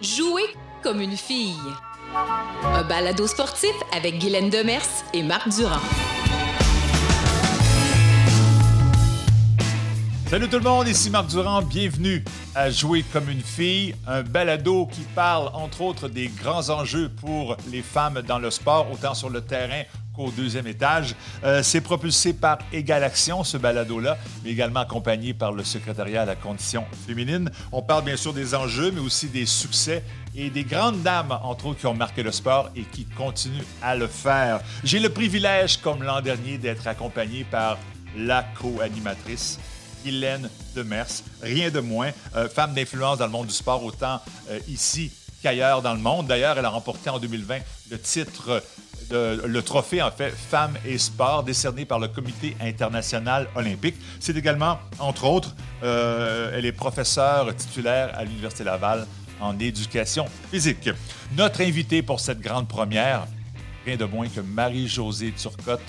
Jouer 0.00 0.42
comme 0.82 1.00
une 1.00 1.16
fille. 1.16 1.54
Un 2.64 2.82
balado 2.82 3.26
sportif 3.26 3.74
avec 3.96 4.18
Guylaine 4.18 4.50
Demers 4.50 4.82
et 5.14 5.22
Marc 5.22 5.48
Durand. 5.48 5.80
Salut 10.28 10.48
tout 10.48 10.56
le 10.56 10.64
monde, 10.64 10.88
ici 10.88 11.10
Marc 11.10 11.26
Durand. 11.26 11.60
Bienvenue 11.62 12.24
à 12.54 12.70
Jouer 12.70 13.04
comme 13.12 13.28
une 13.28 13.42
fille, 13.42 13.94
un 14.06 14.22
balado 14.22 14.86
qui 14.86 15.02
parle 15.14 15.50
entre 15.54 15.82
autres 15.82 16.08
des 16.08 16.28
grands 16.28 16.70
enjeux 16.70 17.10
pour 17.20 17.56
les 17.70 17.82
femmes 17.82 18.22
dans 18.22 18.38
le 18.38 18.50
sport, 18.50 18.90
autant 18.90 19.14
sur 19.14 19.28
le 19.28 19.42
terrain 19.42 19.82
qu'au 20.14 20.30
deuxième 20.30 20.66
étage. 20.66 21.14
Euh, 21.44 21.62
c'est 21.62 21.80
propulsé 21.80 22.32
par 22.32 22.58
Égal 22.72 23.04
Action, 23.04 23.44
ce 23.44 23.56
balado-là, 23.56 24.18
mais 24.44 24.50
également 24.50 24.80
accompagné 24.80 25.34
par 25.34 25.52
le 25.52 25.64
secrétariat 25.64 26.22
à 26.22 26.26
la 26.26 26.36
condition 26.36 26.84
féminine. 27.06 27.50
On 27.72 27.82
parle 27.82 28.04
bien 28.04 28.16
sûr 28.16 28.32
des 28.32 28.54
enjeux, 28.54 28.90
mais 28.90 29.00
aussi 29.00 29.28
des 29.28 29.46
succès 29.46 30.04
et 30.34 30.50
des 30.50 30.64
grandes 30.64 31.02
dames, 31.02 31.38
entre 31.42 31.66
autres, 31.66 31.80
qui 31.80 31.86
ont 31.86 31.94
marqué 31.94 32.22
le 32.22 32.32
sport 32.32 32.70
et 32.76 32.82
qui 32.82 33.04
continuent 33.04 33.64
à 33.82 33.94
le 33.94 34.06
faire. 34.06 34.60
J'ai 34.84 34.98
le 34.98 35.10
privilège, 35.10 35.78
comme 35.78 36.02
l'an 36.02 36.20
dernier, 36.20 36.58
d'être 36.58 36.86
accompagné 36.86 37.44
par 37.44 37.78
la 38.16 38.42
co-animatrice 38.42 39.58
Hélène 40.04 40.48
Demers, 40.74 41.22
rien 41.42 41.70
de 41.70 41.80
moins, 41.80 42.10
euh, 42.34 42.48
femme 42.48 42.74
d'influence 42.74 43.18
dans 43.18 43.26
le 43.26 43.32
monde 43.32 43.46
du 43.46 43.54
sport, 43.54 43.84
autant 43.84 44.20
euh, 44.50 44.58
ici 44.68 45.12
qu'ailleurs 45.42 45.82
dans 45.82 45.94
le 45.94 46.00
monde. 46.00 46.26
D'ailleurs, 46.26 46.58
elle 46.58 46.64
a 46.64 46.70
remporté 46.70 47.10
en 47.10 47.18
2020 47.18 47.58
le 47.90 47.98
titre, 47.98 48.62
le 49.10 49.60
trophée 49.60 50.02
en 50.02 50.10
fait 50.10 50.30
Femmes 50.30 50.76
et 50.84 50.98
Sport 50.98 51.44
décerné 51.44 51.84
par 51.84 51.98
le 51.98 52.08
Comité 52.08 52.56
international 52.60 53.48
olympique. 53.54 53.96
C'est 54.20 54.36
également, 54.36 54.78
entre 54.98 55.24
autres, 55.24 55.54
euh, 55.82 56.52
elle 56.54 56.66
est 56.66 56.72
professeure 56.72 57.54
titulaire 57.56 58.12
à 58.16 58.24
l'Université 58.24 58.64
Laval 58.64 59.06
en 59.40 59.58
éducation 59.58 60.26
physique. 60.50 60.90
Notre 61.36 61.62
invitée 61.62 62.02
pour 62.02 62.20
cette 62.20 62.40
grande 62.40 62.68
première, 62.68 63.26
rien 63.84 63.96
de 63.96 64.04
moins 64.04 64.28
que 64.28 64.40
Marie-Josée 64.40 65.32
Turcotte, 65.32 65.80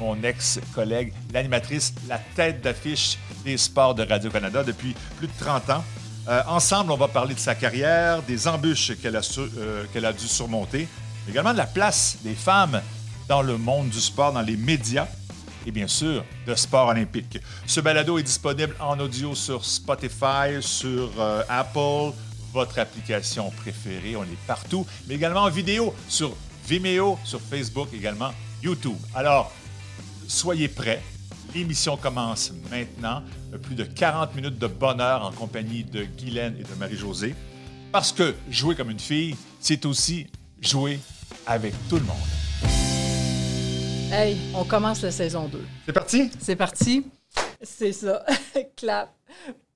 mon 0.00 0.20
ex-collègue, 0.22 1.12
l'animatrice, 1.32 1.94
la 2.08 2.18
tête 2.34 2.62
d'affiche 2.62 3.18
des 3.44 3.56
sports 3.56 3.94
de 3.94 4.04
Radio-Canada 4.04 4.64
depuis 4.64 4.94
plus 5.18 5.28
de 5.28 5.32
30 5.38 5.70
ans. 5.70 5.84
Euh, 6.28 6.40
ensemble, 6.46 6.92
on 6.92 6.96
va 6.96 7.08
parler 7.08 7.34
de 7.34 7.40
sa 7.40 7.54
carrière, 7.54 8.22
des 8.22 8.46
embûches 8.46 8.92
qu'elle 9.02 9.16
a, 9.16 9.22
euh, 9.38 10.12
dû 10.12 10.28
surmonter, 10.28 10.88
également 11.28 11.52
de 11.52 11.58
la 11.58 11.66
place 11.66 12.18
des 12.22 12.34
femmes 12.34 12.80
dans 13.28 13.42
le 13.42 13.56
monde 13.58 13.88
du 13.88 14.00
sport, 14.00 14.32
dans 14.32 14.42
les 14.42 14.56
médias 14.56 15.06
et 15.66 15.70
bien 15.70 15.86
sûr 15.86 16.24
de 16.46 16.54
sport 16.54 16.88
olympique. 16.88 17.38
Ce 17.66 17.80
balado 17.80 18.18
est 18.18 18.22
disponible 18.22 18.74
en 18.80 18.98
audio 18.98 19.34
sur 19.34 19.64
Spotify, 19.64 20.60
sur 20.60 21.10
euh, 21.18 21.42
Apple, 21.48 22.16
votre 22.52 22.78
application 22.78 23.50
préférée, 23.50 24.16
on 24.16 24.24
est 24.24 24.46
partout, 24.46 24.86
mais 25.06 25.14
également 25.14 25.42
en 25.42 25.50
vidéo 25.50 25.94
sur 26.08 26.36
Vimeo, 26.66 27.18
sur 27.24 27.40
Facebook, 27.40 27.88
également 27.94 28.30
YouTube. 28.62 28.96
Alors, 29.14 29.52
soyez 30.28 30.68
prêts. 30.68 31.02
L'émission 31.54 31.96
commence 31.96 32.52
maintenant. 32.70 33.22
Plus 33.62 33.74
de 33.74 33.84
40 33.84 34.34
minutes 34.34 34.58
de 34.58 34.66
bonheur 34.66 35.24
en 35.24 35.32
compagnie 35.32 35.84
de 35.84 36.04
Guylaine 36.04 36.56
et 36.58 36.62
de 36.62 36.74
Marie-Josée. 36.78 37.34
Parce 37.90 38.12
que 38.12 38.34
jouer 38.48 38.74
comme 38.74 38.90
une 38.90 39.00
fille, 39.00 39.36
c'est 39.60 39.84
aussi 39.84 40.26
jouer 40.60 41.00
avec 41.46 41.74
tout 41.88 41.96
le 41.96 42.02
monde. 42.02 42.16
Hey, 44.12 44.36
on 44.54 44.64
commence 44.64 45.02
la 45.02 45.10
saison 45.10 45.48
2. 45.48 45.58
C'est 45.86 45.92
parti? 45.92 46.30
C'est 46.38 46.56
parti. 46.56 47.06
C'est 47.62 47.92
ça. 47.92 48.24
Clap. 48.76 49.10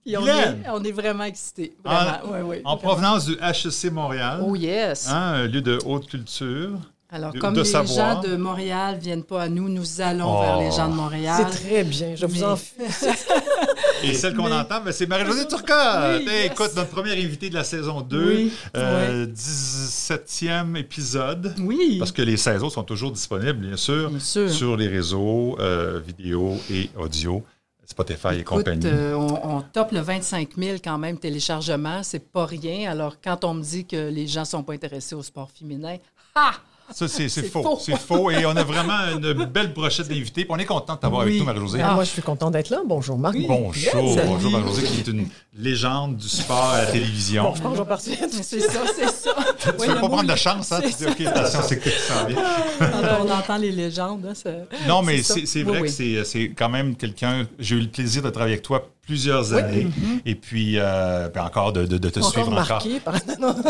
Puis 0.05 0.17
on, 0.17 0.27
est, 0.27 0.69
on 0.71 0.84
est 0.84 0.93
vraiment 0.93 1.25
excités. 1.25 1.75
En, 1.84 1.91
Vraiment. 1.95 2.33
Ouais, 2.33 2.43
ouais, 2.43 2.62
en 2.65 2.77
vraiment. 2.77 2.93
provenance 2.93 3.25
du 3.27 3.37
HEC 3.43 3.91
Montréal, 3.93 4.41
Oh 4.47 4.55
yes. 4.55 5.09
hein, 5.09 5.15
un 5.17 5.47
lieu 5.47 5.62
de 5.62 5.79
haute 5.84 6.07
culture. 6.07 6.79
Alors, 7.11 7.33
de- 7.33 7.39
comme 7.41 7.55
de 7.55 7.61
les 7.61 7.65
savoir. 7.65 8.23
gens 8.23 8.29
de 8.29 8.37
Montréal 8.37 8.99
viennent 9.01 9.25
pas 9.25 9.43
à 9.45 9.49
nous, 9.49 9.69
nous 9.69 10.00
allons 10.00 10.39
Oh. 10.39 10.43
vers 10.43 10.59
les 10.59 10.71
gens 10.71 10.89
de 10.89 10.95
Montréal. 10.95 11.47
C'est 11.50 11.59
très 11.69 11.83
bien, 11.84 12.15
je 12.15 12.27
vous 12.27 12.34
Mais- 12.41 12.45
en 12.45 12.56
Et 14.03 14.15
celle 14.15 14.34
qu'on 14.34 14.49
Mais- 14.49 14.55
entend, 14.55 14.81
ben, 14.84 14.93
c'est 14.93 15.07
Marie-Josée 15.07 15.47
Turcotte. 15.49 15.67
Oui, 15.69 16.27
Hey, 16.29 16.43
yes. 16.45 16.53
Écoute, 16.53 16.71
notre 16.77 16.91
première 16.91 17.15
invitée 17.17 17.49
de 17.51 17.55
la 17.55 17.65
saison 17.65 18.01
2, 18.01 18.27
Oui, 18.27 18.53
euh, 18.77 19.27
17e 19.27 20.77
épisode. 20.77 21.55
Oui. 21.61 21.97
Parce 21.99 22.12
que 22.12 22.23
les 22.23 22.37
saisons 22.37 22.71
sont 22.71 22.84
toujours 22.84 23.11
disponibles, 23.12 23.67
bien 23.67 23.77
sûr, 23.77 24.11
Bien 24.11 24.19
sûr. 24.19 24.51
sur 24.51 24.77
les 24.77 24.89
réseaux 24.89 25.57
euh, 25.61 26.01
vidéo 26.07 26.57
et 26.71 26.91
audio, 26.99 27.43
Spotify 27.84 28.39
et 28.41 28.45
compagnie. 28.45 28.87
euh, 28.87 29.15
on, 29.15 29.57
on 29.59 29.62
top 29.62 29.93
le 29.93 30.01
25 30.01 30.51
000 30.57 30.78
quand 30.83 30.99
même 30.99 31.19
téléchargements, 31.19 32.03
c'est 32.03 32.19
pas 32.31 32.47
rien. 32.47 32.91
Alors, 32.91 33.17
quand 33.23 33.45
on 33.45 33.55
me 33.55 33.63
dit 33.63 33.87
que 33.87 34.09
les 34.11 34.27
gens 34.27 34.45
sont 34.45 34.63
pas 34.63 34.73
intéressés 34.75 35.15
au 35.15 35.23
sport 35.23 35.51
féminin, 35.51 35.97
ha! 36.34 36.53
Ça, 36.92 37.08
c'est 37.08 37.28
faux. 37.48 37.62
faux. 37.62 37.78
C'est 37.80 37.97
faux. 37.98 38.30
Et 38.30 38.47
on 38.47 38.56
a 38.56 38.62
vraiment 38.64 38.98
une 39.16 39.44
belle 39.44 39.72
brochette 39.72 40.08
d'invités. 40.08 40.47
On 40.48 40.56
est 40.58 40.64
content 40.64 40.94
de 40.94 41.00
t'avoir 41.00 41.22
avec 41.22 41.34
Oui. 41.34 41.41
nous, 41.41 41.44
Marie-Josée. 41.47 41.80
Ah, 41.82 41.94
Moi, 41.94 42.04
je 42.04 42.10
suis 42.10 42.22
contente 42.22 42.52
d'être 42.52 42.70
là. 42.70 42.80
Bonjour, 42.86 43.19
Marc. 43.19 43.36
Bonjour, 43.47 43.74
Salut. 43.92 44.26
bonjour 44.28 44.50
Marie-Josée, 44.52 44.82
qui 44.86 45.00
est 45.00 45.08
une 45.08 45.28
légende 45.58 46.16
du 46.16 46.28
sport 46.28 46.70
à 46.70 46.82
la 46.82 46.86
télévision. 46.86 47.42
Bon, 47.44 47.54
je 47.54 47.62
pense 47.62 47.70
que 47.72 47.76
je 47.78 47.82
vais 47.82 47.88
partir. 47.88 48.16
C'est 48.42 48.60
ça, 48.60 48.80
c'est 48.94 49.10
ça. 49.10 49.30
tu 49.58 49.69
Oui, 49.78 49.86
veux 49.88 49.94
pas 49.94 50.00
mot, 50.02 50.08
prendre 50.08 50.30
de 50.32 50.36
chance, 50.36 50.70
hein? 50.72 50.80
Tu 50.82 50.92
dis, 50.92 51.06
OK, 51.06 51.20
attention, 51.26 51.60
c'est 51.66 51.78
que 51.78 51.91
ça 51.91 52.14
s'en 52.20 52.26
vient. 52.26 52.42
Quand 52.78 53.24
on 53.26 53.30
entend 53.30 53.56
les 53.56 53.72
légendes, 53.72 54.24
hein, 54.28 54.34
ça- 54.34 54.50
Non, 54.88 55.03
mais 55.03 55.22
c'est 55.22 55.47
c'est 55.47 55.60
Oui, 55.60 55.64
vrai 55.64 55.80
oui. 55.80 55.88
que 55.88 55.92
c'est- 55.92 56.24
c'est 56.24 56.48
quand 56.56 56.68
même 56.68 56.94
quelqu'un. 56.97 57.47
J'ai 57.58 57.76
eu 57.76 57.80
le 57.80 57.88
plaisir 57.88 58.22
de 58.22 58.30
travailler 58.30 58.54
avec 58.54 58.64
toi 58.64 58.88
plusieurs 59.06 59.55
années. 59.55 59.87
Et 60.25 60.34
puis, 60.34 60.75
euh, 60.78 61.28
puis 61.28 61.41
encore 61.41 61.72
de, 61.72 61.87
de- 61.87 61.99
de 61.99 62.09
te 62.11 62.19
Encore 62.19 62.33
suivre 62.33 62.49
encore. 62.53 62.69
marqué 62.69 63.00
par... 63.00 63.15
Non, 63.41 63.55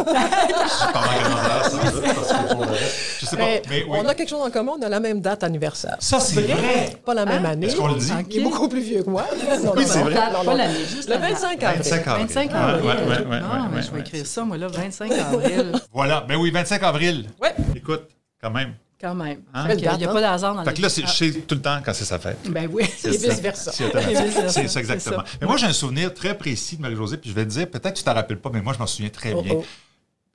Je 3.20 3.26
sais 3.26 3.36
pas, 3.36 3.44
mais 3.44 3.62
mais 3.68 3.84
oui. 3.88 3.98
on 4.02 4.06
a 4.08 4.14
quelque 4.14 4.28
chose 4.28 4.42
en 4.46 4.50
commun, 4.50 4.72
on 4.78 4.82
a 4.82 4.88
la 4.88 5.00
même 5.00 5.20
date 5.20 5.42
anniversaire. 5.44 5.96
Ça, 6.00 6.20
c'est 6.20 6.40
vrai? 6.42 6.96
Pas 7.04 7.14
la 7.14 7.24
même 7.26 7.44
année. 7.46 7.66
Est-ce 7.66 7.76
qu'on 7.76 7.88
le 7.88 7.94
dit? 7.98 8.12
Il 8.30 8.38
est 8.38 8.42
beaucoup 8.42 8.68
plus 8.68 8.80
vieux 8.80 9.02
que 9.02 9.10
moi. 9.10 9.24
Non, 9.64 9.72
Oui, 9.76 9.84
c'est 9.86 10.00
vrai. 10.00 10.14
non, 10.14 10.20
Date, 10.20 10.32
non, 10.32 10.44
pas 10.44 10.54
l'année, 10.54 10.84
juste 10.90 11.08
Le 11.08 11.14
la 11.14 11.20
date. 11.20 11.30
25 11.32 11.62
avril. 11.62 11.82
25 11.82 12.06
avril. 12.06 12.26
25 12.26 12.50
Ouais, 12.50 12.56
avril. 12.56 12.84
ouais, 12.84 12.94
ouais, 12.94 12.96
ouais, 12.96 13.40
non, 13.40 13.46
ouais, 13.48 13.58
mais 13.70 13.76
ouais, 13.76 13.82
je 13.82 13.86
vais 13.88 13.94
ouais. 13.94 14.00
écrire 14.00 14.26
ça, 14.26 14.44
moi, 14.44 14.56
là, 14.56 14.68
25 14.68 15.12
avril, 15.12 15.72
Voilà. 15.92 16.20
Ben 16.28 16.36
oui, 16.36 16.50
25 16.50 16.82
avril. 16.82 17.26
Ouais. 17.42 17.54
Écoute, 17.74 18.02
quand 18.40 18.50
même. 18.50 18.74
Quand 19.00 19.14
même. 19.14 19.42
Hein? 19.54 19.68
Il 19.70 19.76
n'y 19.76 19.86
a 19.86 19.96
pas 20.12 20.20
d'hasard 20.20 20.54
dans 20.54 20.64
Fait 20.64 20.74
que 20.74 20.82
là, 20.82 20.88
c'est- 20.88 21.02
Ah, 21.04 21.08
je 21.08 21.12
sais 21.12 21.32
tout 21.40 21.54
le 21.54 21.60
temps 21.62 21.80
quand 21.84 21.92
c'est 21.94 22.04
sa 22.04 22.18
fête. 22.18 22.38
Ben 22.50 22.68
oui. 22.72 22.84
Et 23.04 23.10
vice-versa. 23.10 23.72
C'est 23.72 23.84
vice-versa. 23.94 24.48
C'est 24.48 24.68
ça, 24.68 24.80
exactement. 24.80 25.18
Ça. 25.18 25.24
Mais 25.40 25.46
moi, 25.46 25.56
j'ai 25.56 25.66
un 25.66 25.72
souvenir 25.72 26.12
très 26.14 26.36
précis 26.36 26.76
de 26.76 26.82
Marie-Josée, 26.82 27.16
puis 27.18 27.30
je 27.30 27.34
vais 27.34 27.44
te 27.44 27.50
dire, 27.50 27.68
peut-être 27.70 27.92
que 27.94 27.98
tu 27.98 28.04
t'en 28.04 28.14
rappelles 28.14 28.38
pas, 28.40 28.50
mais 28.52 28.62
moi, 28.62 28.72
je 28.72 28.78
m'en 28.78 28.86
souviens 28.86 29.10
très 29.10 29.32
Oh, 29.34 29.42
bien. 29.42 29.54
oh. 29.56 29.64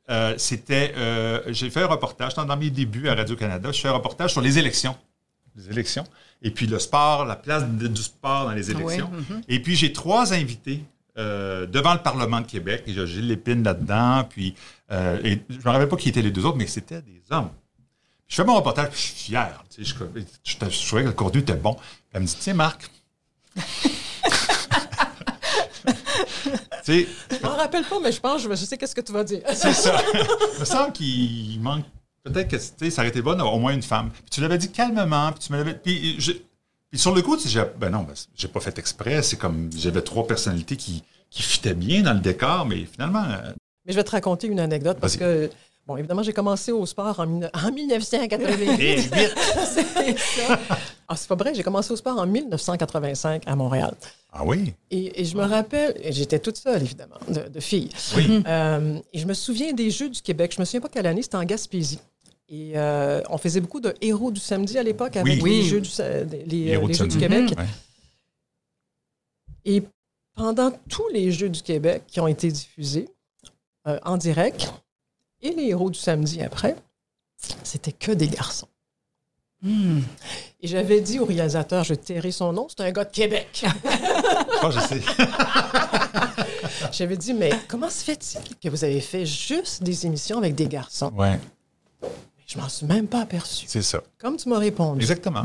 Euh, 0.09 0.33
C'était, 0.37 0.93
euh, 0.97 1.41
j'ai 1.47 1.69
fait 1.69 1.81
un 1.83 1.87
reportage, 1.87 2.33
dans 2.35 2.57
mes 2.57 2.69
débuts 2.69 3.07
à 3.09 3.15
Radio-Canada, 3.15 3.71
je 3.71 3.79
fais 3.79 3.87
un 3.87 3.93
reportage 3.93 4.31
sur 4.31 4.41
les 4.41 4.57
élections. 4.59 4.95
Les 5.55 5.69
élections. 5.69 6.03
Et 6.41 6.51
puis 6.51 6.65
le 6.67 6.79
sport, 6.79 7.25
la 7.25 7.35
place 7.35 7.65
de- 7.67 7.87
du 7.87 8.01
sport 8.01 8.45
dans 8.45 8.51
les 8.53 8.71
élections. 8.71 9.09
Oui, 9.13 9.25
mhm. 9.29 9.41
Et 9.47 9.59
puis 9.61 9.75
j'ai 9.75 9.91
trois 9.93 10.33
invités 10.33 10.83
euh, 11.17 11.65
devant 11.65 11.93
le 11.93 11.99
Parlement 11.99 12.39
de 12.39 12.45
Québec. 12.47 12.83
Et 12.87 12.93
j'ai 12.93 13.05
Gilles 13.05 13.27
Lépine 13.27 13.63
là-dedans. 13.63 14.23
Puis, 14.29 14.55
euh, 14.91 15.19
et 15.25 15.41
je 15.49 15.55
ne 15.57 15.61
me 15.63 15.69
rappelle 15.69 15.89
pas 15.89 15.97
qui 15.97 16.07
étaient 16.09 16.21
les 16.21 16.31
deux 16.31 16.45
autres, 16.45 16.57
mais 16.57 16.67
c'était 16.67 17.01
des 17.01 17.21
hommes. 17.31 17.49
Je 18.31 18.37
fais 18.37 18.45
mon 18.45 18.55
reportage, 18.55 18.87
puis 18.91 18.97
je 18.97 19.05
suis 19.07 19.13
fier. 19.25 19.61
Tu 19.75 19.83
sais, 19.83 19.93
je, 19.93 20.21
je, 20.45 20.69
je 20.69 20.87
trouvais 20.87 21.01
que 21.03 21.07
le 21.09 21.13
contenu 21.13 21.41
était 21.41 21.53
bon. 21.53 21.75
Elle 22.13 22.21
me 22.21 22.25
dit, 22.27 22.37
tiens, 22.39 22.53
Marc. 22.53 22.89
Je 26.87 27.43
m'en 27.43 27.57
rappelle 27.57 27.83
pas, 27.83 27.99
mais 27.99 28.11
je 28.13 28.21
pense, 28.21 28.41
je 28.41 28.49
je 28.49 28.55
sais 28.55 28.77
qu'est-ce 28.77 28.95
que 28.95 29.01
tu 29.01 29.11
vas 29.11 29.25
dire. 29.25 29.41
c'est 29.53 29.73
ça. 29.73 30.01
Il 30.55 30.59
me 30.61 30.65
semble 30.65 30.93
qu'il 30.93 31.59
manque. 31.61 31.83
Peut-être 32.23 32.47
que 32.49 32.55
tu 32.55 32.63
sais, 32.77 32.89
ça 32.89 33.01
aurait 33.01 33.09
été 33.09 33.21
bon 33.21 33.31
d'avoir 33.33 33.53
au 33.53 33.59
moins 33.59 33.73
une 33.73 33.81
femme. 33.83 34.11
Puis 34.11 34.23
tu 34.31 34.39
l'avais 34.41 34.57
dit 34.57 34.71
calmement, 34.71 35.31
puis 35.33 35.45
tu 35.45 35.51
me 35.51 35.57
l'avais. 35.57 35.73
Puis, 35.73 36.17
sur 36.93 37.13
le 37.13 37.21
coup, 37.21 37.35
tu 37.35 37.49
sais, 37.49 37.73
ben 37.77 37.89
non, 37.89 38.03
ben, 38.03 38.13
j'ai 38.35 38.47
pas 38.47 38.61
fait 38.61 38.77
exprès. 38.79 39.21
C'est 39.23 39.37
comme 39.37 39.69
j'avais 39.75 40.01
trois 40.01 40.25
personnalités 40.25 40.77
qui, 40.77 41.03
qui 41.29 41.43
fitaient 41.43 41.73
bien 41.73 42.01
dans 42.03 42.13
le 42.13 42.19
décor, 42.21 42.65
mais 42.65 42.85
finalement. 42.85 43.25
euh, 43.25 43.51
Mais 43.85 43.91
je 43.91 43.97
vais 43.97 44.03
te 44.05 44.11
raconter 44.11 44.47
une 44.47 44.59
anecdote 44.61 44.99
parce 45.01 45.17
que, 45.17 45.49
bon, 45.91 45.97
évidemment, 45.97 46.23
j'ai 46.23 46.33
commencé 46.33 46.71
au 46.71 46.85
sport 46.85 47.19
en, 47.19 47.41
en 47.43 47.71
1988. 47.71 48.69
Et 48.79 48.95
vite! 48.95 49.35
C'est 49.65 50.17
ça. 50.17 50.59
Ah, 51.07 51.15
c'est 51.15 51.27
pas 51.27 51.35
vrai, 51.35 51.53
j'ai 51.53 51.63
commencé 51.63 51.91
au 51.91 51.95
sport 51.95 52.17
en 52.19 52.25
1985 52.25 53.43
à 53.45 53.55
Montréal. 53.55 53.93
Ah 54.31 54.43
oui? 54.45 54.73
Et, 54.89 55.21
et 55.21 55.25
je 55.25 55.35
me 55.35 55.43
rappelle, 55.43 55.93
j'étais 56.09 56.39
toute 56.39 56.55
seule, 56.57 56.81
évidemment, 56.81 57.17
de, 57.27 57.49
de 57.49 57.59
fille. 57.59 57.89
Oui. 58.15 58.41
Euh, 58.47 58.97
et 59.11 59.19
je 59.19 59.25
me 59.27 59.33
souviens 59.33 59.73
des 59.73 59.89
Jeux 59.91 60.09
du 60.09 60.21
Québec. 60.21 60.53
Je 60.55 60.61
me 60.61 60.65
souviens 60.65 60.79
pas 60.81 60.87
quelle 60.89 61.07
année, 61.07 61.21
c'était 61.21 61.35
en 61.37 61.43
Gaspésie. 61.43 61.99
Et 62.47 62.73
euh, 62.75 63.21
on 63.29 63.37
faisait 63.37 63.59
beaucoup 63.61 63.79
de 63.81 63.93
héros 64.01 64.31
du 64.31 64.39
samedi 64.39 64.77
à 64.77 64.83
l'époque 64.83 65.15
avec 65.17 65.41
Oui. 65.43 65.61
les. 65.61 65.63
Jeux 65.63 65.81
du, 65.81 65.89
sa- 65.89 66.23
les, 66.23 66.43
les 66.45 66.67
Héros 66.67 66.87
du 66.87 66.93
Jeux 66.93 67.07
du 67.07 67.19
samedi. 67.19 67.27
Québec. 67.27 67.57
Ouais. 67.57 67.65
Et 69.65 69.83
pendant 70.35 70.71
tous 70.89 71.07
les 71.13 71.31
Jeux 71.31 71.49
du 71.49 71.61
Québec 71.61 72.03
qui 72.07 72.19
ont 72.19 72.27
été 72.27 72.49
diffusés 72.51 73.09
euh, 73.87 73.99
en 74.03 74.17
direct, 74.17 74.71
et 75.41 75.51
les 75.51 75.63
héros 75.69 75.89
du 75.89 75.99
samedi 75.99 76.41
après, 76.41 76.75
c'était 77.63 77.91
que 77.91 78.11
des 78.11 78.27
garçons. 78.27 78.67
Hmm. 79.63 79.99
Et 80.61 80.67
j'avais 80.67 81.01
dit 81.01 81.19
au 81.19 81.25
réalisateur, 81.25 81.83
je 81.83 81.93
tairai 81.93 82.31
son 82.31 82.51
nom, 82.53 82.67
c'est 82.69 82.81
un 82.81 82.91
gars 82.91 83.05
de 83.05 83.11
Québec. 83.11 83.65
Oh, 84.63 84.69
je 84.71 84.79
sais. 84.79 85.01
J'avais 86.91 87.17
dit, 87.17 87.33
mais 87.33 87.51
comment 87.67 87.89
se 87.89 88.03
fait-il 88.03 88.55
que 88.57 88.69
vous 88.69 88.83
avez 88.83 89.01
fait 89.01 89.25
juste 89.25 89.81
des 89.83 90.05
émissions 90.05 90.37
avec 90.37 90.55
des 90.55 90.67
garçons? 90.67 91.11
Ouais, 91.15 91.39
Je 92.47 92.57
m'en 92.59 92.67
suis 92.69 92.85
même 92.85 93.07
pas 93.07 93.21
aperçue. 93.21 93.65
c'est 93.67 93.81
ça. 93.81 94.01
Comme 94.19 94.37
tu 94.37 94.49
m'as 94.49 94.57
répondu. 94.59 94.99
Exactement. 95.01 95.43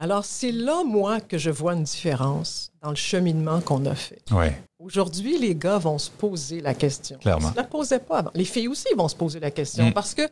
Alors, 0.00 0.24
c'est 0.24 0.52
là, 0.52 0.84
moi, 0.84 1.20
que 1.20 1.38
je 1.38 1.50
vois 1.50 1.74
une 1.74 1.82
différence 1.82 2.70
dans 2.80 2.90
le 2.90 2.96
cheminement 2.96 3.60
qu'on 3.60 3.84
a 3.86 3.96
fait. 3.96 4.22
Ouais. 4.30 4.56
Aujourd'hui, 4.78 5.38
les 5.38 5.56
gars 5.56 5.78
vont 5.78 5.98
se 5.98 6.08
poser 6.08 6.60
la 6.60 6.72
question. 6.72 7.18
Clairement. 7.18 7.48
Ils 7.48 7.52
ne 7.52 7.56
la 7.56 7.64
posaient 7.64 7.98
pas 7.98 8.18
avant. 8.18 8.30
Les 8.34 8.44
filles 8.44 8.68
aussi 8.68 8.86
vont 8.96 9.08
se 9.08 9.16
poser 9.16 9.40
la 9.40 9.50
question. 9.50 9.86
Mm. 9.86 9.92
Parce 9.92 10.14
que 10.14 10.22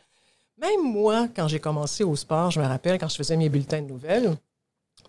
même 0.60 0.82
moi, 0.84 1.28
quand 1.34 1.48
j'ai 1.48 1.58
commencé 1.58 2.04
au 2.04 2.14
sport, 2.14 2.52
je 2.52 2.60
me 2.60 2.66
rappelle 2.66 2.98
quand 2.98 3.08
je 3.08 3.16
faisais 3.16 3.36
mes 3.36 3.48
bulletins 3.48 3.82
de 3.82 3.88
nouvelles, 3.88 4.36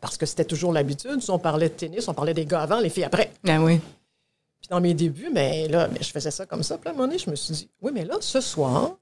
parce 0.01 0.17
que 0.17 0.25
c'était 0.25 0.45
toujours 0.45 0.73
l'habitude, 0.73 1.19
on 1.29 1.39
parlait 1.39 1.69
de 1.69 1.75
tennis, 1.75 2.07
on 2.07 2.13
parlait 2.15 2.33
des 2.33 2.45
gars 2.45 2.61
avant, 2.61 2.79
les 2.79 2.89
filles 2.89 3.05
après. 3.05 3.31
Ah 3.47 3.61
oui. 3.61 3.79
Puis 4.59 4.69
dans 4.69 4.81
mes 4.81 4.95
débuts, 4.95 5.29
mais 5.31 5.67
là, 5.67 5.87
mais 5.87 5.99
je 6.01 6.09
faisais 6.09 6.31
ça 6.31 6.47
comme 6.47 6.63
ça. 6.63 6.79
Puis 6.79 6.89
à 6.89 6.91
un 6.91 6.95
moment 6.95 7.07
donné, 7.07 7.19
je 7.19 7.29
me 7.29 7.35
suis 7.35 7.53
dit, 7.53 7.69
oui, 7.81 7.91
mais 7.93 8.05
là, 8.05 8.15
ce 8.19 8.41
soir, 8.41 8.97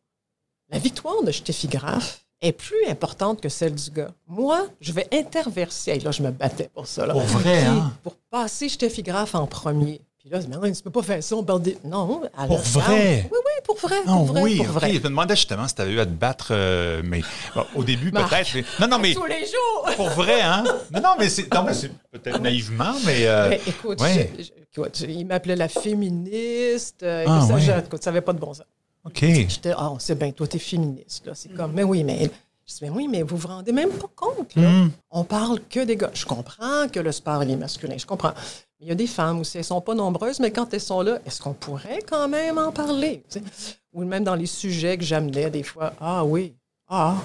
la 0.70 0.80
victoire 0.80 1.24
de 1.24 1.32
Steffi 1.32 1.68
Graf 1.68 2.25
est 2.42 2.52
plus 2.52 2.86
importante 2.88 3.42
que 3.42 3.50
celle 3.50 3.74
du 3.76 3.90
gars. 3.92 4.12
Moi, 4.28 4.68
je 4.82 4.92
vais 4.92 5.08
interverser. 5.12 5.92
Et 5.92 6.00
là, 6.00 6.12
je 6.12 6.22
me 6.22 6.32
battais 6.32 6.70
pour 6.74 6.86
ça. 6.88 7.06
là. 7.06 7.14
Pour 7.14 7.24
vrai, 7.24 7.64
hein? 7.66 7.94
Pour 8.04 8.16
passer 8.30 8.70
Steffi 8.70 9.02
Graf 9.04 9.36
en 9.36 9.48
premier. 9.48 10.02
Puis 10.20 10.30
là, 10.30 10.40
mais 10.50 10.56
non, 10.56 10.74
tu 10.74 10.82
peux 10.82 10.90
pas 10.90 11.04
faire 11.04 11.24
ça, 11.24 11.36
on 11.36 11.44
parle 11.44 11.62
des... 11.62 11.78
Non, 11.84 12.24
à 12.36 12.48
Pour 12.48 12.58
vrai? 12.58 13.30
Oui, 13.32 13.38
oui, 13.46 13.62
pour 13.64 13.78
vrai, 13.78 13.96
Ah 14.08 14.12
pour 14.12 14.24
vrai, 14.26 14.42
oui, 14.42 14.56
pour 14.58 14.66
vrai. 14.68 14.90
Je 14.94 14.98
me 14.98 15.04
demandais 15.04 15.36
justement 15.36 15.68
si 15.68 15.76
tu 15.76 15.82
avais 15.84 15.92
eu 15.92 16.00
à 16.00 16.06
te 16.08 16.12
battre, 16.12 16.48
euh, 16.50 17.02
mais 17.06 17.22
bon, 17.56 17.64
au 17.76 17.84
début 17.84 18.12
peut-être. 18.12 18.50
mais- 18.56 18.66
Non, 18.80 18.88
non, 18.88 18.98
mais 19.00 19.14
Tous 19.14 19.26
les 19.26 19.46
jours! 19.46 19.88
pour 19.96 20.10
vrai, 20.10 20.42
hein? 20.42 20.64
Non, 20.92 21.00
non, 21.02 21.10
mais 21.20 21.30
c'est 21.30 21.54
non, 21.54 21.64
mais 21.64 21.76
c'est 21.76 21.92
peut-être 22.12 22.42
naïvement, 22.42 22.94
mais. 23.06 23.28
euh, 23.28 23.50
Mais 23.50 23.62
écoute, 23.68 24.02
ouais. 24.02 24.32
je- 24.40 24.44
je- 24.46 24.50
écoute, 24.82 25.00
il 25.08 25.26
m'appelait 25.26 25.56
la 25.56 25.68
féministe. 25.70 27.04
euh, 27.04 27.26
Ah, 27.28 27.42
ça, 27.48 27.54
ouais. 27.56 27.80
écoute, 27.86 28.04
ça 28.04 28.10
n'avait 28.12 28.22
pas 28.22 28.34
de 28.34 28.40
bon 28.40 28.54
sens. 28.54 28.66
OK. 29.06 29.20
J'étais, 29.20 29.74
ah, 29.76 29.92
on 29.92 30.00
sait 30.00 30.16
bien, 30.16 30.32
toi, 30.32 30.48
t'es 30.48 30.60
féministe. 30.60 31.26
Là. 31.28 31.34
C'est 31.36 31.54
comme, 31.54 31.74
mais 31.74 31.84
oui, 31.84 32.04
mais. 32.04 32.30
Je 32.68 32.74
dis, 32.74 32.80
mais 32.82 32.90
oui, 32.90 33.08
mais 33.08 33.22
vous 33.22 33.38
vous 33.38 33.48
rendez 33.48 33.72
même 33.72 33.92
pas 33.92 34.10
compte. 34.16 34.56
Là. 34.56 34.68
Hmm. 34.68 34.90
On 35.12 35.24
parle 35.24 35.60
que 35.70 35.82
des 35.82 35.96
gars. 35.96 36.10
Je 36.14 36.26
comprends 36.26 36.88
que 36.92 37.00
le 37.00 37.12
sport, 37.12 37.44
il 37.44 37.52
est 37.52 37.56
masculin. 37.56 37.96
Je 37.98 38.08
comprends. 38.08 38.34
Mais 38.80 38.88
il 38.88 38.88
y 38.88 38.92
a 38.92 38.96
des 38.96 39.06
femmes 39.06 39.40
aussi, 39.40 39.60
elles 39.60 39.64
sont 39.64 39.82
pas 39.82 39.94
nombreuses, 39.94 40.40
mais 40.40 40.52
quand 40.52 40.74
elles 40.74 40.82
sont 40.82 41.02
là, 41.02 41.20
est-ce 41.26 41.42
qu'on 41.42 41.54
pourrait 41.54 42.02
quand 42.10 42.28
même 42.28 42.58
en 42.58 42.72
parler? 42.72 43.24
tu 43.30 43.40
sais? 43.40 43.46
Ou 43.94 44.04
même 44.04 44.24
dans 44.24 44.36
les 44.36 44.48
sujets 44.48 44.98
que 44.98 45.04
j'amenais, 45.04 45.52
des 45.52 45.64
fois, 45.64 45.94
ah 46.02 46.26
oui, 46.26 46.56
ah. 46.88 47.16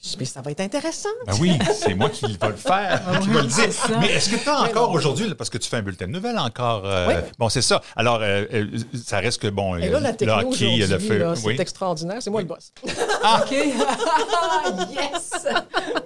Je 0.00 0.10
dis, 0.10 0.16
Mais 0.20 0.24
ça 0.26 0.40
va 0.42 0.52
être 0.52 0.60
intéressant. 0.60 1.08
Ben 1.26 1.34
oui, 1.40 1.58
c'est 1.74 1.94
moi 1.94 2.08
qui 2.08 2.36
va 2.40 2.50
le 2.50 2.54
faire, 2.56 3.02
qui 3.20 3.28
va 3.30 3.40
le 3.42 3.48
dire. 3.48 3.72
ça. 3.72 3.98
Mais 3.98 4.12
est-ce 4.12 4.30
que 4.30 4.36
tu 4.36 4.48
as 4.48 4.60
encore 4.60 4.92
aujourd'hui, 4.92 5.34
parce 5.34 5.50
que 5.50 5.58
tu 5.58 5.68
fais 5.68 5.78
un 5.78 5.82
bulletin 5.82 6.06
de 6.06 6.12
nouvelles 6.12 6.38
encore. 6.38 6.82
euh, 6.84 7.08
Oui. 7.08 7.14
Bon, 7.36 7.48
c'est 7.48 7.62
ça. 7.62 7.80
Alors, 7.96 8.20
euh, 8.22 8.44
euh, 8.52 8.66
ça 9.04 9.18
reste 9.18 9.42
que, 9.42 9.48
bon, 9.48 9.76
Et 9.76 9.88
là, 9.88 9.98
la 9.98 10.10
le 10.12 10.16
techno 10.16 10.34
hockey, 10.34 10.46
aujourd'hui, 10.48 10.86
le 10.86 10.98
feu. 11.00 11.18
là, 11.18 11.34
c'est 11.34 11.46
oui. 11.46 11.56
extraordinaire. 11.58 12.18
C'est 12.20 12.30
moi 12.30 12.42
le 12.42 12.46
boss. 12.46 12.72
OK. 12.84 13.50
yes! 14.92 15.46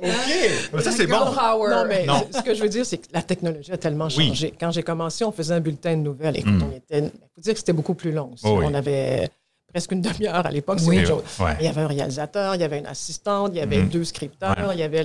OK. 0.02 0.80
ça, 0.82 0.90
c'est 0.90 1.06
bon. 1.06 1.18
power. 1.34 1.70
Non, 1.70 1.84
mais 1.86 2.06
Non. 2.06 2.26
ce 2.34 2.40
que 2.42 2.54
je 2.54 2.62
veux 2.62 2.68
dire, 2.70 2.86
c'est 2.86 2.98
que 2.98 3.08
la 3.12 3.22
technologie 3.22 3.72
a 3.72 3.76
tellement 3.76 4.08
Oui. 4.16 4.28
changé. 4.28 4.54
Quand 4.58 4.70
j'ai 4.70 4.82
commencé, 4.82 5.24
on 5.24 5.32
faisait 5.32 5.54
un 5.54 5.60
bulletin 5.60 5.92
de 5.96 6.02
nouvelles. 6.02 6.36
Écoute, 6.38 6.52
Mm. 6.52 6.62
on 6.72 6.76
était. 6.76 6.98
Il 7.00 7.10
faut 7.34 7.40
dire 7.42 7.52
que 7.52 7.58
c'était 7.58 7.72
beaucoup 7.72 7.94
plus 7.94 8.12
long. 8.12 8.30
Oh 8.42 8.56
oui. 8.58 8.64
On 8.68 8.74
avait 8.74 9.30
presque 9.72 9.92
une 9.92 10.02
demi-heure 10.02 10.44
à 10.46 10.50
l'époque. 10.50 10.78
c'est 10.80 10.86
Oui. 10.88 10.98
autre 10.98 11.08
chose. 11.08 11.22
Ouais. 11.40 11.56
Il 11.60 11.64
y 11.66 11.68
avait 11.68 11.80
un 11.80 11.86
réalisateur, 11.86 12.54
il 12.54 12.60
y 12.60 12.64
avait 12.64 12.78
une 12.78 12.86
assistante, 12.86 13.50
il 13.54 13.58
y 13.58 13.60
avait 13.60 13.78
Mhm. 13.78 13.88
deux 13.88 14.04
scripteurs, 14.04 14.50
Ouais. 14.58 14.74
il 14.74 14.78
y 14.80 14.82
avait 14.82 15.04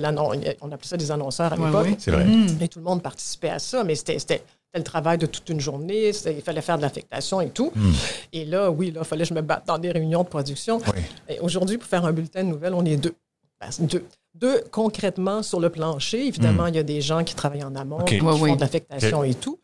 on 0.60 0.70
appelait 0.72 0.88
ça 0.88 0.96
des 0.96 1.10
annonceurs 1.10 1.52
à 1.52 1.56
Ouais, 1.56 1.66
l'époque. 1.66 1.86
oui. 1.88 1.96
C'est 1.98 2.10
vrai. 2.10 2.24
Mm. 2.24 2.58
Et 2.60 2.68
tout 2.68 2.78
le 2.78 2.84
monde 2.84 3.02
participait 3.02 3.50
à 3.50 3.58
ça, 3.58 3.82
mais 3.84 3.94
c'était 3.94 4.18
c'était- 4.18 4.42
c'était 4.66 4.78
le 4.78 4.84
travail 4.84 5.16
de 5.18 5.26
toute 5.26 5.48
une 5.48 5.60
journée. 5.60 6.10
Il 6.26 6.42
fallait 6.42 6.60
faire 6.60 6.76
de 6.76 6.82
l'affectation 6.82 7.40
et 7.40 7.50
tout. 7.50 7.72
Mm. 7.74 7.92
Et 8.34 8.44
là, 8.44 8.70
oui, 8.70 8.90
là, 8.90 9.00
il 9.02 9.06
fallait 9.06 9.22
que 9.24 9.28
je 9.30 9.34
me 9.34 9.40
batte 9.42 9.66
dans 9.66 9.78
des 9.78 9.90
réunions 9.90 10.22
de 10.22 10.28
production. 10.28 10.78
Oui. 10.78 11.02
Et 11.28 11.40
Aujourd'hui, 11.40 11.78
pour 11.78 11.88
faire 11.88 12.04
un 12.04 12.12
bulletin 12.12 12.44
de 12.44 12.48
nouvelles, 12.50 12.74
on 12.74 12.84
est 12.84 12.96
deux. 12.96 13.14
Ben, 13.60 13.68
deux. 13.86 14.04
Deux 14.34 14.62
concrètement 14.70 15.42
sur 15.42 15.58
le 15.58 15.68
plancher. 15.68 16.26
Évidemment, 16.26 16.66
il 16.66 16.76
y 16.76 16.78
a 16.78 16.84
des 16.84 17.00
gens 17.00 17.24
qui 17.24 17.34
travaillent 17.34 17.64
en 17.64 17.74
amont, 17.74 18.04
qui 18.04 18.20
Ouais, 18.20 18.32
font 18.36 18.40
oui. 18.42 18.54
de 18.54 18.60
l'affectation 18.60 19.24
et 19.24 19.34
tout. 19.34 19.58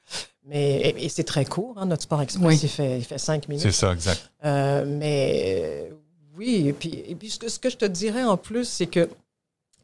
Mais 0.46 0.76
et, 0.81 1.05
et 1.05 1.08
c'est 1.08 1.25
très 1.25 1.44
court. 1.44 1.75
hein, 1.79 1.87
notre 1.87 2.02
sport 2.02 2.20
express, 2.20 2.44
Oui. 2.46 2.61
il, 2.62 2.69
fait, 2.69 2.99
il 2.99 3.05
fait 3.05 3.19
cinq 3.19 3.49
minutes. 3.49 3.62
C'est 3.62 3.73
ça, 3.73 3.93
exact. 3.93 4.31
Euh, 4.44 4.85
mais 4.87 5.88
euh, 5.91 5.94
oui, 6.37 6.64
et 6.69 6.73
puis, 6.73 7.02
et 7.06 7.14
puis 7.14 7.31
ce, 7.31 7.38
que, 7.38 7.49
ce 7.49 7.58
que 7.58 7.70
je 7.70 7.76
te 7.76 7.85
dirais 7.87 8.25
en 8.25 8.37
plus, 8.37 8.64
c'est 8.69 8.87
que 8.87 9.08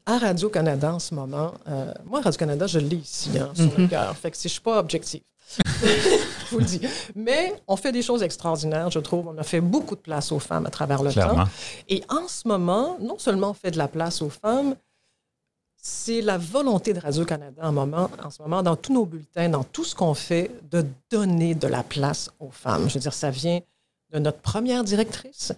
à 0.07 0.19
Radio-Canada 0.19 0.95
en 0.95 0.99
ce 0.99 1.15
moment, 1.15 1.53
euh, 1.69 1.93
moi, 2.05 2.21
Radio-Canada, 2.21 2.67
je 2.67 2.79
lis 2.79 2.97
ici, 2.97 3.31
hein, 3.39 3.51
sur 3.55 3.71
le 3.77 3.85
Mhm. 3.85 3.89
cœur. 3.89 4.17
Fait 4.17 4.31
que 4.31 4.37
si 4.37 4.49
je 4.49 4.53
suis 4.55 4.61
pas 4.61 4.79
objective. 4.79 5.21
je 5.83 6.51
vous 6.53 6.59
le 6.59 6.65
dis. 6.65 6.81
Mais 7.17 7.55
on 7.67 7.77
fait 7.77 7.93
des 7.93 8.03
choses 8.03 8.23
extraordinaires, 8.23 8.91
je 8.91 8.99
trouve. 8.99 9.29
On 9.29 9.39
a 9.39 9.43
fait 9.43 9.61
beaucoup 9.61 9.97
de 9.97 10.01
place 10.01 10.31
aux 10.33 10.39
femmes 10.39 10.67
à 10.67 10.71
travers 10.71 11.03
le 11.03 11.11
Clairement. 11.11 11.45
temps. 11.45 11.51
Et 11.89 12.03
en 12.09 12.29
ce 12.29 12.47
moment, 12.47 12.97
non 13.01 13.19
seulement 13.19 13.51
on 13.51 13.55
fait 13.55 13.71
de 13.71 13.79
la 13.79 13.89
place 13.89 14.23
aux 14.23 14.31
femmes, 14.31 14.75
c'est 15.82 16.21
la 16.21 16.37
volonté 16.38 16.93
de 16.93 17.00
Radio-Canada 17.00 17.62
en, 17.65 17.73
moment, 17.73 18.11
en 18.23 18.31
ce 18.31 18.43
moment, 18.43 18.62
dans 18.62 18.77
tous 18.77 18.93
nos 18.93 19.06
bulletins, 19.06 19.49
dans 19.49 19.65
tout 19.65 19.85
ce 19.85 19.94
qu'on 19.94 20.15
fait, 20.15 20.50
de 20.71 20.85
donner 21.11 21.55
de 21.55 21.67
la 21.67 21.82
place 21.82 22.31
aux 22.38 22.50
femmes. 22.50 22.88
Je 22.88 22.94
veux 22.94 23.00
dire, 23.00 23.15
ça 23.15 23.31
vient 23.31 23.61
de 24.12 24.19
notre 24.19 24.38
première 24.41 24.85
directrice, 24.85 25.53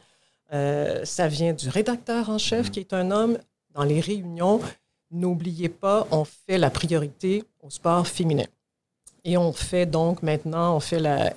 euh, 0.52 1.04
ça 1.04 1.26
vient 1.28 1.52
du 1.54 1.68
rédacteur 1.68 2.30
en 2.30 2.38
chef, 2.38 2.70
qui 2.70 2.80
est 2.80 2.92
un 2.92 3.10
homme. 3.10 3.38
Dans 3.74 3.84
les 3.84 4.00
réunions, 4.00 4.60
n'oubliez 5.10 5.68
pas, 5.70 6.06
on 6.10 6.24
fait 6.24 6.58
la 6.58 6.70
priorité 6.70 7.42
au 7.62 7.70
sport 7.70 8.06
féminin. 8.06 8.44
Et 9.24 9.36
on 9.36 9.52
fait 9.52 9.86
donc 9.86 10.22
maintenant, 10.22 10.76
on 10.76 10.80
fait 10.80 10.98
la 11.00 11.32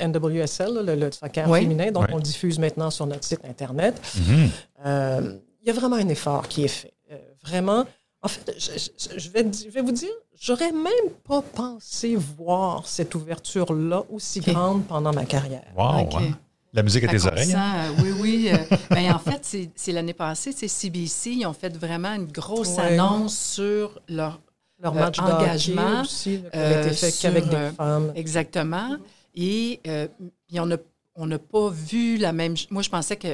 NWSL, 0.00 0.84
le, 0.84 0.94
le 0.96 1.12
soccer 1.12 1.48
Oui. 1.48 1.60
féminin, 1.60 1.92
donc 1.92 2.04
Oui. 2.08 2.10
on 2.14 2.16
le 2.16 2.22
diffuse 2.22 2.58
maintenant 2.58 2.90
sur 2.90 3.06
notre 3.06 3.24
site 3.24 3.44
Internet. 3.44 3.94
Mhm. 4.16 4.50
Euh, 4.86 5.38
il 5.60 5.68
y 5.68 5.70
a 5.70 5.74
vraiment 5.74 5.96
un 5.96 6.08
effort 6.08 6.48
qui 6.48 6.64
est 6.64 6.68
fait. 6.68 6.92
Euh, 7.12 7.16
vraiment. 7.44 7.84
En 8.22 8.28
fait, 8.28 8.54
je, 8.56 8.70
je- 8.78 9.18
je 9.18 9.30
vais, 9.30 9.42
di- 9.44 9.64
je 9.66 9.70
vais 9.70 9.80
vous 9.82 9.90
dire, 9.92 10.12
j'aurais 10.40 10.70
même 10.72 11.10
pas 11.26 11.42
pensé 11.42 12.14
voir 12.16 12.86
cette 12.86 13.14
ouverture-là 13.16 14.04
aussi 14.10 14.40
grande 14.40 14.86
pendant 14.86 15.12
ma 15.12 15.24
carrière. 15.24 15.64
Wow. 15.76 16.08
Hein. 16.18 16.38
La 16.72 16.82
musique 16.82 17.04
à 17.04 17.08
tes 17.08 17.26
oreilles. 17.26 17.52
hein? 17.52 17.86
euh, 17.98 18.02
oui, 18.02 18.12
oui. 18.20 18.50
euh, 18.52 18.76
ben, 18.90 19.12
en 19.12 19.18
fait, 19.18 19.56
c'est 19.74 19.92
l'année 19.92 20.14
passée, 20.14 20.52
c'est 20.52 20.68
CBC, 20.68 21.30
ils 21.32 21.46
ont 21.46 21.52
fait 21.52 21.76
vraiment 21.76 22.14
une 22.14 22.26
grosse 22.30 22.76
Ouais. 22.76 22.94
annonce 22.98 23.36
sur 23.36 24.00
leur 24.08 24.40
Leur 24.80 24.96
Euh, 24.96 25.10
engagement, 25.20 26.00
aussi, 26.02 26.40
qui 26.40 26.58
euh, 26.58 26.80
été 26.86 26.94
fait 26.96 27.10
sur, 27.10 27.22
qu'avec 27.22 27.48
des 27.48 27.70
femmes. 27.76 28.12
Exactement. 28.16 28.96
Et 29.34 29.80
euh, 29.86 30.06
puis 30.48 30.58
on 30.60 30.66
n'a 30.66 30.76
on 31.14 31.28
pas 31.38 31.68
vu 31.70 32.16
la 32.16 32.32
même. 32.32 32.54
Moi, 32.70 32.82
je 32.82 32.88
pensais 32.90 33.16
que 33.16 33.28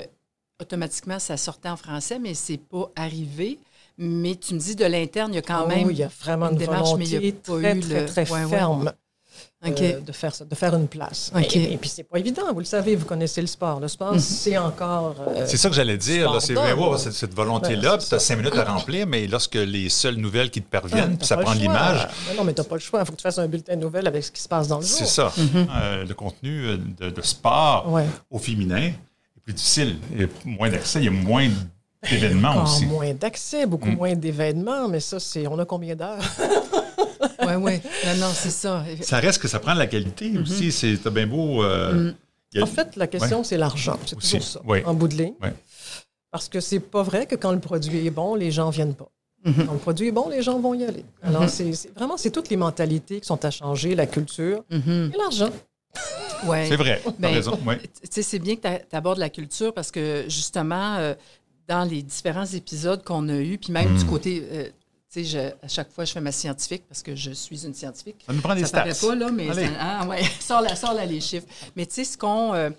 automatiquement 0.60 1.18
ça 1.18 1.36
sortait 1.36 1.68
en 1.68 1.76
français, 1.76 2.18
mais 2.18 2.34
c'est 2.34 2.58
pas 2.58 2.90
arrivé. 2.96 3.58
Mais 3.98 4.36
tu 4.36 4.54
me 4.54 4.58
dis 4.60 4.76
de 4.76 4.84
l'interne, 4.84 5.32
il 5.32 5.36
y 5.36 5.38
a 5.38 5.42
quand 5.42 5.62
Oh, 5.64 5.68
même. 5.68 5.90
il 5.90 5.96
y 5.98 6.04
a 6.04 6.10
vraiment 6.22 6.46
une 6.46 6.52
une, 6.52 6.58
démarche, 6.58 6.90
mais 6.96 7.04
il 7.06 7.12
y 7.12 7.16
a 7.16 7.18
volonté 7.18 7.32
pas 7.32 7.52
très, 7.60 7.76
eu 7.76 7.80
très, 7.80 8.00
le- 8.00 8.06
très 8.06 8.30
Ouais, 8.32 8.44
ouais. 8.44 8.48
ferme 8.48 8.92
euh, 9.66 10.00
de, 10.00 10.12
faire 10.12 10.32
ça, 10.32 10.44
de 10.44 10.54
faire 10.54 10.72
une 10.76 10.86
place. 10.86 11.32
Et, 11.36 11.72
et 11.72 11.76
puis, 11.78 11.88
c'est 11.88 12.04
pas 12.04 12.20
évident, 12.20 12.42
vous 12.52 12.60
le 12.60 12.64
savez, 12.64 12.94
vous 12.94 13.04
connaissez 13.06 13.40
le 13.40 13.48
sport. 13.48 13.80
Le 13.80 13.88
sport, 13.88 14.12
Mhm. 14.12 14.18
c'est 14.20 14.56
encore... 14.56 15.16
euh, 15.26 15.44
C'est 15.48 15.56
ça 15.56 15.68
que 15.68 15.74
j'allais 15.74 15.96
dire. 15.96 16.40
C'est 16.40 16.54
wow, 16.56 16.96
cette, 16.96 17.34
volonté-là, 17.34 17.96
c'est 17.98 18.08
tu 18.10 18.14
as 18.14 18.18
ça. 18.20 18.24
cinq 18.24 18.36
minutes 18.36 18.56
à 18.56 18.62
remplir, 18.72 19.08
mais 19.08 19.26
lorsque 19.26 19.56
les 19.56 19.88
seules 19.88 20.14
nouvelles 20.14 20.50
qui 20.52 20.62
te 20.62 20.70
parviennent, 20.70 21.10
t'as 21.12 21.16
puis 21.16 21.26
ça 21.26 21.36
prend 21.38 21.54
l'image, 21.54 22.06
Non, 22.36 22.44
mais 22.44 22.54
tu 22.54 22.60
n'as 22.60 22.68
pas 22.68 22.76
le 22.76 22.80
choix. 22.80 23.00
Il 23.00 23.06
faut 23.06 23.12
que 23.12 23.16
tu 23.16 23.22
fasses 23.24 23.38
un 23.38 23.48
bulletin 23.48 23.74
de 23.74 23.80
nouvelles 23.80 24.06
avec 24.06 24.22
ce 24.22 24.30
qui 24.30 24.40
se 24.40 24.48
passe 24.48 24.68
dans 24.68 24.78
le 24.78 24.86
jour. 24.86 24.96
c'est 24.96 25.06
ça. 25.06 25.32
Mhm. 25.36 25.66
Euh, 25.74 26.04
le 26.04 26.14
contenu 26.14 26.78
de, 27.00 27.10
de 27.10 27.22
sport 27.22 27.90
Ouais. 27.90 28.06
au 28.30 28.38
féminin 28.38 28.76
est 28.92 29.40
plus 29.42 29.54
difficile. 29.54 29.96
Il 30.14 30.20
y 30.20 30.24
a 30.24 30.28
moins 30.44 30.70
d'accès, 30.70 31.00
il 31.00 31.06
y 31.06 31.08
a 31.08 31.10
moins 31.10 31.48
d'événements 32.08 32.62
aussi. 32.62 32.86
moins 32.86 33.12
d'accès, 33.14 33.66
beaucoup 33.66 33.88
Mm. 33.88 33.96
moins 33.96 34.14
d'événements, 34.14 34.88
mais 34.88 35.00
ça, 35.00 35.18
c'est. 35.20 35.46
On 35.46 35.58
a 35.58 35.64
combien 35.64 35.94
d'heures? 35.96 36.18
Oui, 37.40 37.54
oui. 37.60 37.80
Non, 38.06 38.26
non, 38.26 38.32
c'est 38.34 38.50
ça. 38.50 38.84
Ça 39.00 39.18
reste 39.20 39.40
que 39.40 39.48
ça 39.48 39.58
prend 39.58 39.72
de 39.72 39.78
la 39.78 39.86
qualité 39.86 40.28
Mm-hmm. 40.30 40.42
aussi. 40.42 40.70
C'est 40.72 40.98
t'as 41.02 41.10
bien 41.10 41.26
beau. 41.26 41.62
euh, 41.64 42.12
Mm. 42.54 42.58
a- 42.58 42.62
En 42.62 42.66
fait, 42.66 42.96
la 42.96 43.06
question, 43.06 43.42
c'est 43.42 43.56
l'argent. 43.56 43.98
C'est 44.06 44.16
toujours 44.18 44.42
ça, 44.42 44.60
oui. 44.66 44.82
en 44.84 44.92
bout 44.94 45.08
de 45.08 45.14
ligne. 45.16 45.34
Oui. 45.42 45.48
Parce 46.30 46.48
que 46.48 46.60
c'est 46.60 46.80
pas 46.80 47.02
vrai 47.02 47.26
que 47.26 47.36
quand 47.36 47.52
le 47.52 47.58
produit 47.60 48.06
est 48.06 48.10
bon, 48.10 48.34
les 48.34 48.50
gens 48.50 48.68
viennent 48.70 48.94
pas. 48.94 49.08
Mhm. 49.44 49.66
Quand 49.66 49.72
le 49.72 49.78
produit 49.78 50.08
est 50.08 50.12
bon, 50.12 50.28
les 50.28 50.42
gens 50.42 50.58
vont 50.58 50.74
y 50.74 50.84
aller. 50.84 51.04
Alors, 51.22 51.42
Mhm. 51.42 51.48
c'est 51.48 51.72
c'est- 51.72 51.94
vraiment, 51.94 52.16
c'est 52.16 52.30
toutes 52.30 52.50
les 52.50 52.56
mentalités 52.56 53.20
qui 53.20 53.26
sont 53.26 53.42
à 53.44 53.50
changer, 53.50 53.94
la 53.94 54.06
culture 54.06 54.64
et 54.70 55.16
l'argent. 55.16 55.50
Ouais. 56.46 56.66
c'est 56.68 56.76
vrai. 56.76 57.02
Ben, 57.18 57.32
raison. 57.34 57.58
Ouais. 57.66 57.78
Tu 57.78 57.88
sais, 58.10 58.22
c'est 58.22 58.38
bien 58.38 58.56
que 58.56 58.60
tu 58.62 58.96
abordes 58.96 59.18
la 59.18 59.30
culture 59.30 59.72
parce 59.72 59.90
que 59.90 60.24
justement, 60.28 60.96
euh, 60.96 61.14
dans 61.68 61.84
les 61.84 62.02
différents 62.02 62.46
épisodes 62.46 63.04
qu'on 63.04 63.28
a 63.28 63.36
eus, 63.36 63.58
puis 63.58 63.72
même 63.72 63.96
du 63.96 64.04
côté, 64.06 64.42
euh, 64.50 64.64
tu 65.12 65.24
sais, 65.24 65.54
à 65.62 65.68
chaque 65.68 65.90
fois, 65.92 66.04
je 66.04 66.12
fais 66.12 66.20
ma 66.20 66.32
scientifique 66.32 66.82
parce 66.88 67.02
que 67.02 67.14
je 67.14 67.30
suis 67.30 67.64
une 67.66 67.74
scientifique. 67.74 68.16
Ça 68.26 68.32
nous 68.32 68.40
prend 68.40 68.54
des 68.54 68.62
Ça 68.64 68.68
stats. 68.90 69.06
pas, 69.06 69.14
là, 69.14 69.30
mais 69.30 69.52
ça- 69.52 69.70
ah, 69.78 70.06
ouais, 70.06 70.22
sors, 70.40 70.60
là, 70.62 70.74
sors 70.74 70.94
là 70.94 71.04
les 71.06 71.20
chiffres. 71.20 71.46
Mais 71.76 71.86
tu 71.86 71.94
sais, 71.94 72.04
ce 72.04 72.16
qu'on. 72.18 72.54
euh, 72.54 72.70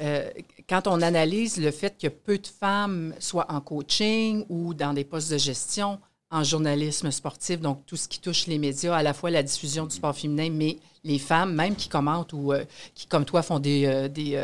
euh, 0.00 0.30
quand 0.68 0.86
on 0.86 1.02
analyse 1.02 1.56
le 1.56 1.72
fait 1.72 1.96
que 2.00 2.06
peu 2.06 2.38
de 2.38 2.46
femmes 2.46 3.12
soient 3.18 3.50
en 3.50 3.60
coaching 3.60 4.44
ou 4.48 4.72
dans 4.72 4.92
des 4.92 5.02
postes 5.02 5.32
de 5.32 5.38
gestion 5.38 5.98
en 6.30 6.44
journalisme 6.44 7.10
sportif, 7.10 7.58
donc 7.60 7.84
tout 7.86 7.96
ce 7.96 8.06
qui 8.06 8.20
touche 8.20 8.46
les 8.46 8.58
médias, 8.58 8.94
à 8.94 9.02
la 9.02 9.12
fois 9.14 9.30
la 9.30 9.42
diffusion 9.42 9.86
du 9.86 9.96
sport 9.96 10.14
féminin, 10.14 10.50
mais 10.52 10.78
les 11.02 11.18
femmes, 11.18 11.54
même 11.54 11.74
qui 11.74 11.88
commentent 11.88 12.32
ou 12.32 12.52
euh, 12.52 12.64
qui, 12.94 13.06
comme 13.06 13.24
toi, 13.24 13.42
font 13.42 13.58
des, 13.58 13.86
euh, 13.86 14.06
des, 14.08 14.40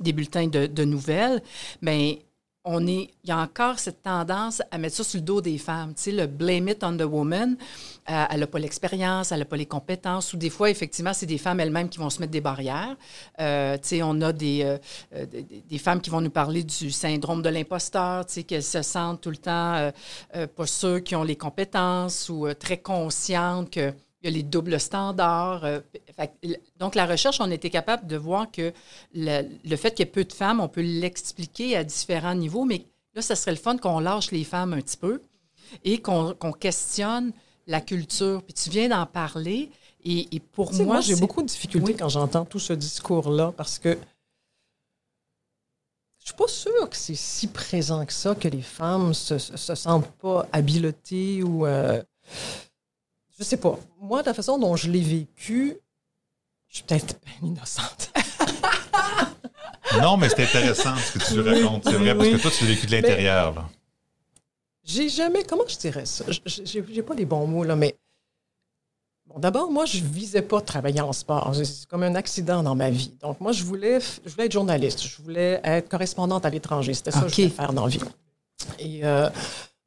des, 0.00 0.12
bulletins 0.12 0.48
de, 0.48 0.66
de 0.66 0.84
nouvelles, 0.84 1.40
bien, 1.80 2.16
on 2.64 2.86
est, 2.86 3.10
il 3.24 3.28
y 3.28 3.32
a 3.32 3.38
encore 3.38 3.78
cette 3.78 4.02
tendance 4.02 4.62
à 4.70 4.78
mettre 4.78 4.96
ça 4.96 5.04
sur 5.04 5.18
le 5.18 5.24
dos 5.24 5.40
des 5.40 5.58
femmes. 5.58 5.94
Tu 5.94 6.02
sais, 6.02 6.12
le 6.12 6.26
blame 6.26 6.68
it 6.68 6.84
on 6.84 6.96
the 6.96 7.02
woman. 7.02 7.56
Euh, 8.08 8.24
elle 8.30 8.40
n'a 8.40 8.46
pas 8.46 8.58
l'expérience, 8.60 9.32
elle 9.32 9.40
n'a 9.40 9.44
pas 9.44 9.56
les 9.56 9.66
compétences. 9.66 10.32
Ou 10.32 10.36
des 10.36 10.50
fois, 10.50 10.70
effectivement, 10.70 11.12
c'est 11.12 11.26
des 11.26 11.38
femmes 11.38 11.58
elles-mêmes 11.58 11.88
qui 11.88 11.98
vont 11.98 12.10
se 12.10 12.20
mettre 12.20 12.32
des 12.32 12.40
barrières. 12.40 12.96
Euh, 13.40 13.76
tu 13.78 13.88
sais, 13.88 14.02
on 14.02 14.20
a 14.20 14.32
des, 14.32 14.62
euh, 14.62 14.78
euh 15.14 15.26
des, 15.26 15.78
femmes 15.78 16.00
qui 16.00 16.10
vont 16.10 16.20
nous 16.20 16.30
parler 16.30 16.62
du 16.62 16.92
syndrome 16.92 17.42
de 17.42 17.48
l'imposteur, 17.48 18.26
tu 18.26 18.34
sais, 18.34 18.42
qu'elles 18.44 18.62
se 18.62 18.82
sentent 18.82 19.20
tout 19.20 19.30
le 19.30 19.36
temps 19.36 19.90
euh, 20.36 20.46
pas 20.46 20.66
sûres 20.66 21.02
qu'ils 21.02 21.16
ont 21.16 21.24
les 21.24 21.36
compétences 21.36 22.28
ou 22.28 22.46
très 22.54 22.76
conscientes 22.76 23.70
que 23.70 23.92
il 24.22 24.30
y 24.30 24.32
a 24.32 24.36
les 24.36 24.42
doubles 24.42 24.78
standards. 24.78 25.64
Euh, 25.64 25.80
fait, 26.16 26.32
donc, 26.78 26.94
la 26.94 27.06
recherche, 27.06 27.40
on 27.40 27.50
était 27.50 27.70
capable 27.70 28.06
de 28.06 28.16
voir 28.16 28.50
que 28.50 28.72
le, 29.14 29.42
le 29.64 29.76
fait 29.76 29.90
qu'il 29.90 30.06
y 30.06 30.08
ait 30.08 30.12
peu 30.12 30.24
de 30.24 30.32
femmes, 30.32 30.60
on 30.60 30.68
peut 30.68 30.82
l'expliquer 30.82 31.76
à 31.76 31.84
différents 31.84 32.34
niveaux, 32.34 32.64
mais 32.64 32.86
là, 33.14 33.22
ça 33.22 33.34
serait 33.34 33.52
le 33.52 33.56
fun 33.56 33.76
qu'on 33.76 34.00
lâche 34.00 34.30
les 34.30 34.44
femmes 34.44 34.72
un 34.74 34.80
petit 34.80 34.96
peu 34.96 35.22
et 35.84 36.00
qu'on 36.00 36.34
qu 36.34 36.52
questionne 36.58 37.32
la 37.66 37.80
culture. 37.80 38.42
Puis 38.42 38.54
tu 38.54 38.70
viens 38.70 38.88
d'en 38.88 39.06
parler. 39.06 39.70
Et, 40.04 40.34
et 40.34 40.40
pour 40.40 40.72
moi, 40.74 40.84
moi 40.84 41.00
j'ai 41.00 41.14
beaucoup 41.14 41.42
de 41.42 41.46
difficultés 41.46 41.92
oui. 41.92 41.96
quand 41.96 42.08
j'entends 42.08 42.44
tout 42.44 42.58
ce 42.58 42.72
discours-là 42.72 43.52
parce 43.56 43.78
que 43.78 43.96
je 46.18 46.26
suis 46.26 46.34
pas 46.34 46.48
sûre 46.48 46.90
que 46.90 46.96
c'est 46.96 47.14
si 47.14 47.46
présent 47.46 48.04
que 48.04 48.12
ça 48.12 48.34
que 48.34 48.48
les 48.48 48.62
femmes 48.62 49.14
se, 49.14 49.38
se 49.38 49.74
sentent 49.74 50.10
pas 50.20 50.46
habilotées 50.52 51.42
ou 51.44 51.66
euh, 51.66 52.02
je 53.38 53.44
sais 53.44 53.56
pas. 53.56 53.78
Moi, 54.00 54.22
de 54.22 54.26
la 54.26 54.34
façon 54.34 54.58
dont 54.58 54.76
je 54.76 54.90
l'ai 54.90 55.00
vécu, 55.00 55.78
je 56.68 56.76
suis 56.76 56.84
peut-être 56.84 57.16
innocente. 57.42 58.12
non, 60.00 60.16
mais 60.16 60.28
c'est 60.28 60.44
intéressant 60.44 60.96
ce 60.96 61.18
que 61.18 61.24
tu 61.24 61.40
racontes. 61.40 61.84
C'est 61.84 61.92
vrai, 61.92 62.12
oui. 62.12 62.16
parce 62.16 62.28
que 62.28 62.36
toi, 62.42 62.50
tu 62.50 62.64
l'as 62.64 62.70
vécu 62.70 62.86
de 62.86 62.92
l'intérieur. 62.92 63.54
là. 63.54 63.68
J'ai 64.84 65.08
jamais. 65.08 65.44
Comment 65.44 65.66
je 65.66 65.76
dirais 65.76 66.06
ça? 66.06 66.24
J'ai 66.46 67.02
pas 67.02 67.14
les 67.14 67.24
bons 67.24 67.46
mots, 67.46 67.64
là, 67.64 67.76
mais. 67.76 67.96
Bon, 69.26 69.38
d'abord, 69.38 69.70
moi, 69.70 69.84
je 69.86 70.00
visais 70.00 70.42
pas 70.42 70.60
travailler 70.60 71.00
en 71.00 71.12
sport. 71.12 71.54
C'est 71.54 71.86
comme 71.86 72.02
un 72.02 72.16
accident 72.16 72.62
dans 72.62 72.74
ma 72.74 72.90
vie. 72.90 73.14
Donc, 73.20 73.40
moi, 73.40 73.52
je 73.52 73.62
voulais, 73.62 74.00
je 74.00 74.30
voulais 74.30 74.46
être 74.46 74.52
journaliste. 74.52 75.02
Je 75.02 75.22
voulais 75.22 75.60
être 75.62 75.88
correspondante 75.88 76.44
à 76.44 76.50
l'étranger. 76.50 76.92
C'était 76.94 77.12
ça 77.12 77.20
okay. 77.20 77.26
que 77.26 77.32
je 77.32 77.42
voulais 77.42 77.54
faire 77.54 77.72
dans 77.72 77.84
la 77.84 77.90
vie. 77.90 78.00
Et. 78.78 79.04
Euh, 79.04 79.30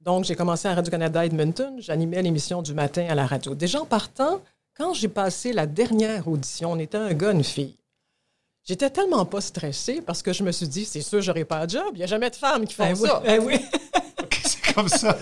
donc, 0.05 0.23
j'ai 0.23 0.35
commencé 0.35 0.67
à 0.67 0.75
Radio-Canada 0.75 1.25
Edmonton. 1.25 1.77
J'animais 1.79 2.21
l'émission 2.21 2.61
du 2.61 2.75
matin 2.75 3.07
à 3.09 3.15
la 3.15 3.25
radio. 3.25 3.55
Déjà 3.55 3.81
en 3.81 3.85
partant, 3.85 4.39
quand 4.77 4.93
j'ai 4.93 5.07
passé 5.07 5.51
la 5.51 5.65
dernière 5.65 6.27
audition, 6.27 6.73
on 6.73 6.79
était 6.79 6.97
un 6.97 7.11
gars, 7.13 7.31
une 7.31 7.43
fille. 7.43 7.75
J'étais 8.63 8.91
tellement 8.91 9.25
pas 9.25 9.41
stressée 9.41 10.01
parce 10.05 10.21
que 10.21 10.31
je 10.31 10.43
me 10.43 10.51
suis 10.51 10.67
dit, 10.67 10.85
c'est 10.85 11.01
sûr, 11.01 11.21
j'aurai 11.21 11.43
pas 11.43 11.65
de 11.65 11.71
job. 11.71 11.87
Il 11.93 11.97
n'y 11.97 12.03
a 12.03 12.07
jamais 12.07 12.29
de 12.29 12.35
femmes 12.35 12.65
qui 12.65 12.75
font 12.75 12.83
ben 12.83 12.95
ça. 12.95 13.19
Oui, 13.19 13.25
ben 13.25 13.43
oui. 13.43 13.59
C'est 14.43 14.73
comme 14.73 14.89
ça 14.89 15.17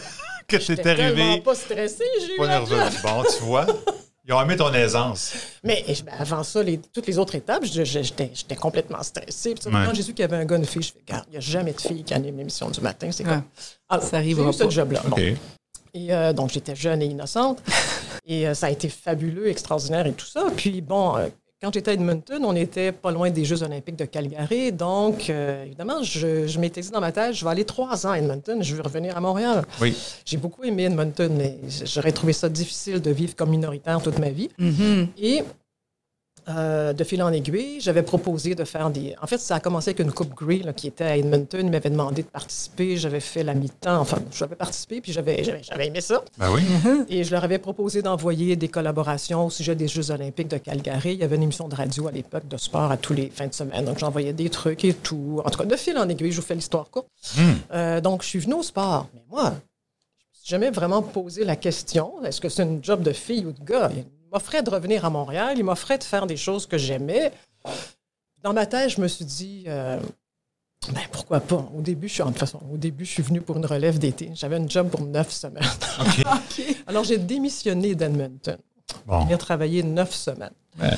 que 0.48 0.60
c'est 0.60 0.86
arrivé. 0.86 1.16
tellement 1.16 1.40
pas 1.40 1.56
stressée, 1.56 2.04
j'ai 2.20 2.36
eu. 2.36 2.38
Bon, 2.38 3.24
tu 3.38 3.44
vois. 3.44 3.66
Ils 4.26 4.34
ont 4.34 4.42
aimé 4.42 4.56
ton 4.56 4.74
aisance. 4.74 5.34
Mais 5.64 5.84
ben, 5.88 6.14
avant 6.18 6.44
ça, 6.44 6.64
les, 6.64 6.78
toutes 6.78 7.08
les 7.08 7.18
autres 7.18 7.36
étapes, 7.36 7.66
j'étais 7.66 8.56
complètement 8.56 9.04
stressée. 9.04 9.54
Puis, 9.54 9.66
ouais. 9.66 9.86
Quand 9.86 9.94
j'ai 9.94 10.02
su 10.02 10.14
qu'il 10.14 10.22
y 10.22 10.24
avait 10.24 10.38
un 10.38 10.46
gars, 10.46 10.56
une 10.56 10.66
fille, 10.66 10.82
je 10.82 10.94
fais, 10.94 11.00
regarde, 11.06 11.26
il 11.28 11.32
n'y 11.32 11.38
a 11.38 11.42
jamais 11.42 11.74
de 11.74 11.82
fille 11.82 12.04
qui 12.04 12.14
anime 12.14 12.38
l'émission 12.38 12.70
du 12.70 12.80
matin. 12.80 13.10
C'est 13.12 13.26
comme. 13.26 13.44
Ah, 13.90 14.00
ça 14.00 14.18
arrive 14.18 14.52
ce 14.52 14.70
job-là. 14.70 15.02
Bon. 15.06 15.18
Et 15.96 16.14
euh, 16.14 16.34
donc, 16.34 16.52
j'étais 16.52 16.76
jeune 16.76 17.02
et 17.02 17.06
innocente. 17.06 17.62
et 18.26 18.48
euh, 18.48 18.54
ça 18.54 18.68
a 18.68 18.70
été 18.70 18.88
fabuleux, 18.90 19.48
extraordinaire 19.50 20.08
et 20.08 20.14
tout 20.14 20.26
ça. 20.26 20.46
Puis, 20.56 20.82
bon, 20.82 21.18
euh, 21.18 21.28
quand 21.64 21.74
j'étais 21.74 21.92
à 21.92 21.94
Edmonton, 21.94 22.44
on 22.44 22.56
était 22.58 22.92
pas 22.92 23.10
loin 23.10 23.30
des 23.30 23.46
Jeux 23.46 23.64
olympiques 23.64 23.96
de 23.96 24.04
Calgary. 24.04 24.74
Donc, 24.74 25.30
euh, 25.30 25.64
évidemment, 25.64 26.04
je, 26.04 26.46
je 26.46 26.60
m'étais 26.60 26.82
dit 26.82 26.90
dans 26.90 27.00
ma 27.00 27.14
tête, 27.14 27.34
je 27.34 27.46
vais 27.46 27.52
aller 27.52 27.64
trois 27.64 28.06
ans 28.06 28.12
à 28.12 28.18
Edmonton, 28.18 28.62
je 28.62 28.76
vais 28.76 28.82
revenir 28.82 29.16
à 29.16 29.22
Montréal. 29.22 29.64
Oui. 29.80 29.96
J'ai 30.26 30.36
beaucoup 30.36 30.66
aimé 30.66 30.84
Edmonton, 30.84 31.34
mais 31.38 31.58
j'aurais 31.86 32.12
trouvé 32.12 32.34
ça 32.34 32.50
difficile 32.50 33.00
de 33.02 33.12
vivre 33.12 33.34
comme 33.38 33.50
minoritaire 33.50 34.02
toute 34.02 34.20
ma 34.20 34.30
vie. 34.30 34.50
Mm 34.60 34.70
-hmm. 34.70 35.08
Et 35.18 35.44
euh, 36.50 36.94
de 36.94 37.04
fil 37.04 37.24
en 37.24 37.32
aiguille, 37.32 37.80
j'avais 37.80 38.04
proposé 38.04 38.56
de 38.56 38.64
faire 38.64 38.90
des... 38.90 39.16
En 39.22 39.28
fait, 39.28 39.38
ça 39.38 39.56
a 39.56 39.60
commencé 39.60 39.90
avec 39.90 40.00
une 40.00 40.12
Coupe 40.12 40.34
Grey 40.34 40.58
là, 40.58 40.74
qui 40.74 40.88
était 40.88 41.04
à 41.04 41.18
Edmonton. 41.18 41.66
Ils 41.66 41.72
m'avaient 41.72 41.90
demandé 41.90 42.24
de 42.24 42.28
participer. 42.28 42.98
J'avais 42.98 43.20
fait 43.20 43.44
la 43.44 43.54
mi-temps. 43.54 44.00
Enfin, 44.00 44.18
j'avais 44.32 44.56
participé, 44.56 45.02
puis 45.02 45.12
j'avais 45.12 45.44
aimé 45.86 46.02
ça. 46.02 46.24
Ben 46.38 46.52
oui. 46.52 46.62
Et 47.10 47.24
je 47.24 47.32
leur 47.32 47.44
avais 47.44 47.60
proposé 47.60 48.02
d'envoyer 48.02 48.56
des 48.56 48.68
collaborations 48.68 49.46
au 49.46 49.50
sujet 49.50 49.76
des 49.76 49.88
Jeux 49.88 50.12
olympiques 50.12 50.50
de 50.50 50.58
Calgary. 50.58 51.14
Il 51.14 51.20
y 51.20 51.24
avait 51.24 51.36
une 51.36 51.44
émission 51.44 51.68
de 51.68 51.76
radio 51.76 52.08
à 52.08 52.12
l'époque 52.12 52.48
de 52.48 52.58
sport 52.58 52.92
à 52.92 52.98
tous 52.98 53.14
les 53.14 53.30
fins 53.30 53.48
de 53.48 53.54
semaine. 53.54 53.86
Donc, 53.86 54.00
j'envoyais 54.00 54.34
des 54.34 54.50
trucs 54.50 54.84
et 54.86 54.94
tout. 54.94 55.42
En 55.46 55.50
tout 55.50 55.60
cas, 55.60 55.66
de 55.66 55.76
fil 55.76 55.98
en 55.98 56.10
aiguille, 56.10 56.32
je 56.32 56.42
vous 56.42 56.48
fais 56.48 56.56
l'histoire 56.56 56.90
courte. 56.90 57.08
Mm. 57.38 57.42
Euh, 57.74 58.02
donc, 58.02 58.24
je 58.24 58.28
suis 58.28 58.40
venue 58.40 58.56
au 58.56 58.64
sport. 58.64 59.08
Mais 59.14 59.24
moi, 59.30 59.44
je 59.44 59.50
me 59.50 60.42
suis 60.42 60.50
jamais 60.50 60.72
vraiment 60.72 61.02
posé 61.02 61.46
la 61.46 61.56
question, 61.56 62.24
est-ce 62.26 62.42
que 62.42 62.50
c'est 62.50 62.64
une 62.64 62.84
job 62.84 63.02
de 63.02 63.14
fille 63.14 63.46
ou 63.46 63.52
de 63.52 63.64
gars? 63.64 63.90
M'offrait 64.34 64.64
de 64.64 64.70
revenir 64.70 65.06
à 65.06 65.10
Montréal, 65.10 65.56
il 65.58 65.64
m'offrait 65.64 65.98
de 65.98 66.04
faire 66.04 66.26
des 66.26 66.38
choses 66.38 66.66
que 66.66 66.78
j'aimais. 66.78 67.32
Dans 68.42 68.54
ma 68.54 68.66
tête, 68.66 68.90
je 68.90 69.00
me 69.00 69.08
suis 69.08 69.26
dit, 69.26 69.64
euh, 69.68 70.00
ben 70.92 71.04
pourquoi 71.12 71.40
pas? 71.40 71.70
Au 71.78 71.82
début, 71.82 72.08
je 72.08 72.16
suis, 72.16 72.24
de 72.24 72.30
toute 72.30 72.40
façon, 72.40 72.60
au 72.72 72.78
début, 72.78 73.06
je 73.06 73.12
suis 73.12 73.24
venu 73.24 73.42
pour 73.42 73.58
une 73.58 73.66
relève 73.66 74.00
d'été. 74.00 74.32
J'avais 74.34 74.58
une 74.58 74.70
job 74.70 74.90
pour 74.90 75.02
neuf 75.02 75.32
semaines. 75.32 75.64
Okay. 76.00 76.24
okay. 76.66 76.78
Alors, 76.88 77.04
j'ai 77.04 77.18
démissionné 77.18 77.96
d'Edmonton. 77.96 78.58
Bon. 79.06 79.26
J'ai 79.30 79.38
travaillé 79.38 79.82
neuf 79.82 80.14
semaines. 80.14 80.52
Ouais. 80.82 80.90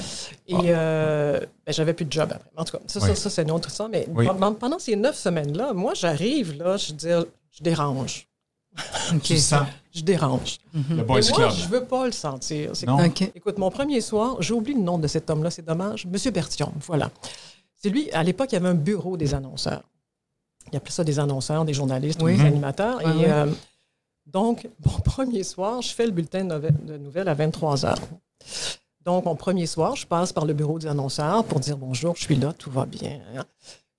Et 0.47 0.55
euh, 0.55 1.39
ben, 1.65 1.73
j'avais 1.73 1.93
plus 1.93 2.05
de 2.05 2.11
job 2.11 2.31
après. 2.33 2.49
En 2.55 2.63
tout 2.63 2.77
cas, 2.77 2.83
ça, 2.87 2.99
oui. 2.99 3.09
ça, 3.09 3.15
ça 3.15 3.29
c'est 3.29 3.43
une 3.43 3.51
autre 3.51 3.69
histoire. 3.69 3.89
Mais 3.89 4.07
oui. 4.09 4.27
pendant 4.59 4.79
ces 4.79 4.95
neuf 4.95 5.17
semaines-là, 5.17 5.73
moi, 5.73 5.93
j'arrive, 5.93 6.57
là, 6.57 6.77
je 6.77 6.87
veux 6.87 6.97
dire, 6.97 7.25
je 7.51 7.63
dérange. 7.63 8.27
Okay. 9.09 9.19
Tu 9.19 9.37
sens? 9.37 9.67
Je 9.95 10.01
dérange. 10.03 10.59
Mm 10.73 10.81
-hmm. 10.81 10.95
Le 10.97 11.03
boys 11.03 11.21
moi, 11.29 11.37
club. 11.37 11.51
je 11.51 11.67
veux 11.73 11.85
pas 11.85 12.05
le 12.05 12.11
sentir. 12.11 12.71
Non. 12.87 13.05
Okay. 13.05 13.31
Écoute, 13.39 13.57
mon 13.57 13.71
premier 13.71 14.01
soir, 14.01 14.29
j'ai 14.41 14.53
oublié 14.53 14.77
le 14.77 14.83
nom 14.83 14.97
de 14.99 15.07
cet 15.07 15.29
homme-là, 15.29 15.49
c'est 15.49 15.65
dommage. 15.65 16.05
Monsieur 16.13 16.31
Bertillon, 16.31 16.71
voilà. 16.89 17.07
C'est 17.81 17.89
lui, 17.95 18.03
à 18.11 18.21
l'époque, 18.27 18.49
il 18.51 18.55
y 18.55 18.61
avait 18.61 18.73
un 18.77 18.81
bureau 18.91 19.15
des 19.17 19.33
annonceurs. 19.39 19.83
Il 20.71 20.75
appelait 20.77 20.91
ça 20.99 21.03
des 21.03 21.17
annonceurs, 21.25 21.63
des 21.65 21.73
journalistes, 21.79 22.21
oui. 22.21 22.35
des 22.37 22.45
animateurs. 22.51 22.97
Ah, 22.99 23.09
et 23.09 23.17
oui. 23.17 23.25
euh, 23.27 23.47
donc, 24.37 24.57
mon 24.85 24.99
premier 25.13 25.43
soir, 25.43 25.81
je 25.81 25.91
fais 25.97 26.05
le 26.05 26.11
bulletin 26.17 26.43
de 26.89 26.97
nouvelles 27.05 27.29
à 27.29 27.33
23 27.33 27.85
heures. 27.85 28.01
Donc, 29.07 29.25
mon 29.25 29.35
premier 29.35 29.67
soir, 29.67 29.95
je 29.95 30.05
passe 30.07 30.33
par 30.33 30.45
le 30.45 30.53
bureau 30.53 30.77
des 30.79 30.87
annonceurs 30.87 31.43
pour 31.45 31.59
dire 31.59 31.77
bonjour, 31.77 32.15
je 32.15 32.23
suis 32.23 32.35
là, 32.35 32.51
tout 32.53 32.71
va 32.71 32.85
bien. 32.85 33.19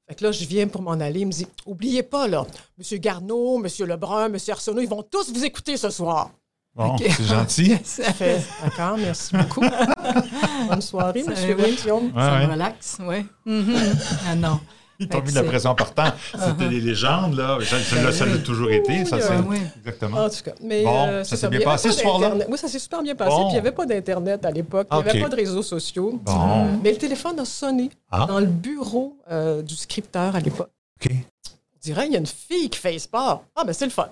Fait 0.09 0.15
que 0.15 0.25
là, 0.25 0.33
je 0.33 0.45
viens 0.45 0.69
pour 0.69 0.83
m'en 0.83 0.93
aller. 0.93 1.21
Il 1.21 1.27
me 1.27 1.33
dit 1.33 1.47
Oubliez 1.67 2.03
pas, 2.03 2.29
là, 2.29 2.47
M. 2.79 2.99
Garneau, 2.99 3.63
M. 3.63 3.87
Lebrun, 3.87 4.27
M. 4.27 4.37
Arsenault, 4.49 4.81
ils 4.81 4.89
vont 4.89 5.03
tous 5.03 5.33
vous 5.33 5.45
écouter 5.45 5.77
ce 5.77 5.91
soir. 5.91 6.31
Bon, 6.75 6.95
okay. 6.95 7.11
c'est 7.11 7.25
gentil. 7.25 7.77
D'accord, 8.63 8.99
merci 8.99 9.35
beaucoup. 9.35 9.63
Bonne 10.69 10.83
soirée, 10.83 11.21
M. 11.21 11.29
Ouais, 11.29 11.73
ça 11.77 11.95
ouais. 11.95 12.47
me 12.47 12.53
relaxe, 12.53 12.99
oui. 13.01 13.27
Mm 13.47 13.63
-hmm. 13.63 14.19
Ah 14.29 14.35
non. 14.35 14.61
Ils 14.99 15.09
t'ont 15.09 15.23
mis 15.23 15.31
de 15.31 15.35
la 15.35 15.43
pression 15.43 15.75
partant. 15.75 16.13
C'était 16.33 16.69
des 16.69 16.81
légendes, 16.81 17.35
là. 17.35 17.59
Ça, 17.63 18.13
ça 18.13 18.27
l'a 18.27 18.39
toujours 18.39 18.71
été. 18.71 19.05
Ça, 19.05 19.17
oui, 19.17 19.45
oui. 19.49 19.59
Exactement. 19.79 20.25
En 20.25 20.29
tout 20.29 20.43
cas. 20.45 20.53
Mais, 20.63 20.85
bon, 20.85 21.07
euh, 21.09 21.25
ça 21.25 21.37
s'est 21.37 21.49
bien 21.49 21.61
passé 21.61 21.93
ce 21.93 22.01
soir-là? 22.01 22.35
Oui, 22.49 22.59
ça 22.59 22.69
s'est 22.69 22.79
super 22.79 23.03
bien 23.03 23.15
passé. 23.15 23.31
Bon. 23.31 23.45
Puis 23.45 23.51
il 23.51 23.53
n'y 23.53 23.59
avait 23.59 23.73
pas 23.73 23.87
d'Internet 23.87 24.45
à 24.45 24.51
l'époque. 24.51 24.89
Il 24.91 24.97
n'y 24.97 25.11
avait 25.11 25.21
pas 25.21 25.29
de 25.29 25.37
réseaux 25.37 25.63
sociaux. 25.63 26.19
Bon. 26.23 26.79
Mais 26.83 26.93
le 26.93 26.99
téléphone 26.99 27.39
a 27.41 27.45
sonné 27.45 27.91
ah. 28.11 28.27
dans 28.27 28.41
le 28.41 28.47
bureau 28.47 29.17
euh, 29.31 29.63
du 29.63 29.77
scripteur 29.77 30.35
à 30.35 30.41
l'époque. 30.41 30.71
OK. 31.05 31.13
On 31.13 31.79
dirait 31.81 32.07
il 32.07 32.13
y 32.13 32.17
a 32.17 32.19
une 32.19 32.27
fille 32.27 32.69
qui 32.69 32.79
fait 32.79 32.99
sport. 32.99 33.45
Ah, 33.55 33.65
ben 33.65 33.73
c'est 33.73 33.85
le 33.85 33.91
fun. 33.93 34.09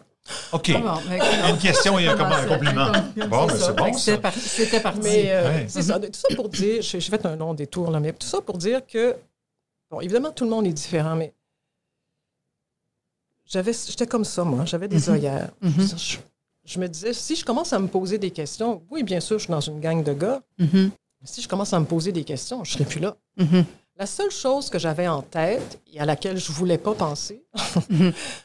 OK. 0.52 0.70
Ah 0.70 1.50
une 1.50 1.58
question 1.58 1.98
et 1.98 2.08
un, 2.08 2.18
un 2.18 2.46
compliment. 2.46 2.92
Bon, 3.28 3.46
mais 3.46 3.54
c'est 3.58 3.76
bon. 3.76 3.92
C'était 3.92 4.18
parti. 4.18 4.80
parti. 4.82 5.00
Mais 5.02 5.24
euh, 5.26 5.48
ouais. 5.48 5.64
c'est 5.68 5.82
ça. 5.82 5.98
Tout 5.98 6.08
ça 6.12 6.34
pour 6.34 6.48
dire, 6.48 6.82
j'ai 6.82 7.00
fait 7.00 7.26
un 7.26 7.36
long 7.36 7.54
détour, 7.54 7.90
là, 7.90 8.00
mais 8.00 8.12
tout 8.12 8.26
ça 8.26 8.40
pour 8.40 8.56
dire 8.56 8.80
que, 8.86 9.16
bon, 9.90 10.00
évidemment, 10.00 10.32
tout 10.32 10.44
le 10.44 10.50
monde 10.50 10.66
est 10.66 10.72
différent, 10.72 11.16
mais 11.16 11.34
j'étais 13.46 14.06
comme 14.06 14.24
ça, 14.24 14.44
moi. 14.44 14.64
J'avais 14.64 14.88
des 14.88 14.96
mm 14.96 15.00
-hmm. 15.00 15.10
œillères. 15.12 15.50
Mm 15.60 15.68
-hmm. 15.70 15.98
je, 15.98 16.18
je, 16.64 16.78
me 16.80 16.86
disais, 16.88 17.12
si 17.12 17.34
je 17.36 17.44
commence 17.44 17.72
à 17.72 17.78
me 17.78 17.88
poser 17.88 18.18
des 18.18 18.30
questions, 18.30 18.82
oui, 18.90 19.02
bien 19.02 19.20
sûr, 19.20 19.38
je 19.38 19.44
suis 19.44 19.52
dans 19.52 19.66
une 19.72 19.80
gang 19.80 20.02
de 20.02 20.14
gars. 20.14 20.40
Mm 20.58 20.66
-hmm. 20.66 20.90
Si 21.24 21.40
je 21.42 21.48
commence 21.48 21.72
à 21.72 21.80
me 21.80 21.86
poser 21.86 22.12
des 22.12 22.24
questions, 22.24 22.62
je 22.64 22.70
ne 22.70 22.74
serai 22.74 22.84
plus 22.84 23.00
là. 23.00 23.16
Mm-hmm. 23.38 23.64
La 23.96 24.06
seule 24.06 24.30
chose 24.30 24.68
que 24.68 24.78
j'avais 24.78 25.08
en 25.08 25.22
tête 25.22 25.80
et 25.92 25.98
à 26.00 26.04
laquelle 26.04 26.36
je 26.36 26.50
ne 26.50 26.56
voulais 26.56 26.78
pas 26.78 26.94
penser, 26.94 27.42
Mm-hmm. 27.54 28.12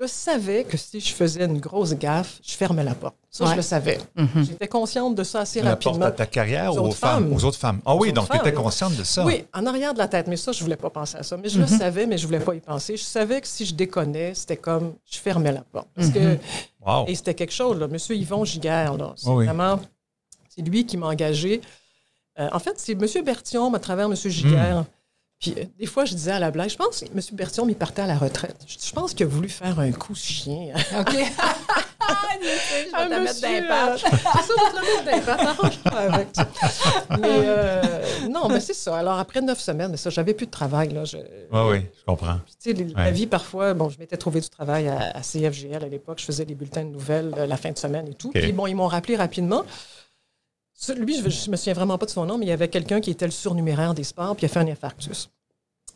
je 0.00 0.06
savais 0.06 0.64
que 0.64 0.76
si 0.76 1.00
je 1.00 1.12
faisais 1.14 1.44
une 1.44 1.58
grosse 1.58 1.94
gaffe, 1.94 2.38
je 2.44 2.52
fermais 2.54 2.84
la 2.84 2.94
porte. 2.94 3.16
Ça, 3.30 3.46
je 3.46 3.54
le 3.56 3.62
savais. 3.62 3.98
Mhm. 4.14 4.44
J'étais 4.48 4.68
consciente 4.68 5.14
de 5.14 5.22
ça 5.24 5.40
assez 5.40 5.60
La 5.62 5.76
porte 5.76 5.84
rapidement. 5.86 6.06
à 6.06 6.10
ta 6.10 6.26
carrière 6.26 6.72
Aux 6.74 6.78
ou 6.78 6.80
aux 6.80 6.86
autres 6.88 6.96
femmes? 6.96 7.24
femmes. 7.24 7.32
Aux 7.34 7.44
autres 7.44 7.58
femmes. 7.58 7.80
Ah 7.84 7.94
oui, 7.94 8.08
Aux 8.08 8.12
donc 8.12 8.30
tu 8.30 8.36
étais 8.36 8.52
consciente 8.52 8.94
de 8.96 9.04
ça. 9.04 9.24
Oui, 9.24 9.44
en 9.54 9.66
arrière 9.66 9.92
de 9.92 9.98
la 9.98 10.08
tête, 10.08 10.26
mais 10.26 10.36
ça, 10.36 10.52
je 10.52 10.62
voulais 10.62 10.76
pas 10.76 10.90
penser 10.90 11.16
à 11.18 11.22
ça. 11.22 11.36
Mais 11.36 11.48
je 11.48 11.56
Mhm. 11.58 11.62
le 11.70 11.78
savais, 11.78 12.06
mais 12.06 12.18
je 12.18 12.26
voulais 12.26 12.40
pas 12.40 12.54
y 12.54 12.60
penser. 12.60 12.96
Je 12.96 13.02
savais 13.02 13.40
que 13.40 13.48
si 13.48 13.64
je 13.66 13.74
déconnais, 13.74 14.32
c'était 14.34 14.56
comme 14.56 14.94
je 15.10 15.18
fermais 15.18 15.52
la 15.52 15.62
porte. 15.62 15.88
Parce 15.94 16.08
que, 16.10 16.38
Wow. 16.86 17.04
et 17.08 17.14
c'était 17.14 17.34
quelque 17.34 17.52
chose, 17.52 17.78
là. 17.78 17.88
Monsieur 17.88 18.14
Yvon 18.16 18.44
Giguère, 18.44 18.96
là. 18.96 19.12
C'est 19.16 19.28
Oh 19.28 19.36
oui. 19.38 19.44
vraiment, 19.46 19.80
c'est 20.48 20.62
lui 20.62 20.86
qui 20.86 20.96
m'a 20.96 21.06
engagé. 21.08 21.60
Euh, 22.38 22.48
en 22.52 22.58
fait, 22.58 22.74
c'est 22.78 22.94
Monsieur 22.94 23.22
Bertillon, 23.22 23.72
à 23.74 23.78
travers 23.78 24.08
Monsieur 24.08 24.30
Giguère. 24.30 24.84
Puis 25.40 25.54
euh, 25.58 25.64
des 25.78 25.86
fois, 25.86 26.04
je 26.06 26.14
disais 26.14 26.30
à 26.32 26.38
la 26.38 26.50
blague, 26.50 26.70
je 26.70 26.76
pense 26.76 27.00
que 27.00 27.04
M. 27.06 27.20
Bertillon, 27.32 27.68
il 27.68 27.74
partait 27.76 28.02
à 28.02 28.06
la 28.06 28.16
retraite. 28.16 28.56
Je, 28.66 28.76
je 28.86 28.92
pense 28.92 29.12
qu'il 29.12 29.26
a 29.26 29.28
voulu 29.28 29.48
faire 29.50 29.78
un 29.78 29.92
coup 29.92 30.12
de 30.14 30.18
chien. 30.18 30.68
OK. 30.98 31.12
je 31.12 32.96
vais 32.96 33.08
te 33.08 33.20
mettre 33.20 33.40
dans 33.40 33.48
les 33.48 33.62
pattes. 33.68 33.98
C'est 33.98 34.10
ça, 34.10 34.54
je 34.72 34.80
vais 34.80 34.80
te 34.80 35.10
le 35.10 35.16
mettre. 35.16 35.28
Arrange-toi 35.28 35.92
avec. 35.98 36.28
Mais 37.20 37.28
euh, 37.46 37.82
non, 38.30 38.48
mais 38.48 38.60
c'est 38.60 38.74
ça. 38.74 38.96
Alors, 38.98 39.18
après 39.18 39.40
neuf 39.42 39.60
semaines, 39.60 39.90
mais 39.90 39.96
ça, 39.96 40.10
j'avais 40.10 40.34
plus 40.34 40.46
de 40.46 40.50
travail. 40.50 40.88
Là. 40.92 41.04
Je- 41.04 41.16
Oui, 41.18 41.60
oui, 41.70 41.80
je 41.98 42.04
comprends. 42.06 42.38
Tu 42.62 42.74
sais, 42.74 42.86
la 42.96 43.10
vie, 43.10 43.26
parfois, 43.26 43.74
bon, 43.74 43.88
je 43.90 43.98
m'étais 43.98 44.16
trouvé 44.16 44.40
du 44.40 44.48
travail 44.48 44.88
à, 44.88 45.10
à 45.16 45.20
CFGL 45.20 45.84
à 45.84 45.88
l'époque. 45.88 46.18
Je 46.20 46.24
faisais 46.24 46.44
des 46.44 46.54
bulletins 46.54 46.84
de 46.84 46.90
nouvelles 46.90 47.34
euh, 47.36 47.46
la 47.46 47.56
fin 47.56 47.70
de 47.70 47.78
semaine 47.78 48.08
et 48.08 48.14
tout. 48.14 48.28
OK. 48.28 48.40
Puis, 48.40 48.52
bon, 48.52 48.66
ils 48.66 48.74
m'ont 48.74 48.86
rappelé 48.88 49.16
rapidement. 49.16 49.64
Lui, 50.96 51.16
je, 51.22 51.28
je 51.28 51.50
me 51.50 51.56
souviens 51.56 51.74
vraiment 51.74 51.98
pas 51.98 52.06
de 52.06 52.10
son 52.10 52.26
nom, 52.26 52.38
mais 52.38 52.46
il 52.46 52.48
y 52.48 52.52
avait 52.52 52.68
quelqu'un 52.68 53.00
qui 53.00 53.10
était 53.10 53.24
le 53.26 53.30
surnuméraire 53.32 53.94
des 53.94 54.04
sports, 54.04 54.36
puis 54.36 54.44
il 54.44 54.46
a 54.46 54.52
fait 54.52 54.60
un 54.60 54.68
infarctus. 54.68 55.30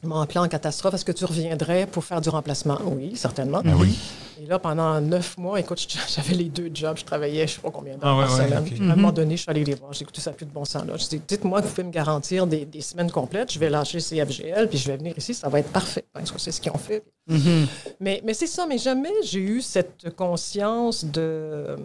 Ils 0.03 0.09
m'ont 0.09 0.21
appelé 0.21 0.39
en 0.39 0.49
catastrophe. 0.49 0.95
Est-ce 0.95 1.05
que 1.05 1.13
tu 1.13 1.27
reviendrais 1.27 1.87
pour 1.87 2.05
faire 2.05 2.23
du 2.23 2.31
remplacement? 2.31 2.79
Oui, 2.87 3.17
certainement. 3.17 3.61
Oui. 3.65 3.99
Et 4.41 4.47
là, 4.47 4.59
pendant 4.59 4.99
neuf 5.03 5.37
mois, 5.37 5.61
écoute, 5.61 5.87
j'avais 6.09 6.35
les 6.35 6.49
deux 6.49 6.71
jobs. 6.73 6.97
Je 6.97 7.05
travaillais, 7.05 7.47
je 7.47 7.55
sais 7.55 7.61
pas 7.61 7.71
combien 7.71 7.99
d'heures 7.99 8.09
Ah 8.09 8.17
ouais, 8.17 8.25
par 8.25 8.39
ouais, 8.39 8.47
semaine. 8.47 8.91
À 8.91 8.93
un 8.95 8.97
moment 8.97 9.13
donné, 9.13 9.37
je 9.37 9.43
suis 9.43 9.51
allée 9.51 9.65
les 9.65 9.75
voir. 9.75 9.93
J'ai 9.93 10.03
écouté 10.03 10.23
ça 10.23 10.31
n'a 10.31 10.37
plus 10.37 10.47
de 10.47 10.53
bon 10.53 10.65
sens. 10.65 10.87
Là. 10.87 10.97
Je 10.97 11.07
dis, 11.07 11.21
dites-moi 11.29 11.61
que 11.61 11.67
vous 11.67 11.75
pouvez 11.75 11.87
me 11.87 11.93
garantir 11.93 12.47
des, 12.47 12.65
des 12.65 12.81
semaines 12.81 13.11
complètes. 13.11 13.53
Je 13.53 13.59
vais 13.59 13.69
lâcher 13.69 13.99
CFGL, 13.99 14.69
puis 14.71 14.79
je 14.79 14.91
vais 14.91 14.97
venir 14.97 15.13
ici. 15.19 15.35
Ça 15.35 15.51
va 15.51 15.59
être 15.59 15.71
parfait. 15.71 16.07
Parce 16.15 16.33
que 16.33 16.39
c'est 16.39 16.53
ce 16.53 16.63
qu'ils 16.63 16.73
ont 16.73 16.79
fait. 16.79 17.05
Mhm. 17.29 17.67
Mais, 18.01 18.23
mais 18.25 18.33
c'est 18.33 18.47
ça. 18.47 18.65
Mais 18.67 18.79
jamais 18.79 19.13
j'ai 19.25 19.41
eu 19.41 19.61
cette 19.61 20.17
conscience 20.17 21.05
de, 21.05 21.77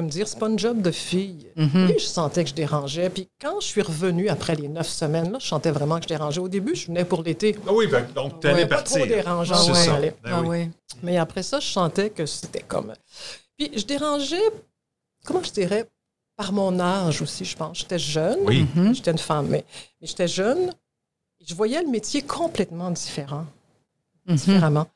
de 0.00 0.04
me 0.06 0.10
dire, 0.10 0.26
c'est 0.28 0.38
pas 0.38 0.48
une 0.48 0.58
job 0.58 0.80
de 0.82 0.90
fille. 0.90 1.46
Mhm. 1.56 1.86
Oui, 1.88 1.94
je 1.98 2.04
sentais 2.04 2.44
que 2.44 2.50
je 2.50 2.54
dérangeais. 2.54 3.10
Puis 3.10 3.28
quand 3.40 3.60
je 3.60 3.66
suis 3.66 3.82
revenue 3.82 4.28
après 4.28 4.54
les 4.54 4.68
neuf 4.68 4.88
semaines, 4.88 5.32
là, 5.32 5.38
je 5.40 5.46
sentais 5.46 5.70
vraiment 5.70 5.96
que 5.96 6.04
je 6.04 6.08
dérangeais. 6.08 6.40
Au 6.40 6.48
début, 6.48 6.74
je 6.74 6.86
venais 6.86 7.04
pour 7.04 7.22
l'été. 7.22 7.56
Ah 7.66 7.72
oui, 7.72 7.86
ben, 7.86 8.06
donc 8.14 8.40
tu 8.40 8.46
allais 8.48 8.62
Ouais, 8.62 8.68
pas 8.68 8.76
partir. 8.76 8.98
trop 8.98 9.06
dérangeant, 9.06 9.66
ouais. 9.68 9.74
ça. 9.74 10.00
Ben 10.00 10.12
Ah 10.24 10.40
oui. 10.42 10.48
oui. 10.64 10.70
Mais 11.02 11.16
après 11.18 11.42
ça, 11.42 11.60
je 11.60 11.66
sentais 11.68 12.10
que 12.10 12.26
c'était 12.26 12.62
comme. 12.62 12.92
Puis 13.56 13.70
je 13.76 13.84
dérangeais, 13.84 14.50
comment 15.24 15.42
je 15.42 15.50
dirais, 15.52 15.88
par 16.36 16.52
mon 16.52 16.78
âge 16.78 17.20
aussi, 17.22 17.44
je 17.44 17.56
pense. 17.56 17.78
J'étais 17.78 17.98
jeune. 17.98 18.38
Oui. 18.42 18.66
Mhm. 18.74 18.94
J'étais 18.94 19.10
une 19.10 19.18
femme, 19.18 19.48
mais, 19.48 19.64
mais 20.00 20.06
j'étais 20.06 20.28
jeune. 20.28 20.70
et 21.40 21.44
Je 21.46 21.54
voyais 21.54 21.82
le 21.82 21.88
métier 21.88 22.22
complètement 22.22 22.90
différent. 22.90 23.46
Mhm. 24.26 24.36
différemment. 24.36 24.86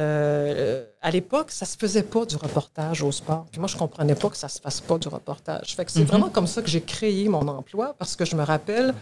Euh, 0.00 0.84
à 1.02 1.10
l'époque, 1.10 1.50
ça 1.50 1.66
se 1.66 1.76
faisait 1.76 2.02
pas 2.02 2.24
du 2.24 2.36
reportage 2.36 3.02
au 3.02 3.12
sport. 3.12 3.46
Puis 3.52 3.60
moi, 3.60 3.68
je 3.68 3.76
comprenais 3.76 4.14
pas 4.14 4.28
que 4.30 4.36
ça 4.36 4.48
se 4.48 4.60
fasse 4.60 4.80
pas 4.80 4.96
du 4.98 5.08
reportage. 5.08 5.74
Fait 5.76 5.84
que 5.84 5.92
c'est 5.92 6.00
Mhm. 6.00 6.06
vraiment 6.06 6.30
comme 6.30 6.46
ça 6.46 6.62
que 6.62 6.68
j'ai 6.68 6.80
créé 6.80 7.28
mon 7.28 7.46
emploi 7.48 7.94
parce 7.98 8.16
que 8.16 8.24
je 8.24 8.34
me 8.34 8.42
rappelle, 8.42 8.94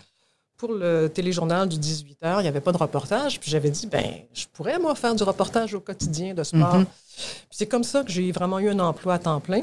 pour 0.57 0.73
le 0.73 1.09
téléjournal 1.09 1.69
du 1.69 1.79
18 1.79 2.19
heures, 2.25 2.41
il 2.41 2.45
n'y 2.45 2.49
avait 2.49 2.61
pas 2.61 2.73
de 2.73 2.79
reportage. 2.79 3.39
Puis 3.39 3.51
j'avais 3.51 3.71
dit, 3.71 3.87
ben, 3.87 4.05
je 4.35 4.47
pourrais, 4.53 4.79
moi, 4.79 4.95
faire 4.97 5.15
du 5.15 5.23
reportage 5.23 5.73
au 5.75 5.81
quotidien 5.81 6.35
de 6.35 6.43
sport. 6.43 6.79
Mhm. 6.79 6.87
Puis 6.87 7.25
c'est 7.59 7.67
comme 7.69 7.85
ça 7.85 8.03
que 8.03 8.11
j'ai 8.11 8.33
vraiment 8.33 8.59
eu 8.59 8.69
un 8.69 8.79
emploi 8.81 9.15
à 9.15 9.19
temps 9.19 9.41
plein. 9.41 9.61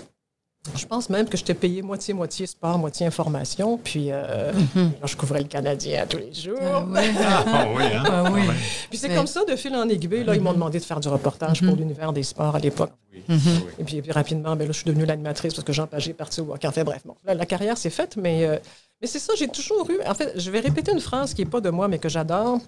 Je 0.75 0.85
pense 0.87 1.09
même 1.09 1.27
que 1.27 1.37
j'étais 1.37 1.53
payé 1.53 1.81
moitié-moitié 1.81 2.47
sport, 2.47 2.77
moitié 2.79 3.05
information. 3.05 3.77
Puis 3.77 4.07
euh, 4.11 4.51
là, 4.75 5.05
je 5.05 5.15
couvrais 5.15 5.41
le 5.41 5.47
Canadien 5.47 6.05
tous 6.07 6.17
les 6.17 6.33
jours. 6.33 6.57
Ah 6.61 6.83
ouais. 6.83 7.11
Ah 7.19 7.65
oui, 7.75 7.83
hein? 7.93 8.03
Ah 8.05 8.23
oui. 8.31 8.41
Ah 8.43 8.49
ouais. 8.49 8.55
Puis 8.89 8.97
c'est 8.97 9.09
Mais- 9.09 9.15
comme 9.15 9.27
ça, 9.27 9.43
de 9.45 9.55
fil 9.55 9.75
en 9.75 9.87
aiguille, 9.87 10.23
là, 10.23 10.33
ils 10.35 10.41
m'ont 10.41 10.53
demandé 10.53 10.79
de 10.79 10.83
faire 10.83 10.99
du 10.99 11.07
reportage 11.07 11.61
pour 11.61 11.75
l'univers 11.75 12.11
des 12.13 12.23
sports 12.23 12.55
à 12.55 12.59
l'époque. 12.59 12.91
Mhm. 13.27 13.39
Et 13.79 13.83
puis, 13.83 13.97
et 13.97 14.01
puis 14.01 14.11
rapidement, 14.11 14.55
ben 14.55 14.65
là, 14.65 14.71
je 14.71 14.77
suis 14.77 14.85
devenue 14.85 15.05
l'animatrice 15.05 15.53
parce 15.53 15.63
que 15.65 15.71
Jean 15.73 15.87
Pagé 15.87 16.11
est 16.11 16.13
parti 16.15 16.41
au. 16.41 16.53
Enfin 16.63 16.83
bref, 16.83 17.01
bon, 17.05 17.15
là, 17.25 17.33
la 17.33 17.45
carrière 17.45 17.77
s'est 17.77 17.89
faite, 17.89 18.17
mais, 18.17 18.45
euh, 18.45 18.57
mais 19.01 19.07
c'est 19.07 19.19
ça, 19.19 19.33
j'ai 19.37 19.47
toujours 19.47 19.89
eu... 19.89 19.99
En 20.05 20.13
fait, 20.13 20.33
je 20.39 20.51
vais 20.51 20.59
répéter 20.59 20.91
une 20.91 20.99
phrase 20.99 21.33
qui 21.33 21.43
n'est 21.43 21.49
pas 21.49 21.61
de 21.61 21.69
moi, 21.69 21.87
mais 21.87 21.97
que 21.99 22.09
j'adore. 22.09 22.59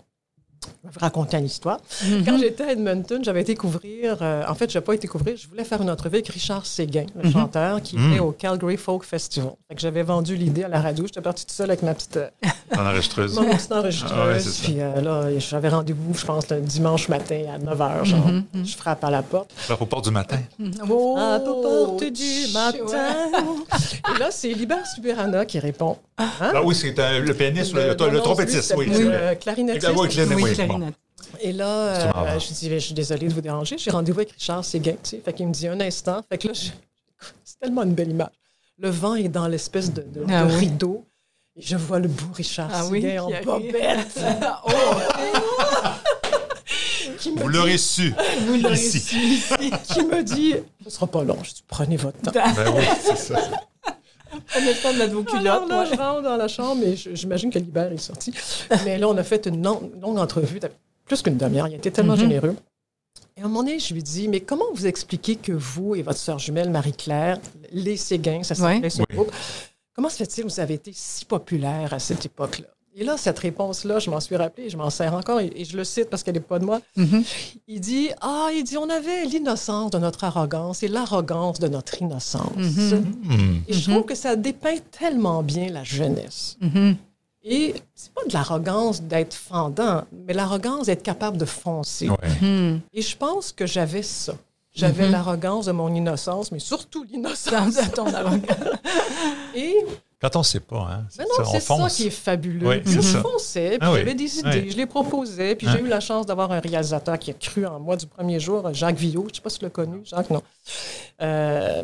Je 0.64 0.88
vais 0.90 0.94
vous 0.94 1.00
raconter 1.00 1.38
une 1.38 1.46
histoire. 1.46 1.80
Quand 2.26 2.38
j'étais 2.38 2.64
à 2.64 2.72
Edmonton, 2.72 3.24
j'avais 3.24 3.42
été 3.42 3.56
couvrir... 3.56 4.18
euh, 4.22 4.44
en 4.48 4.56
fait, 4.56 4.72
je 4.72 4.78
n'ai 4.78 4.84
pas 4.84 4.94
été 4.94 5.08
couvrir, 5.08 5.36
je 5.38 5.48
voulais 5.48 5.64
faire 5.64 5.82
une 5.82 5.90
entrevue 5.90 6.16
avec 6.16 6.28
Richard 6.30 6.66
Séguin, 6.66 7.06
le 7.22 7.30
chanteur, 7.30 7.82
qui 7.82 7.96
était 7.98 8.20
au 8.20 8.32
Calgary 8.32 8.78
Folk 8.78 9.04
Festival. 9.04 9.52
Fait 9.68 9.76
que 9.76 9.82
j'avais 9.82 10.04
vendu 10.04 10.36
l'idée 10.36 10.64
à 10.64 10.68
la 10.68 10.82
radio. 10.82 11.06
J'étais 11.06 11.22
partie 11.22 11.46
toute 11.46 11.54
seule 11.56 11.70
avec 11.70 11.84
ma 11.84 11.94
petite... 11.94 12.18
euh, 12.18 12.30
enregistreuse. 12.78 13.36
mon 13.36 13.50
petite 13.56 13.72
enregistreuse. 13.72 14.14
Ah 14.14 14.28
ouais, 14.28 14.40
puis 14.64 14.76
euh, 14.80 15.02
là, 15.02 15.40
j'avais 15.40 15.70
rendez-vous, 15.70 16.14
je 16.14 16.26
pense, 16.26 16.50
le 16.50 16.62
dimanche 16.62 17.10
matin 17.10 17.42
à 17.54 17.58
9 17.58 17.78
h. 17.80 18.04
Genre, 18.06 18.30
Je 18.64 18.76
frappe 18.76 19.04
à 19.04 19.10
la 19.12 19.24
porte. 19.24 19.52
Frappe 19.56 19.82
aux 19.82 19.86
portes 19.86 20.06
du 20.06 20.12
matin. 20.12 20.40
Oh, 20.90 21.16
Frappe 21.18 21.48
aux 21.48 21.62
portes 21.62 22.12
du 22.12 22.48
matin. 22.54 23.30
Et 24.16 24.20
là, 24.20 24.30
c'est 24.32 24.50
Libert 24.54 24.86
Subirana 24.88 25.46
qui 25.46 25.60
répond. 25.60 25.98
Hein? 26.20 26.26
Ah 26.42 26.62
oui, 26.64 26.74
c'est 26.74 26.98
euh, 26.98 27.20
le 27.20 27.34
pianiste, 27.34 27.74
le, 27.74 27.90
le, 27.90 28.12
non, 28.18 28.22
trompettiste, 28.24 28.74
oui. 28.76 28.88
le 28.88 29.06
vrai. 29.06 29.38
clarinettiste. 29.40 29.86
Ah 29.88 29.94
oui, 30.50 30.56
clarinette, 30.56 30.94
Oui, 31.20 31.26
oui. 31.34 31.40
Et 31.42 31.52
là, 31.54 31.68
euh, 31.68 32.40
je 32.40 32.54
dis, 32.54 32.70
je 32.70 32.78
suis 32.78 32.94
désolée 32.94 33.28
de 33.28 33.34
vous 33.34 33.42
déranger. 33.42 33.78
J'ai 33.78 33.92
rendez-vous 33.92 34.20
avec 34.20 34.32
Richard 34.32 34.64
Séguin. 34.64 34.94
Tu 35.04 35.10
sais. 35.10 35.22
Fait 35.24 35.34
qu'il 35.34 35.48
me 35.48 35.54
dit 35.54 35.68
un 35.68 35.80
instant. 35.80 36.22
Fait 36.30 36.38
que 36.38 36.48
là, 36.48 36.54
je- 36.54 36.70
c'est 37.44 37.60
tellement 37.60 37.84
une 37.84 37.94
belle 37.94 38.12
image. 38.12 38.30
Le 38.80 38.90
vent 38.90 39.16
est 39.16 39.28
dans 39.30 39.48
l'espèce 39.48 39.92
de, 39.92 40.02
de- 40.04 40.24
Ah 40.30 40.46
de 40.46 40.52
oui. 40.54 40.60
rideau. 40.60 41.06
Et 41.56 41.62
je 41.64 41.76
vois 41.76 41.98
le 42.00 42.08
beau 42.08 42.28
Richard 42.36 42.70
Ah 42.72 42.86
oui, 42.86 43.02
Séguin 43.02 43.24
en 43.24 43.28
qui 43.28 43.34
arrive. 43.34 43.46
bobette. 43.48 44.16
oh, 44.68 44.72
qui 47.20 47.32
me 47.32 47.42
Vous 47.42 47.48
l'aurez 47.48 47.80
su. 47.80 48.14
vous 48.46 48.58
l'aurez 48.62 48.76
su 48.78 48.98
ici. 49.18 49.72
qui 49.92 50.04
me 50.04 50.22
dit 50.24 50.54
Ce 50.84 50.90
sera 50.92 51.08
pas 51.08 51.24
long. 51.24 51.38
Je 51.44 51.50
dis 51.52 51.64
Prenez 51.68 51.98
votre 51.98 52.20
temps. 52.22 52.32
Ben 52.32 52.54
oui, 52.76 52.84
c'est 53.02 53.18
ça. 53.18 53.40
Prenez 54.48 54.74
le 54.74 54.82
temps 54.82 54.94
de 54.94 54.98
mettre 54.98 55.14
vos 55.14 55.20
Alors 55.36 55.62
culottes. 55.66 55.70
là, 55.70 55.80
ouais. 55.80 55.86
je 55.92 55.96
rentre 55.98 56.22
dans 56.24 56.38
la 56.38 56.48
chambre 56.48 56.84
et 56.86 56.96
j'imagine 56.96 57.50
que 57.52 57.60
Libert 57.60 57.92
est 57.92 57.98
sorti. 57.98 58.34
Mais 58.86 58.98
là, 58.98 59.08
on 59.08 59.18
a 59.18 59.24
fait 59.24 59.46
une 59.48 59.64
longue, 59.64 59.92
longue 60.02 60.18
entrevue, 60.20 60.60
plus 61.06 61.22
qu'une 61.22 61.38
demi-heure. 61.38 61.68
Il 61.68 61.74
a 61.74 61.78
été 61.78 61.92
tellement 61.92 62.14
Mhm. 62.14 62.20
généreux. 62.20 62.56
Et 63.36 63.42
à 63.42 63.46
un 63.46 63.48
moment 63.48 63.64
donné, 63.64 63.80
je 63.80 63.94
lui 63.94 64.02
dis 64.04 64.28
Mais 64.28 64.40
comment 64.42 64.66
vous 64.74 64.88
expliquez 64.88 65.36
que 65.36 65.52
vous 65.52 65.96
et 65.96 66.02
votre 66.02 66.18
sœur 66.20 66.40
jumelle, 66.40 66.70
Marie-Claire, 66.70 67.40
les 67.72 67.98
Séguins, 67.98 68.44
ça 68.44 68.56
s'appelait 68.56 68.82
Ouais. 68.82 68.90
ce 68.90 69.00
Oui. 69.00 69.06
groupe, 69.16 69.32
comment 69.96 70.10
se 70.10 70.18
fait-il 70.18 70.44
que 70.44 70.50
vous 70.50 70.60
avez 70.60 70.76
été 70.76 70.92
si 70.94 71.24
populaire 71.26 71.94
à 71.94 72.00
cette 72.00 72.26
époque-là? 72.26 72.68
Et 73.00 73.04
là, 73.04 73.16
cette 73.16 73.38
réponse-là, 73.38 74.00
je 74.00 74.10
m'en 74.10 74.20
suis 74.20 74.36
rappelé, 74.36 74.72
je 74.72 74.78
m'en 74.78 74.90
sers 74.90 75.14
encore, 75.14 75.40
et, 75.40 75.52
et 75.56 75.66
je 75.66 75.78
le 75.78 75.84
cite 75.84 76.10
parce 76.10 76.24
qu'elle 76.24 76.34
n'est 76.34 76.40
pas 76.40 76.58
de 76.58 76.66
moi. 76.66 76.82
Mhm. 76.96 77.24
Il 77.68 77.80
dit 77.80 78.10
Ah, 78.22 78.50
il 78.52 78.64
dit, 78.64 78.76
on 78.76 78.90
avait 78.90 79.26
l'innocence 79.26 79.92
de 79.92 80.00
notre 80.00 80.24
arrogance 80.24 80.82
et 80.82 80.88
l'arrogance 80.88 81.60
de 81.60 81.68
notre 81.68 82.02
innocence. 82.02 82.56
Mhm. 82.56 83.16
Hmm. 83.24 83.60
Et 83.68 83.74
je 83.74 83.92
trouve 83.92 84.04
que 84.04 84.16
ça 84.16 84.36
dépeint 84.36 84.78
tellement 84.90 85.44
bien 85.44 85.70
la 85.70 85.84
jeunesse. 85.84 86.58
Et 87.44 87.76
c'est 87.94 88.12
pas 88.14 88.26
de 88.28 88.34
l'arrogance 88.34 89.04
d'être 89.04 89.36
fendant, 89.36 90.04
mais 90.26 90.34
l'arrogance 90.34 90.88
d'être 90.88 91.04
capable 91.04 91.38
de 91.38 91.46
foncer. 91.46 92.10
Ouais. 92.10 92.80
Et 92.94 93.04
je 93.04 93.16
pense 93.16 93.52
que 93.52 93.68
j'avais 93.68 94.02
ça. 94.02 94.34
J'avais 94.74 95.10
l'arrogance 95.10 95.68
de 95.68 95.72
mon 95.72 95.94
innocence, 95.94 96.52
mais 96.52 96.60
surtout 96.60 97.04
l'innocence 97.04 97.76
de 97.76 97.90
ton 97.96 98.14
arrogance. 98.14 98.58
Et 99.56 99.86
Quand 100.20 100.36
on 100.36 100.40
ne 100.40 100.44
sait 100.44 100.60
pas, 100.60 100.80
hein, 100.92 101.06
c'est 101.10 101.20
mais 101.22 101.26
non, 101.30 101.46
ça, 101.60 101.74
on 101.76 101.88
ça 101.88 101.96
qui 101.96 102.08
est 102.08 102.10
fabuleux. 102.10 102.68
Oui, 102.68 102.82
je 102.86 103.02
ça. 103.02 103.22
fonçais, 103.22 103.70
puis 103.72 103.78
Ah 103.82 103.92
oui. 103.92 104.00
j'avais 104.00 104.16
des 104.16 104.40
idées, 104.40 104.62
Oui. 104.64 104.72
je 104.72 104.78
les 104.78 104.86
proposais, 104.88 105.54
puis 105.56 105.68
Hein. 105.68 105.74
j'ai 105.78 105.84
eu 105.84 105.88
la 105.88 106.00
chance 106.00 106.26
d'avoir 106.26 106.52
un 106.52 106.60
réalisateur 106.60 107.20
qui 107.20 107.30
a 107.30 107.34
cru 107.36 107.66
en 107.68 107.80
moi 107.80 107.96
du 107.98 108.08
premier 108.08 108.40
jour, 108.40 108.74
Jacques 108.74 108.96
Villot. 108.98 109.26
Je 109.26 109.30
ne 109.30 109.36
sais 109.36 109.42
pas 109.42 109.50
si 109.52 109.60
tu 109.60 109.66
l'as 109.66 109.70
connu, 109.70 110.02
Jacques, 110.06 110.30
non? 110.32 110.42
Euh, 111.22 111.84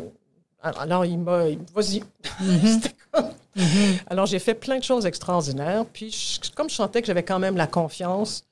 alors, 0.62 1.04
il 1.04 1.18
m'a... 1.18 1.44
Vas-y. 1.74 2.02
C'était 2.66 2.94
comme- 3.12 3.30
Mhm. 3.56 3.98
Alors, 4.08 4.26
j'ai 4.26 4.40
fait 4.40 4.54
plein 4.54 4.78
de 4.78 4.82
choses 4.82 5.06
extraordinaires. 5.06 5.84
Puis, 5.92 6.10
je- 6.10 6.50
comme 6.56 6.68
je 6.68 6.74
sentais 6.74 7.00
que 7.02 7.06
j'avais 7.06 7.22
quand 7.22 7.38
même 7.38 7.56
la 7.56 7.68
confiance, 7.68 8.42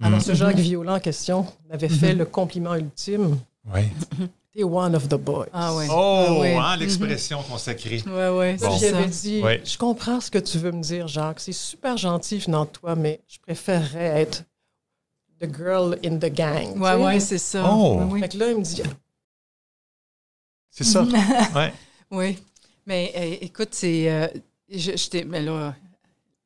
alors 0.00 0.22
ce 0.22 0.34
Jacques 0.34 0.54
Viola 0.58 0.94
en 0.94 1.00
question 1.00 1.46
m'avait 1.68 1.88
fait 1.88 2.12
le 2.12 2.26
compliment 2.26 2.76
ultime. 2.76 3.38
Oui. 3.74 3.80
T'es 4.56 4.64
one 4.64 4.94
of 4.96 5.08
the 5.08 5.16
boys. 5.16 5.48
Ah 5.52 5.74
ouais. 5.74 5.86
Oh, 5.90 6.24
Ah 6.28 6.32
ouais. 6.38 6.54
hein, 6.54 6.76
l'expression 6.78 7.42
consacrée. 7.42 8.02
Ouais, 8.06 8.28
ouais, 8.30 8.54
Bon. 8.56 8.78
c'est 8.78 8.90
ça. 8.90 8.96
J'avais 8.96 9.08
dit, 9.08 9.42
Ouais. 9.42 9.60
je 9.62 9.76
comprends 9.76 10.18
ce 10.20 10.30
que 10.30 10.38
tu 10.38 10.56
veux 10.56 10.72
me 10.72 10.80
dire, 10.82 11.06
Jacques. 11.08 11.40
C'est 11.40 11.52
super 11.52 11.98
gentil 11.98 12.38
venant 12.38 12.64
de 12.64 12.70
toi, 12.70 12.94
mais 12.96 13.20
je 13.28 13.38
préférerais 13.38 14.22
être 14.22 14.44
the 15.40 15.54
girl 15.54 15.98
in 16.02 16.16
the 16.16 16.32
gang. 16.32 16.72
Sais. 16.82 16.94
ouais, 16.94 17.20
c'est 17.20 17.36
ça. 17.38 17.70
Oh. 17.70 17.98
Oui, 18.00 18.06
oui. 18.12 18.20
Fait 18.20 18.28
que 18.30 18.38
là, 18.38 18.50
il 18.52 18.56
me 18.56 18.62
dit, 18.62 18.82
C'est 20.70 20.84
ça. 20.84 21.02
ouais. 21.54 21.72
Oui. 22.10 22.38
Mais 22.86 23.12
euh, 23.14 23.36
écoute, 23.42 23.70
c'est. 23.72 24.10
euh, 24.10 24.26
je, 24.70 24.96
je 24.96 25.08
t'ai- 25.10 25.24
mais 25.24 25.42
là, 25.42 25.74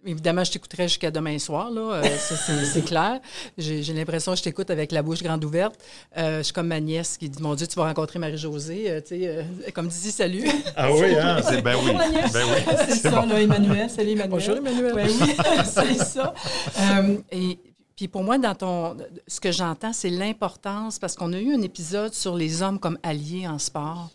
Évidemment, 0.06 0.44
je 0.44 0.52
t'écouterai 0.52 0.84
jusqu'à 0.84 1.10
demain 1.10 1.38
soir, 1.38 1.70
là. 1.70 1.80
Euh, 1.80 2.02
ça, 2.02 2.34
c'est, 2.36 2.84
clair. 2.86 3.20
J'ai, 3.58 3.82
l'impression 3.92 4.32
que 4.32 4.38
je 4.38 4.42
t'écoute 4.42 4.70
avec 4.70 4.92
la 4.92 5.02
bouche 5.02 5.22
grande 5.22 5.44
ouverte. 5.44 5.78
Euh, 6.16 6.38
je 6.38 6.44
suis 6.44 6.52
comme 6.54 6.68
ma 6.68 6.80
nièce 6.80 7.18
qui 7.18 7.28
dit 7.28 7.42
Mon 7.42 7.54
Dieu, 7.54 7.66
tu 7.66 7.76
vas 7.76 7.84
rencontrer 7.84 8.18
Marie-Josée. 8.18 8.90
Euh, 8.90 9.00
tu 9.00 9.08
sais, 9.08 9.28
euh, 9.28 9.42
comme 9.74 9.88
dis 9.88 10.10
salut. 10.10 10.44
Ah 10.74 10.90
oui, 10.90 11.14
hein? 11.14 11.40
C'est, 11.48 11.60
ben 11.60 11.76
oui. 11.84 11.92
Ben 12.32 12.44
oui. 12.46 12.74
c'est 12.88 13.10
ça, 13.10 13.26
là, 13.26 13.40
Emmanuel. 13.40 13.90
Salut, 13.90 14.12
Emmanuel. 14.12 14.30
Bonjour, 14.30 14.56
Emmanuel. 14.56 14.94
Ouais, 14.94 15.06
oui, 15.06 15.34
c'est 15.64 15.94
ça. 15.98 16.32
Euh, 16.78 17.18
et 17.30 17.58
puis 17.94 18.08
pour 18.08 18.24
moi, 18.24 18.38
dans 18.38 18.54
ton, 18.54 18.96
ce 19.26 19.38
que 19.38 19.52
j'entends, 19.52 19.92
c'est 19.92 20.08
l'importance, 20.08 20.98
parce 20.98 21.14
qu'on 21.14 21.34
a 21.34 21.38
eu 21.38 21.54
un 21.54 21.60
épisode 21.60 22.14
sur 22.14 22.36
les 22.36 22.62
hommes 22.62 22.78
comme 22.78 22.98
alliés 23.02 23.46
en 23.46 23.58
sport. 23.58 24.08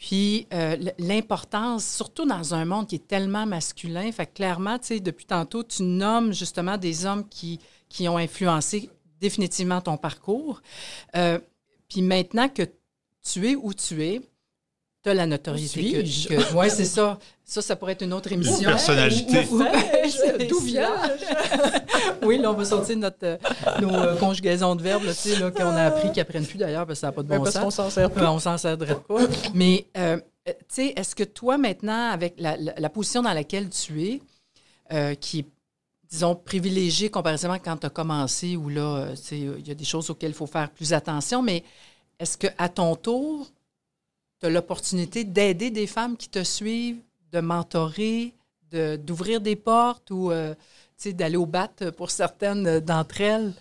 Puis 0.00 0.46
euh, 0.54 0.78
l'importance, 0.98 1.86
surtout 1.86 2.24
dans 2.24 2.54
un 2.54 2.64
monde 2.64 2.88
qui 2.88 2.94
est 2.94 3.06
tellement 3.06 3.44
masculin, 3.44 4.10
fait 4.12 4.24
que 4.24 4.32
clairement, 4.32 4.78
tu 4.78 4.86
sais, 4.86 5.00
depuis 5.00 5.26
tantôt, 5.26 5.62
tu 5.62 5.82
nommes 5.82 6.32
justement 6.32 6.78
des 6.78 7.04
hommes 7.04 7.28
qui, 7.28 7.60
qui 7.90 8.08
ont 8.08 8.16
influencé 8.16 8.88
définitivement 9.20 9.82
ton 9.82 9.98
parcours. 9.98 10.62
Euh, 11.16 11.38
puis 11.86 12.00
maintenant 12.00 12.48
que 12.48 12.62
tu 13.22 13.46
es 13.46 13.56
où 13.56 13.74
tu 13.74 14.02
es, 14.02 14.22
tu 15.02 15.08
as 15.10 15.14
la 15.14 15.26
notoriété. 15.26 16.02
Que- 16.04 16.28
que- 16.50 16.54
ouais, 16.54 16.68
c'est 16.70 16.84
ça. 16.84 17.18
Ça, 17.44 17.62
ça 17.62 17.74
pourrait 17.74 17.92
être 17.92 18.02
une 18.02 18.12
autre 18.12 18.30
émission. 18.30 18.68
personnalité. 18.70 19.32
Vais-je? 19.42 20.16
fais-je? 20.16 20.46
D'où 20.48 20.60
C'est 20.60 20.66
viens-je? 20.66 22.22
oui, 22.26 22.38
là, 22.38 22.50
on 22.50 22.54
va 22.54 22.64
sortir 22.64 22.96
notre, 22.96 23.16
euh, 23.24 23.36
nos 23.80 23.92
euh, 23.92 24.16
conjugaisons 24.16 24.76
de 24.76 24.82
verbes, 24.82 25.02
là, 25.04 25.12
tu 25.14 25.30
sais, 25.30 25.38
là, 25.38 25.50
qu'on 25.50 25.64
a 25.64 25.84
appris, 25.86 26.12
qu'ils 26.12 26.20
apprennent 26.20 26.46
plus 26.46 26.58
d'ailleurs, 26.58 26.86
parce 26.86 26.98
que 26.98 27.00
ça 27.00 27.06
n'a 27.08 27.12
pas 27.12 27.22
de 27.22 27.28
bon 27.28 27.42
parce 27.42 27.56
qu'on 27.58 27.70
sens. 27.70 27.74
s'en 27.76 27.90
sert 27.90 28.10
pas. 28.10 28.30
on 28.30 28.38
s'en 28.38 28.56
servirait 28.58 29.00
pas. 29.00 29.20
Mais, 29.54 29.86
euh, 29.96 30.18
tu 30.46 30.52
sais, 30.68 30.92
est-ce 30.96 31.14
que 31.16 31.24
toi, 31.24 31.58
maintenant, 31.58 32.10
avec 32.10 32.34
la, 32.38 32.56
la- 32.56 32.74
la 32.78 32.88
position 32.90 33.22
dans 33.22 33.32
laquelle 33.32 33.68
tu 33.70 34.04
es, 34.04 34.20
euh, 34.92 35.14
qui 35.14 35.40
est, 35.40 35.46
disons, 36.08 36.36
privilégiée 36.36 37.10
comparativement 37.10 37.58
quand 37.58 37.78
tu 37.78 37.86
as 37.86 37.90
commencé, 37.90 38.56
où 38.56 38.68
là, 38.68 39.08
tu 39.16 39.22
sais, 39.22 39.38
il 39.38 39.66
y 39.66 39.70
a 39.70 39.74
des 39.74 39.84
choses 39.84 40.08
auxquelles 40.10 40.30
il 40.32 40.34
faut 40.36 40.46
faire 40.46 40.70
plus 40.70 40.92
attention, 40.92 41.42
mais 41.42 41.64
est-ce 42.20 42.38
qu'à 42.38 42.68
ton 42.68 42.94
tour, 42.96 43.48
tu 44.40 44.46
as 44.46 44.50
l'opportunité 44.50 45.24
d'aider 45.24 45.70
des 45.70 45.86
femmes 45.86 46.16
qui 46.16 46.28
te 46.28 46.42
suivent, 46.42 47.00
de 47.32 47.40
mentorer, 47.40 48.34
de- 48.70 48.96
d'ouvrir 48.96 49.40
des 49.40 49.56
portes 49.56 50.10
ou 50.10 50.30
euh, 50.30 50.54
tu 50.54 51.08
sais, 51.08 51.12
d'aller 51.12 51.36
au 51.36 51.46
bat 51.46 51.70
pour 51.96 52.10
certaines 52.10 52.80
d'entre 52.80 53.20
elles? 53.20 53.52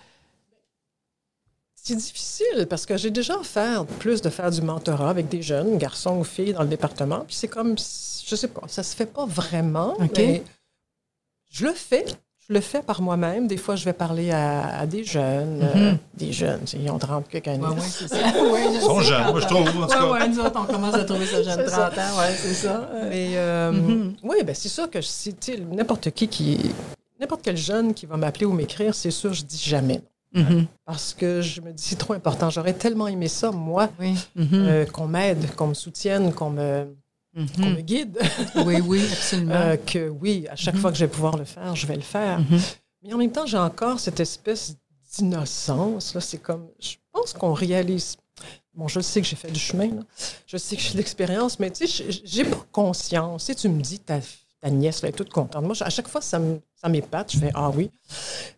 C'est 1.75 1.95
difficile 1.95 2.67
parce 2.69 2.85
que 2.85 2.97
j'ai 2.97 3.09
déjà 3.09 3.37
offert 3.37 3.85
plus 3.85 4.21
de 4.21 4.29
faire 4.29 4.51
du 4.51 4.61
mentorat 4.61 5.09
avec 5.09 5.29
des 5.29 5.41
jeunes, 5.41 5.77
garçons 5.77 6.17
ou 6.19 6.23
filles 6.23 6.53
dans 6.53 6.63
le 6.63 6.67
département. 6.67 7.21
Puis 7.21 7.35
c'est 7.35 7.47
comme, 7.47 7.77
je 7.77 8.35
sais 8.35 8.49
pas, 8.49 8.67
ça 8.67 8.83
se 8.83 8.95
fait 8.95 9.05
pas 9.05 9.25
vraiment. 9.25 9.93
OK. 9.93 10.11
Mais 10.17 10.43
je 11.49 11.65
le 11.65 11.73
fais. 11.73 12.05
Je 12.49 12.55
le 12.55 12.61
fais 12.61 12.81
par 12.81 13.01
moi-même. 13.01 13.47
Des 13.47 13.57
fois, 13.57 13.75
je 13.75 13.85
vais 13.85 13.93
parler 13.93 14.31
à, 14.31 14.79
à 14.79 14.85
des 14.87 15.03
jeunes. 15.03 15.61
euh, 15.75 15.93
des 16.15 16.31
jeunes, 16.33 16.61
tu 16.61 16.67
sais, 16.67 16.77
ils 16.83 16.89
ont 16.89 16.97
30 16.97 17.27
quelques 17.29 17.47
années. 17.47 17.63
Ouais, 17.63 17.79
ça. 17.79 18.15
Ils 18.73 18.81
sont 18.81 19.01
jeunes, 19.01 19.29
moi, 19.31 19.39
je 19.39 19.45
trouve. 19.45 19.67
En 19.83 19.87
tout 19.87 20.11
Ouais, 20.11 20.27
nous 20.27 20.39
autres, 20.39 20.59
on 20.59 20.65
commence 20.65 20.95
à 20.95 21.03
trouver 21.03 21.27
ça 21.27 21.43
jeune, 21.43 21.59
C'est 21.65 21.71
30 21.71 21.93
ans, 21.97 22.17
ouais, 22.19 22.33
c'est 22.35 22.53
ça. 22.55 22.89
Mais 23.09 23.33
euh, 23.35 23.71
Mhm. 23.71 24.15
oui, 24.23 24.37
ben 24.43 24.55
c'est 24.55 24.67
sûr 24.69 24.89
que 24.89 24.99
si, 25.01 25.33
tu 25.35 25.53
sais, 25.53 25.59
n'importe 25.59 26.09
qui 26.11 26.27
qui. 26.27 26.71
N'importe 27.19 27.41
quel 27.43 27.57
jeune 27.57 27.93
qui 27.93 28.05
va 28.07 28.17
m'appeler 28.17 28.45
ou 28.47 28.53
m'écrire, 28.53 28.95
c'est 28.95 29.11
sûr, 29.11 29.31
je 29.33 29.43
dis 29.43 29.57
jamais 29.63 30.01
non. 30.33 30.41
Mhm. 30.41 30.65
Parce 30.85 31.13
que 31.13 31.41
je 31.41 31.59
me 31.61 31.71
dis, 31.71 31.83
c'est 31.83 31.97
trop 31.97 32.13
important. 32.13 32.49
J'aurais 32.49 32.73
tellement 32.73 33.07
aimé 33.07 33.27
ça, 33.27 33.51
moi, 33.51 33.89
Oui. 33.99 34.15
Euh, 34.53 34.85
qu'on 34.87 35.05
m'aide, 35.07 35.53
qu'on 35.55 35.67
me 35.67 35.73
soutienne, 35.75 36.33
qu'on 36.33 36.49
me, 36.51 36.85
qu'on 37.33 37.41
Mhm. 37.41 37.75
me 37.75 37.81
guide. 37.81 38.17
Oui, 38.65 38.81
oui, 38.81 39.01
absolument. 39.11 39.53
Euh, 39.55 39.77
que 39.77 40.09
oui, 40.09 40.47
à 40.49 40.55
chaque 40.55 40.75
fois 40.77 40.91
que 40.91 40.97
je 40.97 41.05
vais 41.05 41.11
pouvoir 41.11 41.37
le 41.37 41.45
faire, 41.45 41.75
je 41.75 41.85
vais 41.87 41.95
le 41.95 42.01
faire. 42.01 42.39
Mhm. 42.39 42.59
Mais 43.03 43.13
en 43.13 43.17
même 43.17 43.31
temps, 43.31 43.45
j'ai 43.45 43.57
encore 43.57 43.99
cette 43.99 44.19
espèce 44.19 44.75
d'innocence. 45.17 46.13
là. 46.13 46.21
C'est 46.21 46.37
comme, 46.39 46.67
je 46.79 46.95
pense 47.11 47.33
qu'on 47.33 47.53
réalise. 47.53 48.17
Bon, 48.73 48.87
je 48.87 48.99
sais 49.01 49.21
que 49.21 49.27
j'ai 49.27 49.35
fait 49.35 49.51
du 49.51 49.59
chemin, 49.59 49.87
là. 49.87 50.01
je 50.45 50.55
sais 50.57 50.75
que 50.75 50.81
j'ai 50.81 50.91
de 50.93 50.97
l'expérience, 50.97 51.59
mais 51.59 51.69
tu 51.71 51.85
sais, 51.87 52.05
j'ai- 52.23 52.45
pas 52.45 52.65
conscience. 52.71 53.45
Si 53.45 53.55
tu 53.55 53.67
me 53.67 53.81
dis 53.81 53.99
ta, 53.99 54.19
ta 54.61 54.69
nièce 54.69 55.01
là, 55.01 55.09
est 55.09 55.13
toute 55.13 55.31
contente, 55.31 55.63
moi, 55.63 55.75
à 55.81 55.89
chaque 55.89 56.07
fois, 56.07 56.21
ça 56.21 56.39
m'épate. 56.87 57.33
Je 57.33 57.39
fais 57.39 57.51
ah 57.53 57.69
oui, 57.71 57.89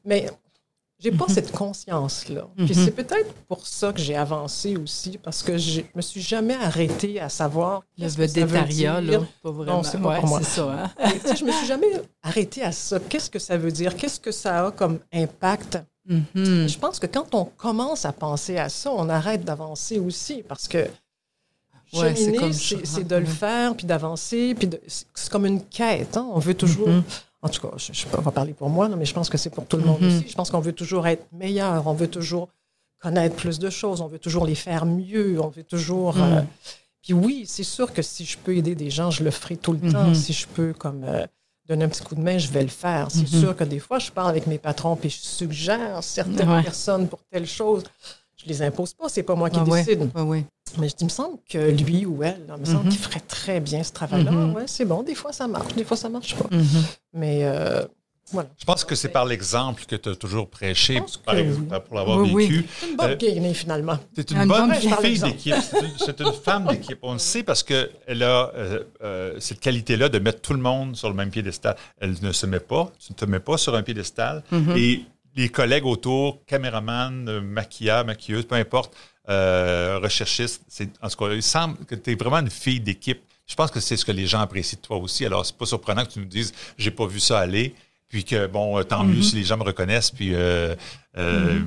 mais 0.06 0.30
j'ai 1.02 1.12
pas 1.12 1.26
cette 1.28 1.52
conscience-là. 1.52 2.48
Puis 2.56 2.66
Mhm. 2.68 2.74
c'est 2.74 2.92
peut-être 2.92 3.34
pour 3.48 3.66
ça 3.66 3.92
que 3.92 4.00
j'ai 4.00 4.16
avancé 4.16 4.78
aussi, 4.78 5.18
parce 5.18 5.42
que 5.44 5.58
je 5.58 5.82
me 5.96 6.02
suis 6.02 6.22
jamais 6.22 6.54
arrêtée 6.56 7.20
à 7.20 7.28
savoir. 7.30 7.84
Le 7.98 8.04
qu'est-ce 8.04 8.18
que 8.18 8.28
ça 8.28 8.40
veut 8.42 8.46
vedettariat, 8.48 9.02
là, 9.02 9.20
pas 9.42 9.52
vraiment. 9.52 9.84
c'est 9.84 9.98
pas 10.02 10.10
Ouais, 10.10 10.20
pour 10.20 10.30
moi. 10.30 10.44
Ça, 10.44 10.64
hein? 11.00 11.10
Et, 11.10 11.36
je 11.36 11.44
me 11.44 11.52
suis 11.52 11.66
jamais 11.68 11.88
arrêtée 12.22 12.64
à 12.64 12.72
ça. 12.72 13.00
Qu'est-ce 13.00 13.30
que 13.30 13.40
ça 13.40 13.58
veut 13.58 13.72
dire? 13.72 13.96
Qu'est-ce 13.98 14.20
que 14.20 14.32
ça 14.32 14.68
a 14.68 14.72
comme 14.72 15.00
impact? 15.12 15.80
Mhm. 16.08 16.26
Je 16.68 16.78
pense 16.78 17.00
que 17.00 17.08
quand 17.08 17.34
on 17.36 17.46
commence 17.46 18.06
à 18.06 18.12
penser 18.12 18.58
à 18.58 18.70
ça, 18.70 18.92
on 18.92 19.08
arrête 19.10 19.44
d'avancer 19.44 20.00
aussi 20.00 20.44
parce 20.48 20.68
que 20.68 20.88
Ouais, 21.94 22.16
cheminer, 22.16 22.54
c'est 22.54 23.04
de 23.06 23.16
le 23.18 23.26
faire, 23.26 23.76
puis 23.76 23.86
d'avancer, 23.86 24.56
puis 24.58 24.70
c'est 24.88 25.30
comme 25.30 25.46
une 25.46 25.62
quête. 25.62 26.16
hein. 26.16 26.26
On 26.34 26.40
veut 26.40 26.54
toujours, 26.54 26.88
Mhm. 26.88 27.04
En 27.42 27.50
tout 27.50 27.62
cas, 27.68 27.74
je 27.78 28.06
pas, 28.08 28.18
on 28.20 28.22
va 28.22 28.32
parler 28.32 28.54
pour 28.54 28.70
moi, 28.70 28.88
là, 28.88 28.96
mais 28.96 29.06
je 29.06 29.14
pense 29.14 29.30
que 29.30 29.38
c'est 29.38 29.50
pour 29.50 29.66
tout 29.66 29.78
le 29.78 29.84
monde 29.84 30.02
Mhm. 30.02 30.08
aussi. 30.08 30.28
Je 30.30 30.36
pense 30.36 30.50
qu'on 30.52 30.60
veut 30.60 30.74
toujours 30.74 31.08
être 31.08 31.26
meilleur, 31.32 31.88
on 31.88 31.94
veut 31.94 32.08
toujours 32.10 32.50
connaître 33.00 33.36
plus 33.36 33.58
de 33.60 33.70
choses, 33.70 34.00
on 34.02 34.08
veut 34.08 34.20
toujours 34.20 34.46
les 34.46 34.56
faire 34.56 34.86
mieux, 34.86 35.40
on 35.42 35.48
veut 35.50 35.64
toujours... 35.64 36.16
Mhm. 36.16 36.22
euh, 36.24 36.42
puis 37.02 37.14
oui, 37.14 37.46
c'est 37.48 37.64
sûr 37.64 37.92
que 37.94 38.04
si 38.04 38.26
je 38.26 38.38
peux 38.38 38.56
aider 38.56 38.76
des 38.76 38.92
gens, 38.92 39.10
je 39.10 39.24
le 39.24 39.32
ferai 39.32 39.58
tout 39.58 39.74
le 39.74 39.92
temps. 39.92 40.10
Mhm. 40.10 40.14
Si 40.16 40.34
je 40.34 40.46
peux 40.48 40.72
comme 40.74 41.04
euh, 41.04 41.26
donner 41.68 41.86
un 41.86 41.90
petit 41.90 42.04
coup 42.04 42.14
de 42.14 42.22
main, 42.22 42.38
je 42.38 42.48
vais 42.50 42.62
le 42.62 42.68
faire. 42.70 43.10
C'est 43.10 43.26
sûr 43.28 43.56
que 43.56 43.64
des 43.64 43.80
fois, 43.80 43.98
je 43.98 44.12
parle 44.12 44.30
avec 44.30 44.46
mes 44.46 44.60
patrons 44.60 44.96
puis 44.96 45.10
je 45.10 45.18
suggère 45.18 46.04
certaines 46.04 46.48
Ouais. 46.48 46.62
personnes 46.62 47.08
pour 47.08 47.20
telle 47.32 47.48
chose. 47.48 47.84
Je 48.38 48.46
les 48.48 48.62
impose 48.62 48.94
pas, 48.94 49.10
c'est 49.10 49.24
pas 49.24 49.34
moi 49.34 49.50
qui 49.50 49.60
Ah 49.60 49.64
décide. 49.64 50.10
ouais, 50.16 50.22
ouais. 50.22 50.46
Mais 50.78 50.90
je 50.90 50.96
dis, 50.96 51.04
il 51.04 51.06
me 51.06 51.10
semble 51.10 51.38
que 51.50 51.58
lui 51.72 52.06
ou 52.06 52.24
elle, 52.24 52.46
là, 52.48 52.56
il 52.58 52.62
me 52.62 52.66
semble 52.66 52.86
Mhm. 52.86 52.90
qu'il 52.90 53.00
ferait 53.00 53.20
très 53.20 53.60
bien 53.60 53.84
ce 53.84 53.92
travail-là. 53.92 54.32
Mhm. 54.32 54.54
Ouais, 54.56 54.64
c'est 54.68 54.86
bon, 54.86 55.04
des 55.04 55.16
fois 55.16 55.34
ça 55.34 55.48
marche, 55.48 55.74
des 55.76 55.84
fois 55.84 55.98
ça 55.98 56.10
marche 56.10 56.36
pas. 56.36 56.48
Mhm. 56.56 56.66
Mais 57.14 57.40
euh, 57.44 57.84
voilà. 58.32 58.48
Je 58.58 58.64
pense 58.64 58.86
que 58.86 58.96
c'est 58.96 59.10
par 59.10 59.26
l'exemple 59.26 59.84
que 59.86 59.96
tu 59.96 60.10
as 60.10 60.16
toujours 60.16 60.50
prêché, 60.50 61.02
par 61.26 61.36
que 61.36 61.40
exemple, 61.42 61.82
pour 61.86 61.96
l'avoir 61.98 62.20
Oui, 62.20 62.32
oui. 62.34 62.48
vécu. 62.48 62.66
C'est 62.80 62.88
une 62.90 62.96
bonne 62.96 63.50
Euh, 63.50 63.54
finalement. 63.54 63.98
C'est 64.16 64.32
Un 64.32 64.44
une 64.44 64.48
bon 64.48 64.68
bonne 64.68 64.74
fille 64.76 65.20
d'équipe. 65.20 65.56
C'est 65.98 66.20
une, 66.22 66.32
femme 66.32 66.66
d'équipe. 66.68 67.00
On 67.02 67.14
le 67.14 67.20
sait 67.20 67.44
parce 67.44 67.62
qu'elle 67.64 68.24
a 68.24 68.52
euh, 68.56 68.84
euh, 69.04 69.36
cette 69.40 69.60
qualité-là 69.60 70.08
de 70.08 70.20
mettre 70.20 70.40
tout 70.42 70.54
le 70.54 70.60
monde 70.62 70.96
sur 70.96 71.10
le 71.10 71.16
même 71.16 71.30
piédestal. 71.30 71.76
Elle 72.00 72.16
ne 72.22 72.32
se 72.32 72.46
met 72.46 72.62
pas, 72.62 72.90
tu 73.06 73.12
ne 73.12 73.16
te 73.18 73.26
mets 73.26 73.42
pas 73.42 73.58
sur 73.58 73.76
un 73.76 73.84
piédestal. 73.84 74.44
Et 74.78 75.02
les 75.36 75.50
collègues 75.50 75.86
autour, 75.86 76.40
caméraman, 76.46 77.40
maquilleur, 77.42 78.06
maquilleuse, 78.06 78.46
peu 78.46 78.56
importe, 78.56 78.94
euh, 79.30 80.00
recherchiste, 80.02 80.62
en 81.02 81.10
tout 81.10 81.18
cas, 81.18 81.32
il 81.34 81.44
semble 81.44 81.78
que 81.86 81.96
tu 81.96 82.12
es 82.12 82.16
vraiment 82.16 82.40
une 82.40 82.50
fille 82.50 82.80
d'équipe. 82.80 83.22
Je 83.48 83.56
pense 83.56 83.70
que 83.72 83.80
c'est 83.80 83.98
ce 83.98 84.06
que 84.06 84.12
les 84.12 84.28
gens 84.28 84.40
apprécient 84.42 84.78
de 84.82 84.86
toi 84.88 84.98
aussi. 84.98 85.26
Alors, 85.26 85.46
c'est 85.46 85.56
pas 85.58 85.66
surprenant 85.66 86.06
que 86.06 86.12
tu 86.12 86.20
nous 86.20 86.26
dises 86.26 86.54
j'ai 86.78 86.92
pas 86.92 87.06
vu 87.06 87.20
ça 87.20 87.40
aller, 87.40 87.76
puis 88.08 88.24
que, 88.24 88.48
bon, 88.48 88.78
euh, 88.80 88.84
tant 88.84 89.04
mieux 89.04 89.22
si 89.22 89.36
les 89.36 89.44
gens 89.44 89.58
me 89.58 89.64
reconnaissent, 89.64 90.12
puis 90.12 90.34
euh, 90.34 90.76
euh, 91.18 91.60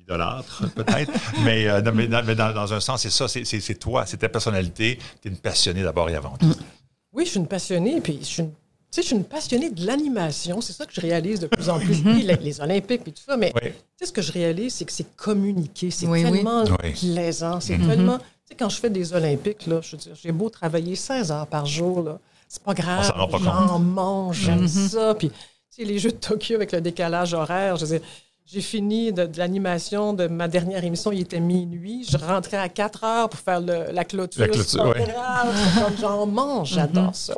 idolâtre, 0.00 0.64
peut-être. 0.74 1.12
mais 1.44 1.68
euh, 1.68 1.80
dans, 1.82 1.92
mais 1.94 2.06
dans- 2.08 2.52
dans 2.54 2.72
un 2.72 2.80
sens, 2.80 3.02
c'est 3.02 3.10
ça, 3.10 3.28
c'est, 3.28 3.74
toi, 3.78 4.06
c'est 4.06 4.16
ta 4.18 4.28
personnalité. 4.28 4.98
Tu 5.22 5.28
es 5.28 5.30
une 5.30 5.38
passionnée 5.38 5.82
d'abord 5.82 6.08
et 6.10 6.14
avant 6.14 6.36
tout. 6.36 6.54
Oui, 7.12 7.24
je 7.26 7.30
suis 7.30 7.40
une 7.40 7.48
passionnée, 7.48 8.00
puis 8.00 8.18
je 8.20 8.26
suis 8.26 8.42
une, 8.42 8.52
tu 8.90 8.96
sais, 8.96 9.02
je 9.02 9.06
suis 9.08 9.16
une 9.16 9.24
passionnée 9.24 9.70
de 9.70 9.86
l'animation. 9.86 10.60
C'est 10.60 10.72
ça 10.72 10.86
que 10.86 10.92
je 10.94 11.00
réalise 11.00 11.40
de 11.40 11.46
plus 11.46 11.68
en 11.68 11.78
plus. 11.78 12.02
Les, 12.04 12.36
les 12.36 12.60
Olympiques 12.60 13.02
et 13.06 13.12
tout 13.12 13.22
ça, 13.26 13.36
mais 13.36 13.52
Oui. 13.56 13.70
tu 13.70 13.74
sais, 13.96 14.06
ce 14.06 14.12
que 14.12 14.22
je 14.22 14.32
réalise, 14.32 14.74
c'est 14.74 14.84
que 14.86 14.92
c'est 14.92 15.14
communiquer. 15.16 15.90
C'est 15.90 16.06
Oui, 16.06 16.22
tellement 16.22 16.64
Oui. 16.82 16.92
plaisant. 16.92 17.60
C'est 17.60 17.76
Mhm. 17.78 17.88
tellement. 17.88 18.18
Tu 18.18 18.24
sais, 18.46 18.54
quand 18.58 18.68
je 18.70 18.76
fais 18.80 18.90
des 18.90 19.12
Olympiques, 19.12 19.66
là, 19.66 19.80
je 19.82 19.92
veux 19.92 19.98
dire, 20.02 20.12
j'ai 20.20 20.32
beau 20.32 20.48
travailler 20.48 20.96
16 20.96 21.30
heures 21.30 21.46
par 21.46 21.66
jour, 21.66 22.02
là, 22.02 22.18
c'est 22.48 22.62
pas 22.62 22.72
grave. 22.74 23.12
J'en 23.42 23.78
mange, 23.78 24.38
j'aime 24.40 24.62
Mhm. 24.62 24.68
ça. 24.68 25.14
Puis, 25.14 25.28
tu 25.28 25.34
sais, 25.70 25.84
les 25.84 25.98
Jeux 25.98 26.12
de 26.12 26.16
Tokyo 26.16 26.54
avec 26.54 26.72
le 26.72 26.80
décalage 26.80 27.34
horaire, 27.34 27.76
je 27.76 27.84
veux 27.84 27.98
dire, 27.98 28.06
j'ai 28.46 28.62
fini 28.62 29.12
de, 29.12 29.26
de 29.26 29.36
l'animation 29.38 30.14
de 30.14 30.26
ma 30.26 30.48
dernière 30.48 30.82
émission, 30.82 31.12
il 31.12 31.20
était 31.20 31.38
minuit. 31.40 32.06
Je 32.08 32.16
rentrais 32.16 32.56
à 32.56 32.70
4 32.70 33.04
heures 33.04 33.28
pour 33.28 33.38
faire 33.40 33.60
le- 33.60 33.92
la 33.92 34.04
clôture. 34.06 34.40
La 34.40 34.48
clôture, 34.48 34.94
j'en 36.00 36.24
mange, 36.24 36.70
j'adore 36.72 37.14
ça. 37.14 37.34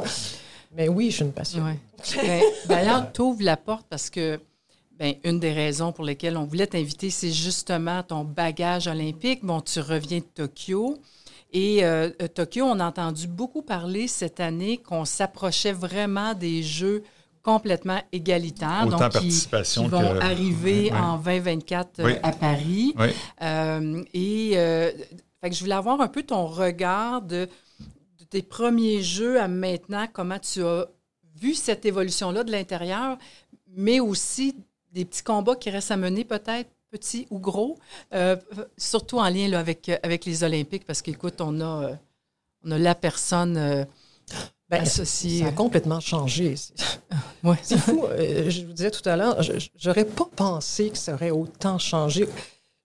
Mais 0.75 0.89
oui, 0.89 1.11
je 1.11 1.17
suis 1.17 1.25
une 1.25 1.33
passionnée. 1.33 1.71
Ouais. 1.73 2.23
Ben, 2.23 2.43
D'ailleurs, 2.69 3.13
tu 3.13 3.23
ouvres 3.23 3.43
la 3.43 3.57
porte 3.57 3.87
parce 3.89 4.09
que 4.11 4.41
ben, 4.99 5.15
une 5.25 5.41
des 5.41 5.53
raisons 5.53 5.93
pour 5.93 6.05
lesquelles 6.05 6.37
on 6.37 6.45
voulait 6.45 6.67
t'inviter, 6.67 7.11
c'est 7.11 7.33
justement 7.33 8.03
ton 8.03 8.25
bagage 8.25 8.87
olympique. 8.87 9.41
Bon, 9.45 9.61
tu 9.61 9.81
reviens 9.81 10.19
de 10.19 10.25
Tokyo. 10.35 10.99
Et 11.53 11.85
euh, 11.85 12.11
euh, 12.23 12.29
Tokyo, 12.29 12.65
on 12.65 12.79
a 12.79 12.87
entendu 12.87 13.27
beaucoup 13.27 13.63
parler 13.63 14.07
cette 14.07 14.39
année 14.39 14.77
qu'on 14.77 15.05
s'approchait 15.05 15.73
vraiment 15.73 16.35
des 16.35 16.63
Jeux 16.63 17.03
complètement 17.43 18.01
égalitaires. 18.13 18.85
Autant 18.87 18.99
donc 18.99 19.09
qui- 19.13 19.19
participation 19.19 19.85
qui 19.85 19.89
vont 19.89 20.01
que- 20.15 20.21
arriver 20.21 20.93
Ouais. 20.93 20.99
en 20.99 21.17
2024 21.19 22.01
euh, 22.01 22.05
Oui. 22.05 22.13
à 22.23 22.31
Paris. 22.33 22.95
Oui. 22.99 23.09
Euh, 23.43 24.05
et 24.15 24.53
euh, 24.55 24.93
fait 25.41 25.51
que 25.51 25.57
je 25.57 25.61
voulais 25.61 25.75
avoir 25.75 26.01
un 26.01 26.09
peu 26.09 26.23
ton 26.23 26.47
regard 26.47 27.23
de, 27.23 27.47
de 27.47 27.49
tes 28.31 28.43
premiers 28.43 29.03
jeux 29.03 29.41
à 29.41 29.49
maintenant, 29.49 30.07
comment 30.13 30.39
tu 30.39 30.63
as 30.65 30.87
vu 31.37 31.55
cette 31.55 31.85
évolution-là 31.85 32.45
de 32.45 32.53
l'intérieur, 32.53 33.19
mais 33.69 34.01
aussi 34.01 34.57
des 34.93 35.05
petits 35.05 35.23
combats 35.23 35.57
qui 35.57 35.71
restent 35.71 35.91
à 35.91 35.97
mener 35.97 36.25
peut-être 36.25 36.71
petits 36.91 37.27
ou 37.31 37.39
gros, 37.39 37.79
euh, 38.15 38.37
surtout 38.77 39.19
en 39.19 39.29
lien 39.29 39.49
là, 39.49 39.61
avec, 39.61 39.91
avec 40.03 40.25
les 40.25 40.43
Olympiques, 40.43 40.85
parce 40.87 41.03
qu'écoute, 41.03 41.41
on 41.41 41.61
a, 41.61 41.85
euh, 41.85 41.95
on 42.65 42.73
a 42.73 42.79
la 42.79 42.97
personne 42.97 43.57
euh, 43.57 43.85
Ben, 44.69 44.83
associée. 44.83 45.41
Ça 45.43 45.49
a 45.49 45.53
complètement 45.53 46.01
changé. 46.01 46.55
Ouais. 47.43 47.57
C'est 47.63 47.79
fou. 47.79 48.05
euh, 48.05 48.51
je 48.51 48.67
vous 48.67 48.75
disais 48.75 48.91
tout 48.91 49.09
à 49.09 49.17
l'heure, 49.17 49.41
j'aurais 49.75 50.05
pas 50.05 50.29
pensé 50.37 50.91
que 50.91 50.99
ça 50.99 51.15
aurait 51.15 51.31
autant 51.31 51.79
changé. 51.79 52.29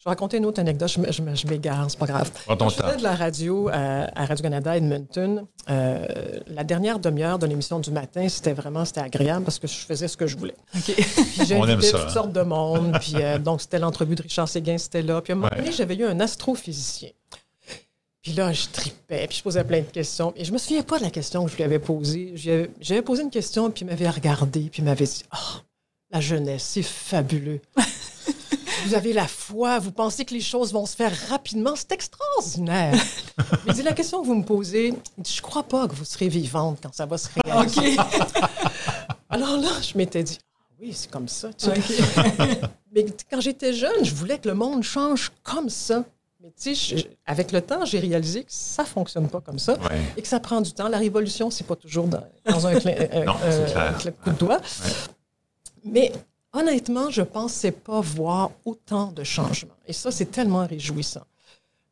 Je 0.05 0.11
vais 0.11 0.13
raconter 0.13 0.37
une 0.37 0.45
autre 0.45 0.59
anecdote. 0.59 0.87
Je, 0.87 1.01
je, 1.11 1.47
m'égare, 1.47 1.89
c'est 1.89 1.97
pas 1.97 2.05
grave. 2.05 2.29
Je 2.47 2.55
faisais 2.75 2.97
de 2.97 3.01
la 3.01 3.15
radio 3.15 3.69
à, 3.69 4.07
à 4.13 4.25
Radio-Canada 4.27 4.77
Edmonton. 4.77 5.47
Euh, 5.67 6.05
la 6.45 6.63
dernière 6.63 6.99
demi-heure 6.99 7.39
de 7.39 7.47
l'émission 7.47 7.79
du 7.79 7.89
matin, 7.89 8.29
c'était 8.29 8.53
vraiment 8.53 8.85
c'était 8.85 9.01
agréable 9.01 9.45
parce 9.45 9.57
que 9.57 9.65
je 9.65 9.73
faisais 9.73 10.07
ce 10.07 10.15
que 10.15 10.27
je 10.27 10.37
voulais. 10.37 10.53
OK. 10.75 10.93
Puis 10.93 11.53
On 11.55 11.63
aime 11.67 11.81
j'invitais 11.81 11.87
ça, 11.87 11.97
toutes 11.97 12.07
hein. 12.09 12.13
sortes 12.13 12.33
de 12.33 12.41
monde. 12.43 12.95
Puis 13.01 13.15
euh, 13.15 13.39
donc, 13.39 13.61
c'était 13.61 13.79
l'entrevue 13.79 14.13
de 14.13 14.21
Richard 14.21 14.47
Séguin, 14.47 14.77
c'était 14.77 15.01
là. 15.01 15.21
Puis 15.23 15.33
à 15.33 15.35
un 15.35 15.39
moment 15.39 15.49
Ouais. 15.51 15.57
donné, 15.57 15.71
j'avais 15.71 15.95
eu 15.95 16.05
un 16.05 16.19
astrophysicien. 16.19 17.09
Puis 18.21 18.33
là, 18.33 18.53
je 18.53 18.65
tripais, 18.71 19.25
puis 19.27 19.39
je 19.39 19.43
posais 19.43 19.63
plein 19.63 19.79
de 19.79 19.85
questions. 19.85 20.33
Et 20.35 20.45
je 20.45 20.51
me 20.51 20.59
souviens 20.59 20.83
pas 20.83 20.99
de 20.99 21.03
la 21.03 21.09
question 21.09 21.45
que 21.45 21.51
je 21.51 21.55
lui 21.55 21.63
avais 21.63 21.79
posée. 21.79 22.33
J'avais 22.35 22.69
j'avais 22.79 23.01
posé 23.01 23.23
une 23.23 23.31
question, 23.31 23.71
puis 23.71 23.85
il 23.85 23.87
m'avait 23.87 24.09
regardé, 24.09 24.69
puis 24.71 24.83
il 24.83 24.85
m'avait 24.85 25.05
dit 25.05 25.23
Oh, 25.33 25.61
la 26.11 26.21
jeunesse, 26.21 26.61
c'est 26.61 26.83
fabuleux. 26.83 27.59
Vous 28.85 28.93
avez 28.93 29.13
la 29.13 29.27
foi, 29.27 29.79
vous 29.79 29.91
pensez 29.91 30.25
que 30.25 30.33
les 30.33 30.41
choses 30.41 30.71
vont 30.73 30.85
se 30.85 30.95
faire 30.95 31.11
rapidement, 31.29 31.75
c'est 31.75 31.91
extraordinaire. 31.91 32.93
Dit 33.73 33.83
La 33.83 33.93
question 33.93 34.21
que 34.21 34.27
vous 34.27 34.35
me 34.35 34.43
posez, 34.43 34.93
je 35.23 35.41
crois 35.41 35.63
pas 35.63 35.87
que 35.87 35.95
vous 35.95 36.05
serez 36.05 36.27
vivante 36.29 36.79
quand 36.83 36.93
ça 36.93 37.05
va 37.05 37.17
se 37.17 37.29
réaliser. 37.43 37.97
Alors 39.29 39.57
là, 39.57 39.69
je 39.81 39.97
m'étais 39.97 40.23
dit 40.23 40.37
Ah 40.43 40.73
Oui, 40.79 40.93
c'est 40.93 41.09
comme 41.09 41.27
ça. 41.27 41.49
tu 41.53 41.65
sais. 41.65 41.73
Mais 42.93 43.05
quand 43.29 43.41
j'étais 43.41 43.73
jeune, 43.73 44.03
je 44.03 44.13
voulais 44.13 44.37
que 44.39 44.47
le 44.47 44.53
monde 44.55 44.83
change 44.83 45.31
comme 45.43 45.69
ça. 45.69 46.03
Mais 46.41 46.49
tu 46.51 46.75
sais, 46.75 46.97
je- 46.97 47.05
avec 47.25 47.51
le 47.51 47.61
temps, 47.61 47.83
j'ai 47.85 47.99
réalisé 47.99 48.41
que 48.43 48.51
ça 48.51 48.85
fonctionne 48.85 49.27
pas 49.27 49.41
comme 49.41 49.57
ça 49.59 49.73
Ouais. 49.73 49.99
et 50.15 50.21
que 50.21 50.27
ça 50.27 50.39
prend 50.39 50.61
du 50.61 50.71
temps. 50.73 50.87
La 50.87 50.99
révolution, 50.99 51.49
c'est 51.49 51.65
pas 51.65 51.75
toujours 51.75 52.07
dans, 52.07 52.23
dans 52.47 52.67
un, 52.67 52.75
clin- 52.75 52.95
euh, 53.13 53.25
Non, 53.25 53.33
euh, 53.43 53.67
un 53.75 54.11
coup 54.11 54.29
de 54.29 54.35
doigt. 54.37 54.59
Mais 55.83 56.11
honnêtement, 56.55 57.09
je 57.09 57.21
pensais 57.21 57.71
pas 57.71 58.01
voir 58.01 58.51
autant 58.65 59.11
de 59.11 59.23
changements. 59.23 59.73
Et 59.87 59.93
ça, 59.93 60.11
c'est 60.11 60.25
tellement 60.31 60.65
réjouissant. 60.65 61.23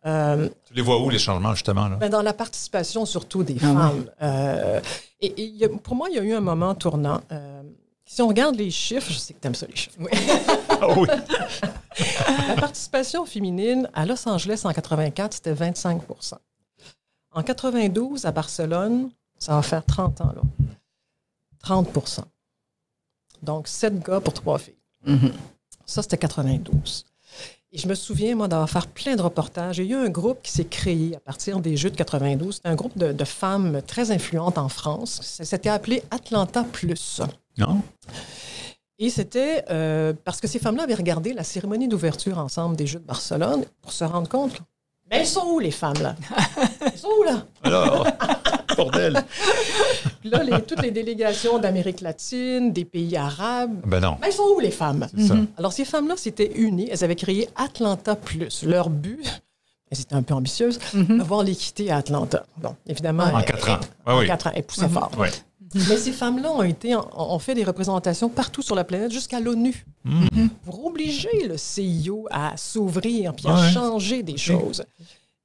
Euh, 0.05 0.49
Tu 0.65 0.73
les 0.73 0.81
vois 0.81 0.99
où, 1.01 1.09
les 1.09 1.19
changements, 1.19 1.53
justement? 1.53 1.87
Là? 1.87 1.95
ben, 1.97 2.09
dans 2.09 2.21
la 2.21 2.33
participation 2.33 3.05
surtout 3.05 3.43
des 3.43 3.55
Ah 3.61 3.73
femmes. 3.73 4.05
Euh, 4.21 4.81
et 5.21 5.27
et 5.27 5.43
il 5.45 5.55
y 5.55 5.63
a- 5.65 5.69
pour 5.69 5.95
moi, 5.95 6.09
il 6.09 6.15
y 6.15 6.19
a 6.19 6.23
eu 6.23 6.33
un 6.33 6.41
moment 6.41 6.75
tournant. 6.75 7.21
Euh, 7.31 7.61
si 8.05 8.21
on 8.21 8.27
regarde 8.27 8.55
les 8.55 8.69
chiffres, 8.69 9.09
je 9.11 9.17
sais 9.17 9.33
que 9.33 9.39
tu 9.39 9.47
aimes 9.47 9.55
ça, 9.55 9.65
les 9.67 9.75
chiffres. 9.75 9.97
Ah 10.81 10.87
oui. 10.97 11.07
La 12.49 12.55
participation 12.55 13.25
féminine 13.25 13.89
à 13.93 14.05
Los 14.05 14.27
Angeles 14.27 14.61
en 14.65 14.73
84, 14.73 15.33
c'était 15.35 15.53
25% 15.53 16.33
En 17.31 17.43
92, 17.43 18.25
à 18.25 18.31
Barcelone, 18.31 19.09
ça 19.39 19.55
va 19.55 19.61
faire 19.61 19.85
30 19.85 20.19
ans, 20.21 20.33
là. 20.35 20.41
30 21.59 21.87
Donc, 23.43 23.67
7 23.67 24.01
gars 24.03 24.19
pour 24.19 24.33
3 24.33 24.57
filles. 24.59 24.73
Mhm. 25.05 25.31
Ça, 25.85 26.01
c'était 26.01 26.17
92. 26.17 27.05
Et 27.71 27.77
je 27.79 27.87
me 27.87 27.95
souviens, 27.95 28.35
moi, 28.35 28.47
d'avoir 28.47 28.69
fait 28.69 28.87
plein 28.89 29.15
de 29.15 29.21
reportages. 29.21 29.79
Il 29.79 29.85
y 29.85 29.93
a 29.93 29.97
eu 29.97 30.05
un 30.05 30.09
groupe 30.09 30.41
qui 30.43 30.51
s'est 30.51 30.65
créé 30.65 31.15
à 31.15 31.19
partir 31.19 31.59
des 31.59 31.75
Jeux 31.75 31.89
de 31.89 31.95
92. 31.95 32.55
C'était 32.55 32.69
un 32.69 32.75
groupe 32.75 32.97
de, 32.97 33.11
de 33.11 33.23
femmes 33.25 33.81
très 33.85 34.11
influentes 34.11 34.57
en 34.59 34.69
France. 34.69 35.19
Ça 35.23 35.43
s'était 35.43 35.69
appelé 35.69 36.03
Atlanta 36.11 36.63
Plus. 36.63 37.21
Non? 37.57 37.81
Et 38.99 39.09
c'était 39.09 39.65
euh, 39.71 40.13
parce 40.23 40.39
que 40.39 40.47
ces 40.47 40.59
femmes-là 40.59 40.83
avaient 40.83 40.93
regardé 40.93 41.33
la 41.33 41.43
cérémonie 41.43 41.87
d'ouverture 41.87 42.37
ensemble 42.37 42.75
des 42.75 42.85
Jeux 42.85 42.99
de 42.99 43.05
Barcelone 43.05 43.65
pour 43.81 43.91
se 43.91 44.03
rendre 44.03 44.29
compte. 44.29 44.59
Ben, 45.09 45.19
elles 45.21 45.27
sont 45.27 45.45
où, 45.47 45.59
les 45.59 45.71
femmes, 45.71 46.01
là? 46.01 46.15
Elles 46.81 46.97
sont 46.97 47.09
où, 47.19 47.23
là? 47.23 47.45
Alors, 47.63 48.07
bordel. 48.75 49.23
Puis 50.21 50.29
là, 50.29 50.43
les- 50.43 50.61
toutes 50.61 50.81
les 50.81 50.91
délégations 50.91 51.57
d'Amérique 51.59 52.01
latine, 52.01 52.71
des 52.71 52.85
pays 52.85 53.15
arabes, 53.17 53.75
Ben 53.85 53.99
non, 53.99 54.11
ben, 54.19 54.27
elles 54.27 54.33
sont 54.33 54.43
où, 54.55 54.59
les 54.59 54.71
femmes? 54.71 55.07
ça. 55.17 55.35
Alors, 55.57 55.73
ces 55.73 55.85
femmes-là 55.85 56.15
s'étaient 56.17 56.51
unies. 56.55 56.87
Elles 56.91 57.03
avaient 57.03 57.15
créé 57.15 57.49
Atlanta 57.55 58.15
Plus. 58.15 58.63
Leur 58.63 58.89
but, 58.89 59.19
elles 59.91 60.01
étaient 60.01 60.15
un 60.15 60.23
peu 60.23 60.33
ambitieuses, 60.33 60.79
avoir 61.19 61.43
l'équité 61.43 61.91
à 61.91 61.97
Atlanta. 61.97 62.45
Bon, 62.61 62.75
évidemment. 62.87 63.23
En 63.23 63.39
elles- 63.39 63.45
quatre 63.45 63.69
ans. 63.69 63.79
elles- 64.07 64.13
en 64.13 64.19
oui. 64.19 64.27
quatre 64.27 64.47
ans. 64.47 64.51
Elles 64.55 64.63
poussaient 64.63 64.89
fort. 64.89 65.11
Oui. 65.17 65.27
Mais 65.75 65.97
ces 65.97 66.11
femmes-là 66.11 66.51
ont 66.51 66.61
été, 66.61 66.95
ont 66.95 67.39
fait 67.39 67.55
des 67.55 67.63
représentations 67.63 68.29
partout 68.29 68.61
sur 68.61 68.75
la 68.75 68.83
planète, 68.83 69.11
jusqu'à 69.11 69.39
l'ONU, 69.39 69.85
pour 70.65 70.85
obliger 70.85 71.47
le 71.47 71.57
CIO 71.57 72.27
à 72.29 72.55
s'ouvrir 72.57 73.33
puis 73.33 73.47
à 73.47 73.55
Ouais. 73.55 73.71
changer 73.71 74.21
des 74.21 74.37
choses. 74.37 74.83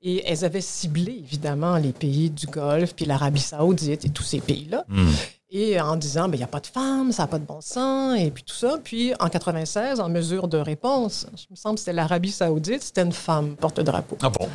Et 0.00 0.22
elles 0.26 0.44
avaient 0.44 0.61
ciblé, 0.61 1.22
évidemment, 1.24 1.76
les 1.76 1.92
pays 1.92 2.30
du 2.30 2.46
Golfe, 2.46 2.94
puis 2.94 3.04
l'Arabie 3.04 3.40
saoudite 3.40 4.04
et 4.04 4.11
tous 4.11 4.22
ces 4.22 4.40
pays-là. 4.40 4.84
Hmm. 4.88 5.11
Et 5.50 5.80
en 5.80 5.96
disant, 5.96 6.28
ben, 6.28 6.34
il 6.34 6.38
n'y 6.38 6.44
a 6.44 6.48
pas 6.48 6.61
de 6.61 6.66
femmes, 6.66 7.11
ça 7.11 7.22
n'a 7.22 7.26
pas 7.26 7.38
de 7.38 7.46
bon 7.46 7.61
sens, 7.62 8.18
et 8.20 8.30
puis 8.30 8.44
tout 8.44 8.54
ça. 8.54 8.76
Puis 8.84 9.14
en 9.18 9.28
96, 9.28 9.98
en 9.98 10.11
mesure 10.11 10.46
de 10.46 10.58
réponse, 10.58 11.26
je 11.34 11.46
me 11.50 11.56
semble 11.56 11.76
que 11.76 11.80
c'était 11.80 11.94
l'Arabie 11.94 12.30
saoudite, 12.30 12.82
c'était 12.82 13.02
une 13.02 13.12
femme 13.12 13.56
porte-drapeau. 13.56 14.18
Ah 14.20 14.28
bon? 14.28 14.46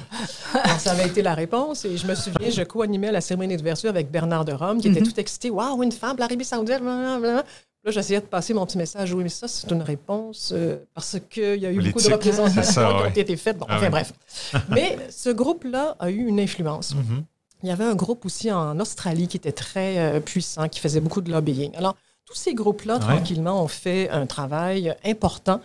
Alors, 0.63 0.79
ça 0.79 0.91
avait 0.91 1.07
été 1.07 1.23
la 1.23 1.33
réponse. 1.33 1.83
Et 1.85 1.97
je 1.97 2.05
me 2.05 2.13
souviens, 2.13 2.49
je 2.51 2.61
co-animais 2.61 3.11
la 3.11 3.21
cérémonie 3.21 3.57
d'ouverture 3.57 3.89
avec 3.89 4.11
Bernard 4.11 4.45
de 4.45 4.53
Rome, 4.53 4.79
qui 4.79 4.89
était 4.89 5.01
tout 5.01 5.19
excité. 5.19 5.49
Waouh, 5.49 5.81
une 5.81 5.91
femme, 5.91 6.15
l'Arabie 6.19 6.45
Saoudite, 6.45 6.79
blablabla. 6.79 7.43
Là, 7.85 7.91
j'essayais 7.91 8.21
de 8.21 8.25
passer 8.25 8.53
mon 8.53 8.65
petit 8.65 8.77
message. 8.77 9.13
Oui, 9.13 9.23
mais 9.23 9.29
ça, 9.29 9.47
c'est 9.47 9.69
une 9.69 9.81
réponse 9.81 10.51
euh, 10.55 10.77
parce 10.93 11.17
qu'il 11.29 11.59
y 11.59 11.65
a 11.65 11.71
eu 11.71 11.81
beaucoup 11.81 11.99
de 12.01 12.13
représentations 12.13 12.63
ça, 12.63 12.87
qui 13.11 13.19
ont 13.19 13.21
été 13.21 13.35
faites. 13.35 13.57
Bon, 13.57 13.65
Ah 13.67 13.75
enfin, 13.75 13.85
oui. 13.87 13.91
bref. 13.91 14.13
mais 14.69 14.97
ce 15.09 15.29
groupe-là 15.29 15.95
a 15.99 16.09
eu 16.09 16.25
une 16.25 16.39
influence. 16.39 16.95
Mhm. 16.95 17.23
Il 17.61 17.69
y 17.69 17.71
avait 17.71 17.83
un 17.83 17.95
groupe 17.95 18.25
aussi 18.25 18.51
en 18.51 18.79
Australie 18.79 19.27
qui 19.27 19.35
était 19.37 19.51
très 19.51 19.97
euh, 19.97 20.19
puissant, 20.21 20.67
qui 20.69 20.79
faisait 20.79 21.01
beaucoup 21.01 21.21
de 21.21 21.31
lobbying. 21.31 21.75
Alors, 21.75 21.95
tous 22.25 22.35
ces 22.35 22.53
groupes-là, 22.53 22.95
Ouais. 22.95 22.99
tranquillement, 23.01 23.61
ont 23.61 23.67
fait 23.67 24.09
un 24.09 24.25
travail 24.27 24.95
important 25.05 25.59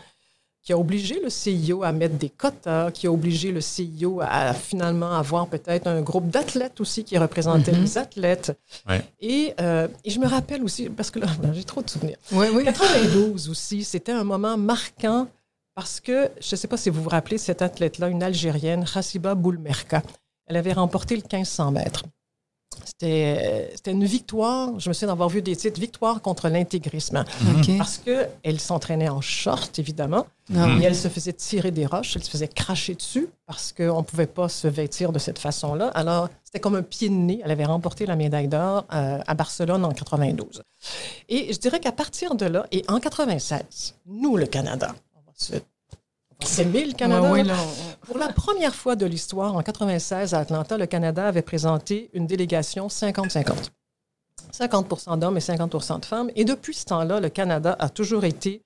qui 0.68 0.74
a 0.74 0.78
obligé 0.78 1.18
le 1.18 1.30
CIO 1.30 1.82
à 1.82 1.92
mettre 1.92 2.16
des 2.16 2.28
quotas, 2.28 2.90
qui 2.90 3.06
a 3.06 3.10
obligé 3.10 3.52
le 3.52 3.62
CIO 3.62 4.20
à 4.20 4.52
finalement 4.52 5.12
avoir 5.12 5.46
peut-être 5.46 5.86
un 5.86 6.02
groupe 6.02 6.28
d'athlètes 6.28 6.78
aussi 6.82 7.04
qui 7.04 7.16
représentait 7.16 7.72
Mhm. 7.72 7.80
les 7.80 7.96
athlètes. 7.96 8.58
Ouais. 8.86 9.02
Et, 9.18 9.54
euh, 9.62 9.88
et 10.04 10.10
je 10.10 10.20
me 10.20 10.26
rappelle 10.26 10.62
aussi, 10.62 10.90
parce 10.90 11.10
que 11.10 11.20
là, 11.20 11.26
j'ai 11.54 11.64
trop 11.64 11.80
de 11.80 11.88
souvenirs. 11.88 12.18
Oui, 12.32 12.48
oui. 12.52 12.64
92 12.64 13.48
aussi, 13.48 13.82
c'était 13.82 14.12
un 14.12 14.24
moment 14.24 14.58
marquant 14.58 15.26
parce 15.74 16.00
que, 16.00 16.28
je 16.38 16.48
ne 16.54 16.56
sais 16.58 16.68
pas 16.68 16.76
si 16.76 16.90
vous 16.90 17.02
vous 17.02 17.08
rappelez, 17.08 17.38
cette 17.38 17.62
athlète-là, 17.62 18.08
une 18.08 18.22
Algérienne, 18.22 18.84
Hassiba 18.94 19.34
Boulmerka, 19.34 20.02
elle 20.48 20.56
avait 20.58 20.74
remporté 20.74 21.16
le 21.16 21.22
1500 21.22 21.70
mètres. 21.70 22.02
C'était 22.84 23.70
c'était 23.74 23.90
une 23.92 24.04
victoire, 24.04 24.78
je 24.80 24.88
me 24.88 24.94
souviens 24.94 25.08
d'avoir 25.08 25.28
vu 25.28 25.42
des 25.42 25.54
titres, 25.56 25.80
victoire 25.80 26.20
contre 26.22 26.48
l'intégrisme. 26.48 27.24
OK. 27.58 27.76
Parce 27.78 27.98
qu'elle 27.98 28.60
s'entraînait 28.60 29.08
en 29.08 29.20
short, 29.20 29.78
évidemment, 29.78 30.26
Ah 30.54 30.68
et 30.80 30.84
elle 30.84 30.96
se 30.96 31.08
faisait 31.08 31.32
tirer 31.32 31.70
des 31.70 31.86
roches, 31.86 32.16
elle 32.16 32.22
se 32.24 32.30
faisait 32.30 32.48
cracher 32.48 32.94
dessus 32.94 33.28
parce 33.46 33.72
qu'on 33.72 33.98
ne 33.98 34.02
pouvait 34.04 34.26
pas 34.26 34.48
se 34.48 34.66
vêtir 34.68 35.12
de 35.12 35.18
cette 35.18 35.38
façon-là. 35.38 35.88
Alors, 35.88 36.28
c'était 36.44 36.60
comme 36.60 36.76
un 36.76 36.82
pied 36.82 37.08
de 37.08 37.14
nez. 37.14 37.40
Elle 37.44 37.50
avait 37.50 37.64
remporté 37.66 38.06
la 38.06 38.16
médaille 38.16 38.48
d'or 38.48 38.86
euh, 38.94 39.18
à 39.26 39.34
Barcelone 39.34 39.84
en 39.84 39.92
92. 39.92 40.62
Et 41.28 41.52
je 41.52 41.58
dirais 41.58 41.80
qu'à 41.80 41.92
partir 41.92 42.34
de 42.34 42.46
là, 42.46 42.66
et 42.72 42.84
en 42.88 43.00
96, 43.00 43.94
nous, 44.06 44.36
le 44.36 44.46
Canada, 44.46 44.94
on 45.14 45.20
va 45.20 45.32
se- 45.34 45.62
on 46.40 46.44
va 46.44 46.50
s'aimer 46.50 46.84
le 46.84 46.92
Canada. 46.92 47.22
Ouais, 47.22 47.30
ouais, 47.30 47.44
là. 47.44 47.54
là, 47.54 47.60
on- 47.62 48.06
Pour 48.06 48.18
la 48.18 48.28
première 48.32 48.74
fois 48.74 48.96
de 48.96 49.06
l'histoire, 49.06 49.54
en 49.54 49.62
96, 49.62 50.34
à 50.34 50.38
Atlanta, 50.40 50.76
le 50.78 50.86
Canada 50.86 51.26
avait 51.26 51.42
présenté 51.42 52.10
une 52.14 52.26
délégation 52.26 52.88
50-50. 52.88 53.70
50% 54.52 55.18
d'hommes 55.18 55.36
et 55.36 55.40
50 55.40 56.00
de 56.00 56.04
femmes. 56.04 56.30
Et 56.36 56.44
depuis 56.44 56.74
ce 56.74 56.84
temps-là, 56.86 57.20
le 57.20 57.28
Canada 57.28 57.76
a 57.78 57.88
toujours 57.88 58.24
été 58.24 58.62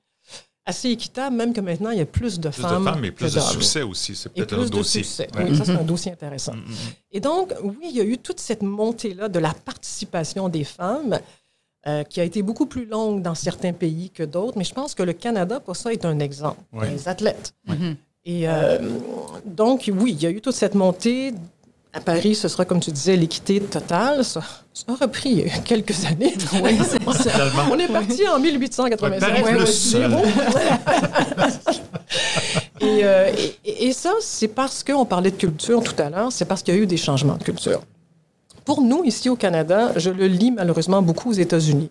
assez 0.64 0.90
équitable, 0.90 1.34
même 1.34 1.52
que 1.52 1.60
maintenant, 1.60 1.90
il 1.90 1.98
y 1.98 2.02
a 2.02 2.06
plus 2.06 2.38
de 2.38 2.48
Plus 2.50 2.62
femmes. 2.62 2.84
de 2.84 2.90
femmes, 2.90 3.00
mais 3.00 3.10
plus 3.10 3.28
que 3.30 3.34
de 3.34 3.40
succès 3.40 3.82
aussi. 3.82 4.14
C'est 4.14 4.28
Et 4.28 4.32
peut-être 4.34 4.52
un 4.54 4.58
plus 4.58 4.70
dossier. 4.70 5.02
succès. 5.02 5.28
Ouais. 5.34 5.46
Oui, 5.50 5.56
ça, 5.56 5.64
c'est 5.64 5.72
un 5.72 5.82
dossier 5.82 6.12
intéressant. 6.12 6.52
Mm, 6.54 6.58
mm, 6.60 6.70
mm. 6.70 6.76
Et 7.12 7.20
donc, 7.20 7.52
oui, 7.64 7.76
il 7.90 7.96
y 7.96 8.00
a 8.00 8.04
eu 8.04 8.16
toute 8.18 8.38
cette 8.38 8.62
montée-là 8.62 9.28
de 9.28 9.38
la 9.40 9.54
participation 9.54 10.48
des 10.48 10.62
femmes 10.62 11.18
euh, 11.86 12.04
qui 12.04 12.20
a 12.20 12.24
été 12.24 12.42
beaucoup 12.42 12.66
plus 12.66 12.86
longue 12.86 13.22
dans 13.22 13.34
certains 13.34 13.72
pays 13.72 14.10
que 14.10 14.22
d'autres, 14.22 14.56
mais 14.56 14.64
je 14.64 14.72
pense 14.74 14.94
que 14.94 15.02
le 15.02 15.12
Canada, 15.12 15.58
pour 15.60 15.74
ça, 15.76 15.92
est 15.92 16.04
un 16.04 16.18
exemple. 16.20 16.60
Oui. 16.72 16.86
Les 16.92 17.08
athlètes. 17.08 17.54
Et 18.24 18.48
euh, 18.48 18.78
donc, 19.44 19.90
oui, 19.92 20.12
il 20.16 20.22
y 20.22 20.26
a 20.26 20.30
eu 20.30 20.40
toute 20.40 20.54
cette 20.54 20.74
montée. 20.76 21.34
À 21.94 22.00
Paris, 22.00 22.34
ce 22.34 22.48
sera, 22.48 22.64
comme 22.64 22.80
tu 22.80 22.90
disais, 22.90 23.16
l'équité 23.16 23.60
totale. 23.60 24.24
Ça, 24.24 24.40
ça 24.72 24.84
a 24.88 24.94
repris 24.94 25.28
il 25.30 25.38
y 25.46 25.50
a 25.50 25.58
quelques 25.58 26.06
années. 26.06 26.32
Oui, 26.62 26.78
on 27.70 27.78
est 27.78 27.88
parti 27.88 28.26
en 28.28 28.38
1896. 28.38 29.20
Paris 29.20 29.42
Ouais, 29.42 29.58
et, 32.80 33.00
euh, 33.04 33.30
et- 33.64 33.86
et 33.88 33.92
ça, 33.92 34.12
c'est 34.20 34.48
parce 34.48 34.82
qu'on 34.82 35.04
parlait 35.04 35.30
de 35.30 35.36
culture 35.36 35.82
tout 35.82 35.94
à 36.00 36.10
l'heure, 36.10 36.32
c'est 36.32 36.44
parce 36.44 36.62
qu'il 36.62 36.74
y 36.74 36.76
a 36.78 36.80
eu 36.80 36.86
des 36.86 36.96
changements 36.96 37.36
de 37.36 37.44
culture. 37.44 37.82
Pour 38.64 38.82
nous, 38.82 39.02
ici 39.04 39.28
au 39.28 39.36
Canada, 39.36 39.92
je 39.96 40.10
le 40.10 40.26
lis 40.26 40.50
malheureusement 40.52 41.02
beaucoup 41.02 41.30
aux 41.30 41.34
États-Unis. 41.34 41.90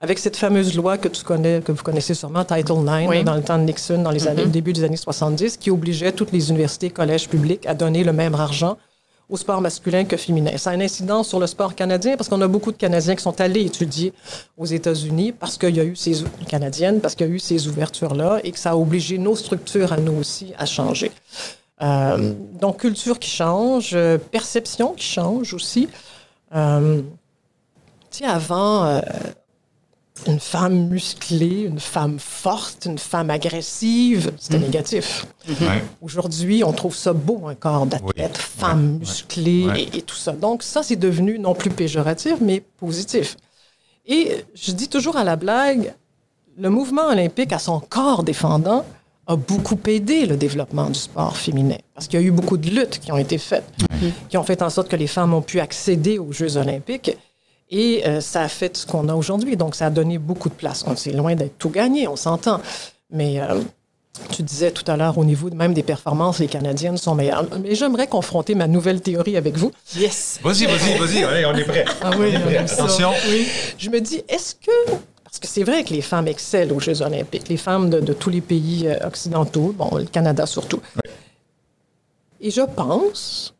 Avec 0.00 0.18
cette 0.18 0.36
fameuse 0.36 0.76
loi 0.76 0.96
que 0.96 1.08
tu 1.08 1.24
connais, 1.24 1.60
que 1.60 1.72
vous 1.72 1.82
connaissez 1.82 2.14
sûrement, 2.14 2.44
Title 2.44 2.72
IX, 2.86 3.08
Oui. 3.08 3.24
dans 3.24 3.34
le 3.34 3.42
temps 3.42 3.58
de 3.58 3.64
Nixon, 3.64 4.02
dans 4.02 4.12
les 4.12 4.28
années, 4.28 4.42
au 4.42 4.46
début 4.46 4.72
des 4.72 4.84
années 4.84 4.96
70, 4.96 5.56
qui 5.56 5.70
obligeait 5.70 6.12
toutes 6.12 6.30
les 6.32 6.50
universités, 6.50 6.90
collèges 6.90 7.28
publics 7.28 7.66
à 7.66 7.74
donner 7.74 8.04
le 8.04 8.12
même 8.12 8.34
argent 8.34 8.76
au 9.28 9.36
sport 9.36 9.60
masculin 9.60 10.04
que 10.04 10.16
féminin. 10.16 10.56
Ça 10.56 10.70
a 10.70 10.74
une 10.74 10.82
incidence 10.82 11.28
sur 11.28 11.38
le 11.40 11.46
sport 11.46 11.74
canadien 11.74 12.16
parce 12.16 12.28
qu'on 12.28 12.40
a 12.40 12.48
beaucoup 12.48 12.72
de 12.72 12.76
Canadiens 12.78 13.14
qui 13.14 13.22
sont 13.22 13.38
allés 13.40 13.62
étudier 13.62 14.12
aux 14.56 14.64
États-Unis 14.64 15.32
parce 15.32 15.58
qu'il 15.58 15.76
y 15.76 15.80
a 15.80 15.84
eu 15.84 15.96
ces 15.96 16.24
canadiennes, 16.48 17.00
parce 17.00 17.14
qu'il 17.14 17.26
y 17.26 17.30
a 17.30 17.32
eu 17.32 17.38
ces 17.38 17.68
ouvertures-là 17.68 18.38
et 18.44 18.52
que 18.52 18.58
ça 18.58 18.70
a 18.70 18.76
obligé 18.76 19.18
nos 19.18 19.36
structures 19.36 19.92
à 19.92 19.98
nous 19.98 20.14
aussi 20.18 20.52
à 20.58 20.64
changer. 20.64 21.10
Euh, 21.82 22.32
donc 22.60 22.78
culture 22.78 23.18
qui 23.18 23.30
change, 23.30 23.90
euh, 23.94 24.16
perception 24.18 24.94
qui 24.94 25.06
change 25.06 25.54
aussi. 25.54 25.88
Euh, 26.54 27.02
tu 28.10 28.18
sais, 28.18 28.24
avant, 28.24 28.84
euh, 28.84 29.00
une 30.26 30.40
femme 30.40 30.88
musclée, 30.88 31.60
une 31.62 31.78
femme 31.78 32.18
forte, 32.18 32.86
une 32.86 32.98
femme 32.98 33.30
agressive, 33.30 34.32
c'était 34.38 34.58
négatif. 34.58 35.26
Ouais. 35.48 35.82
Aujourd'hui, 36.02 36.64
on 36.64 36.72
trouve 36.72 36.94
ça 36.96 37.12
beau, 37.12 37.46
un 37.46 37.54
corps 37.54 37.86
d'athlète, 37.86 38.36
Oui. 38.36 38.42
femme 38.58 38.92
Ouais. 38.94 38.98
musclée 39.00 39.66
Ouais. 39.66 39.82
Et, 39.82 39.98
et 39.98 40.02
tout 40.02 40.16
ça. 40.16 40.32
Donc, 40.32 40.62
ça, 40.62 40.82
c'est 40.82 40.96
devenu 40.96 41.38
non 41.38 41.54
plus 41.54 41.70
péjoratif, 41.70 42.36
mais 42.40 42.60
positif. 42.78 43.36
Et 44.06 44.44
je 44.54 44.72
dis 44.72 44.88
toujours 44.88 45.16
à 45.16 45.24
la 45.24 45.36
blague, 45.36 45.94
le 46.56 46.70
mouvement 46.70 47.06
olympique, 47.08 47.52
à 47.52 47.58
son 47.58 47.78
corps 47.78 48.24
défendant, 48.24 48.84
a 49.28 49.36
beaucoup 49.36 49.78
aidé 49.86 50.24
le 50.24 50.36
développement 50.38 50.86
du 50.88 50.98
sport 50.98 51.36
féminin. 51.36 51.76
Parce 51.94 52.08
qu'il 52.08 52.18
y 52.18 52.22
a 52.22 52.26
eu 52.26 52.30
beaucoup 52.30 52.56
de 52.56 52.70
luttes 52.70 52.98
qui 52.98 53.12
ont 53.12 53.18
été 53.18 53.36
faites, 53.38 53.66
qui 54.28 54.36
ont 54.36 54.44
fait 54.44 54.62
en 54.62 54.70
sorte 54.70 54.88
que 54.88 54.96
les 54.96 55.06
femmes 55.06 55.34
ont 55.34 55.42
pu 55.42 55.60
accéder 55.60 56.18
aux 56.18 56.32
Jeux 56.32 56.56
olympiques. 56.56 57.16
Et 57.70 58.02
euh, 58.06 58.20
ça 58.20 58.42
a 58.42 58.48
fait 58.48 58.76
ce 58.76 58.86
qu'on 58.86 59.08
a 59.08 59.14
aujourd'hui. 59.14 59.56
Donc, 59.56 59.74
ça 59.74 59.86
a 59.86 59.90
donné 59.90 60.18
beaucoup 60.18 60.48
de 60.48 60.54
place. 60.54 60.84
On 60.86 60.96
c'est 60.96 61.12
loin 61.12 61.34
d'être 61.34 61.58
tout 61.58 61.70
gagné, 61.70 62.08
on 62.08 62.16
s'entend. 62.16 62.60
Mais 63.10 63.40
euh, 63.40 63.60
tu 64.30 64.42
disais 64.42 64.70
tout 64.70 64.90
à 64.90 64.96
l'heure, 64.96 65.18
au 65.18 65.24
niveau 65.24 65.50
même 65.50 65.74
des 65.74 65.82
performances, 65.82 66.38
les 66.38 66.46
Canadiennes 66.46 66.96
sont 66.96 67.14
meilleures. 67.14 67.44
Mais 67.62 67.74
j'aimerais 67.74 68.06
confronter 68.06 68.54
ma 68.54 68.66
nouvelle 68.66 69.02
théorie 69.02 69.36
avec 69.36 69.56
vous. 69.56 69.70
Yes! 69.96 70.40
Vas-y, 70.42 70.64
vas-y, 70.64 70.98
vas-y. 70.98 71.44
On 71.44 71.54
est 71.54 71.64
prêt. 71.64 71.84
Ah 72.02 72.10
oui, 72.18 72.32
On 72.32 72.36
est 72.36 72.40
prêt. 72.40 72.56
Attention. 72.56 73.10
Je 73.76 73.90
me 73.90 74.00
dis, 74.00 74.22
est-ce 74.28 74.54
que... 74.54 74.92
Parce 75.22 75.38
que 75.40 75.46
c'est 75.46 75.62
vrai 75.62 75.84
que 75.84 75.92
les 75.92 76.00
femmes 76.00 76.26
excellent 76.26 76.74
aux 76.74 76.80
Jeux 76.80 77.02
olympiques, 77.02 77.50
les 77.50 77.58
femmes 77.58 77.90
de, 77.90 78.00
de 78.00 78.14
tous 78.14 78.30
les 78.30 78.40
pays 78.40 78.88
euh, 78.88 79.06
occidentaux, 79.06 79.74
bon, 79.76 79.94
le 79.94 80.06
Canada 80.06 80.46
surtout. 80.46 80.80
Et 82.40 82.50
je 82.50 82.62
pense 82.62 83.54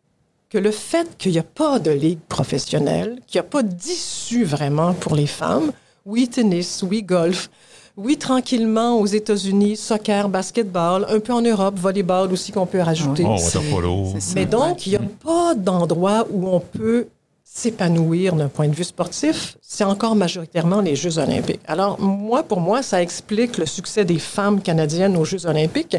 que 0.50 0.58
le 0.58 0.70
fait 0.70 1.16
qu'il 1.18 1.32
n'y 1.32 1.38
a 1.38 1.42
pas 1.42 1.78
de 1.78 1.90
ligue 1.90 2.20
professionnelle, 2.28 3.20
qu'il 3.26 3.38
n'y 3.38 3.46
a 3.46 3.50
pas 3.50 3.62
d'issue 3.62 4.44
vraiment 4.44 4.94
pour 4.94 5.14
les 5.14 5.26
femmes, 5.26 5.72
oui 6.06 6.28
tennis, 6.28 6.82
oui 6.88 7.02
golf, 7.02 7.50
oui 7.96 8.16
tranquillement 8.16 8.98
aux 8.98 9.06
États-Unis, 9.06 9.76
soccer, 9.76 10.28
basketball, 10.28 11.04
un 11.10 11.20
peu 11.20 11.32
en 11.34 11.42
Europe, 11.42 11.78
volleyball 11.78 12.32
aussi 12.32 12.52
qu'on 12.52 12.64
peut 12.64 12.80
rajouter. 12.80 13.26
Oh. 13.26 14.14
Mais 14.34 14.46
donc, 14.46 14.86
il 14.86 14.90
n'y 14.90 14.96
a 14.96 15.02
pas 15.22 15.54
d'endroit 15.54 16.26
où 16.30 16.48
on 16.48 16.60
peut 16.60 17.08
s'épanouir 17.44 18.34
d'un 18.34 18.48
point 18.48 18.68
de 18.68 18.74
vue 18.74 18.84
sportif. 18.84 19.58
C'est 19.60 19.84
encore 19.84 20.14
majoritairement 20.14 20.80
les 20.80 20.96
Jeux 20.96 21.18
olympiques. 21.18 21.60
Alors, 21.66 22.00
moi, 22.00 22.42
pour 22.42 22.60
moi, 22.60 22.82
ça 22.82 23.02
explique 23.02 23.58
le 23.58 23.66
succès 23.66 24.04
des 24.04 24.18
femmes 24.18 24.62
canadiennes 24.62 25.16
aux 25.16 25.24
Jeux 25.24 25.46
olympiques 25.46 25.96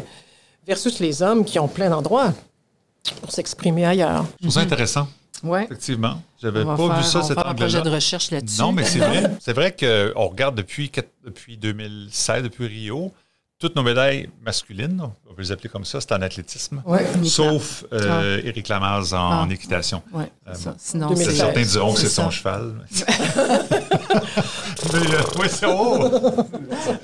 versus 0.66 1.00
les 1.00 1.22
hommes 1.22 1.44
qui 1.44 1.58
ont 1.58 1.68
plein 1.68 1.90
d'endroits 1.90 2.32
pour 3.20 3.30
s'exprimer 3.32 3.84
ailleurs. 3.84 4.24
Je 4.38 4.42
trouve 4.44 4.52
ça 4.52 4.60
intéressant, 4.60 5.08
Ouais. 5.42 5.64
effectivement. 5.64 6.22
J'avais 6.40 6.64
pas 6.64 6.76
faire- 6.76 6.96
vu 6.96 7.02
ça, 7.04 7.18
on 7.20 7.22
cet 7.22 7.34
faire 7.34 7.46
un 7.46 7.54
projet 7.54 7.76
de 7.76 7.80
angle-là. 7.80 7.94
recherche 7.96 8.30
là-dessus. 8.30 8.60
Non, 8.60 8.72
mais 8.72 8.84
c'est 8.84 8.98
vrai. 8.98 9.30
C'est 9.40 9.52
vrai 9.52 9.74
qu'on 9.74 10.26
regarde 10.28 10.54
depuis, 10.56 10.90
depuis 11.24 11.56
2016, 11.56 12.42
depuis 12.42 12.66
Rio, 12.66 13.12
toutes 13.60 13.76
nos 13.76 13.82
médailles 13.82 14.28
masculines, 14.44 15.00
on 15.28 15.34
peut 15.34 15.42
les 15.42 15.52
appeler 15.52 15.68
comme 15.68 15.84
ça, 15.84 16.00
c'est 16.00 16.12
en 16.12 16.22
athlétisme. 16.22 16.82
Ouais. 16.86 17.06
Sauf 17.24 17.84
euh, 17.92 18.40
Éric 18.42 18.68
Lamaze 18.68 19.12
en, 19.14 19.18
Ah. 19.30 19.42
en 19.44 19.50
équitation. 19.50 20.02
Ouais, 20.12 20.32
Euh, 20.48 20.52
c'est 20.54 20.62
ça. 20.62 20.74
Sinon, 20.78 21.08
2016. 21.10 21.28
c'est 21.28 21.36
Certains 21.36 21.62
diront 21.62 21.92
que 21.94 22.00
c'est 22.00 22.08
son 22.08 22.30
cheval. 22.30 22.74
mais 24.92 24.98
euh, 25.14 25.22
oui, 25.38 25.46
c'est 25.48 25.66
oh! 25.68 26.10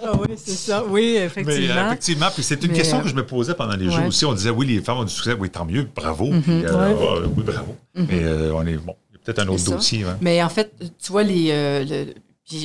Ah 0.04 0.12
oui, 0.20 0.34
c'est 0.36 0.50
ça. 0.52 0.82
Oui, 0.84 1.12
Mais 1.18 1.24
effectivement. 1.26 1.74
euh, 1.76 1.86
effectivement, 1.88 2.28
puis 2.34 2.42
c'est 2.42 2.62
une 2.64 2.70
Mais, 2.72 2.78
question 2.78 2.98
euh, 2.98 3.02
que 3.02 3.08
je 3.08 3.14
me 3.14 3.26
posais 3.26 3.54
pendant 3.54 3.76
les 3.76 3.86
ouais. 3.88 3.92
Jeux 3.92 4.06
aussi. 4.06 4.24
On 4.24 4.32
disait, 4.32 4.50
oui, 4.50 4.66
les 4.66 4.80
femmes 4.80 4.98
ont 4.98 5.04
du 5.04 5.12
succès, 5.12 5.34
oui, 5.38 5.50
tant 5.50 5.64
mieux, 5.64 5.88
bravo. 5.94 6.26
Mhm. 6.32 6.42
Puis, 6.42 6.52
euh, 6.64 6.94
Ouais. 6.94 6.96
ah, 7.24 7.28
oui, 7.36 7.42
bravo. 7.44 7.76
Mais 7.94 8.22
euh, 8.22 8.52
on 8.54 8.66
est, 8.66 8.76
bon, 8.76 8.96
il 9.10 9.14
y 9.14 9.16
a 9.16 9.18
peut-être 9.24 9.38
un 9.40 9.48
autre 9.48 9.64
dossier. 9.64 10.04
hein. 10.04 10.16
Mais 10.20 10.42
en 10.42 10.48
fait, 10.48 10.72
tu 11.02 11.12
vois, 11.12 11.22
les, 11.22 11.50
euh, 11.50 11.84
le- 11.84 12.14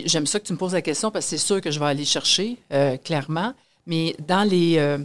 j'aime 0.06 0.28
ça 0.28 0.40
que 0.40 0.46
tu 0.46 0.54
me 0.54 0.58
poses 0.58 0.74
la 0.74 0.82
question 0.82 1.12
parce 1.12 1.26
que 1.26 1.30
c'est 1.32 1.38
sûr 1.38 1.60
que 1.62 1.72
je 1.72 1.80
vais 1.80 1.86
aller 1.88 2.06
chercher, 2.06 2.58
euh, 2.74 2.98
clairement. 2.98 3.54
Mais 3.92 4.16
dans 4.26 4.48
les, 4.48 4.78
euh, 4.78 5.00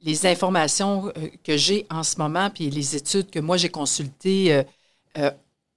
les 0.00 0.26
informations 0.26 1.06
euh, 1.06 1.28
que 1.44 1.56
j'ai 1.56 1.86
en 1.88 2.02
ce 2.02 2.18
moment, 2.18 2.50
puis 2.50 2.68
les 2.68 2.96
études 2.96 3.30
que 3.30 3.38
moi 3.38 3.56
j'ai 3.56 3.68
consultées, 3.68 4.64
euh, 5.16 5.30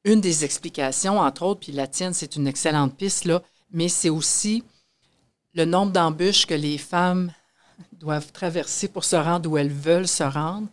une 0.04 0.22
des 0.22 0.44
explications, 0.44 1.20
entre 1.20 1.44
autres, 1.44 1.60
puis 1.60 1.72
la 1.72 1.86
tienne, 1.86 2.16
c'est 2.16 2.36
une 2.36 2.48
excellente 2.48 2.98
piste, 2.98 3.26
là, 3.26 3.44
mais 3.70 3.90
c'est 3.90 4.10
aussi 4.10 4.64
le 5.54 5.66
nombre 5.66 5.92
d'embûches 5.92 6.48
que 6.48 6.56
les 6.56 6.80
femmes 6.80 7.32
doivent 7.94 8.32
traverser 8.32 8.88
pour 8.88 9.04
se 9.04 9.16
rendre 9.16 9.48
où 9.48 9.56
elles 9.56 9.72
veulent 9.72 10.08
se 10.08 10.24
rendre, 10.24 10.68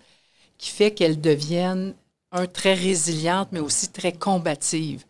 qui 0.56 0.70
fait 0.70 0.94
qu'elles 0.94 1.20
deviennent, 1.20 1.94
un, 2.32 2.46
très 2.46 2.72
résilientes, 2.72 3.50
mais 3.52 3.60
aussi 3.60 3.92
très 3.92 4.12
combatives. 4.12 5.04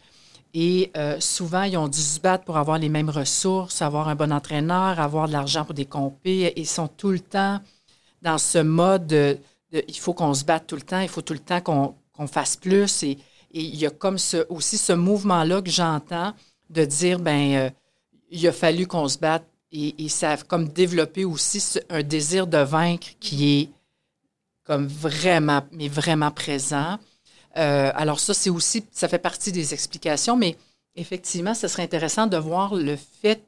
Et 0.61 0.91
euh, 0.97 1.21
souvent, 1.21 1.63
ils 1.63 1.77
ont 1.77 1.87
dû 1.87 2.01
se 2.01 2.19
battre 2.19 2.43
pour 2.45 2.57
avoir 2.57 2.79
les 2.81 2.89
mêmes 2.89 3.11
ressources, 3.11 3.81
avoir 3.81 4.09
un 4.09 4.17
bon 4.17 4.33
entraîneur, 4.33 4.99
avoir 4.99 5.29
de 5.29 5.33
l'argent 5.33 5.65
pour 5.65 5.73
des 5.73 5.85
compés. 5.85 6.53
Ils 6.57 6.67
sont 6.67 6.89
tout 6.89 7.11
le 7.11 7.21
temps 7.21 7.61
dans 8.23 8.39
ce 8.39 8.59
mode 8.59 9.07
de, 9.07 9.39
de- 9.73 9.85
il 9.87 9.97
faut 9.97 10.15
qu'on 10.15 10.35
se 10.35 10.45
batte 10.45 10.67
tout 10.67 10.75
le 10.75 10.83
temps, 10.83 10.99
il 10.99 11.09
faut 11.09 11.23
tout 11.23 11.33
le 11.33 11.39
temps 11.39 11.61
qu'on 11.61 12.27
fasse 12.27 12.57
plus. 12.57 13.05
Et, 13.05 13.19
il 13.53 13.77
y 13.77 13.87
a 13.87 13.91
comme 13.91 14.19
ce, 14.19 14.45
aussi 14.49 14.79
ce 14.79 14.93
mouvement-là 14.93 15.63
que 15.63 15.71
j'entends 15.71 16.33
de 16.71 16.85
dire, 16.85 17.21
ben 17.21 17.55
euh, 17.55 17.71
il 18.33 18.45
a 18.49 18.53
fallu 18.53 18.89
qu'on 18.89 19.07
se 19.07 19.19
batte. 19.19 19.47
Et, 19.71 20.05
et 20.05 20.09
ça 20.09 20.33
a 20.33 20.37
comme 20.39 20.67
développé 20.67 21.25
aussi 21.25 21.63
un 21.89 22.03
désir 22.03 22.49
de 22.49 22.59
vaincre 22.59 23.11
qui 23.21 23.61
est 23.61 23.69
comme 24.65 24.89
vraiment, 24.89 25.63
mais 25.71 25.87
vraiment 25.89 26.33
présent. 26.33 26.99
Euh, 27.59 27.91
alors 27.95 28.21
ça, 28.21 28.35
c'est 28.35 28.51
aussi, 28.51 28.85
ça 28.93 29.09
fait 29.09 29.19
partie 29.19 29.51
des 29.53 29.75
explications, 29.75 30.37
mais 30.37 30.57
effectivement, 30.97 31.55
ce 31.55 31.67
serait 31.69 31.83
intéressant 31.83 32.27
de 32.27 32.37
voir 32.37 32.75
le 32.75 32.97
fait 33.23 33.43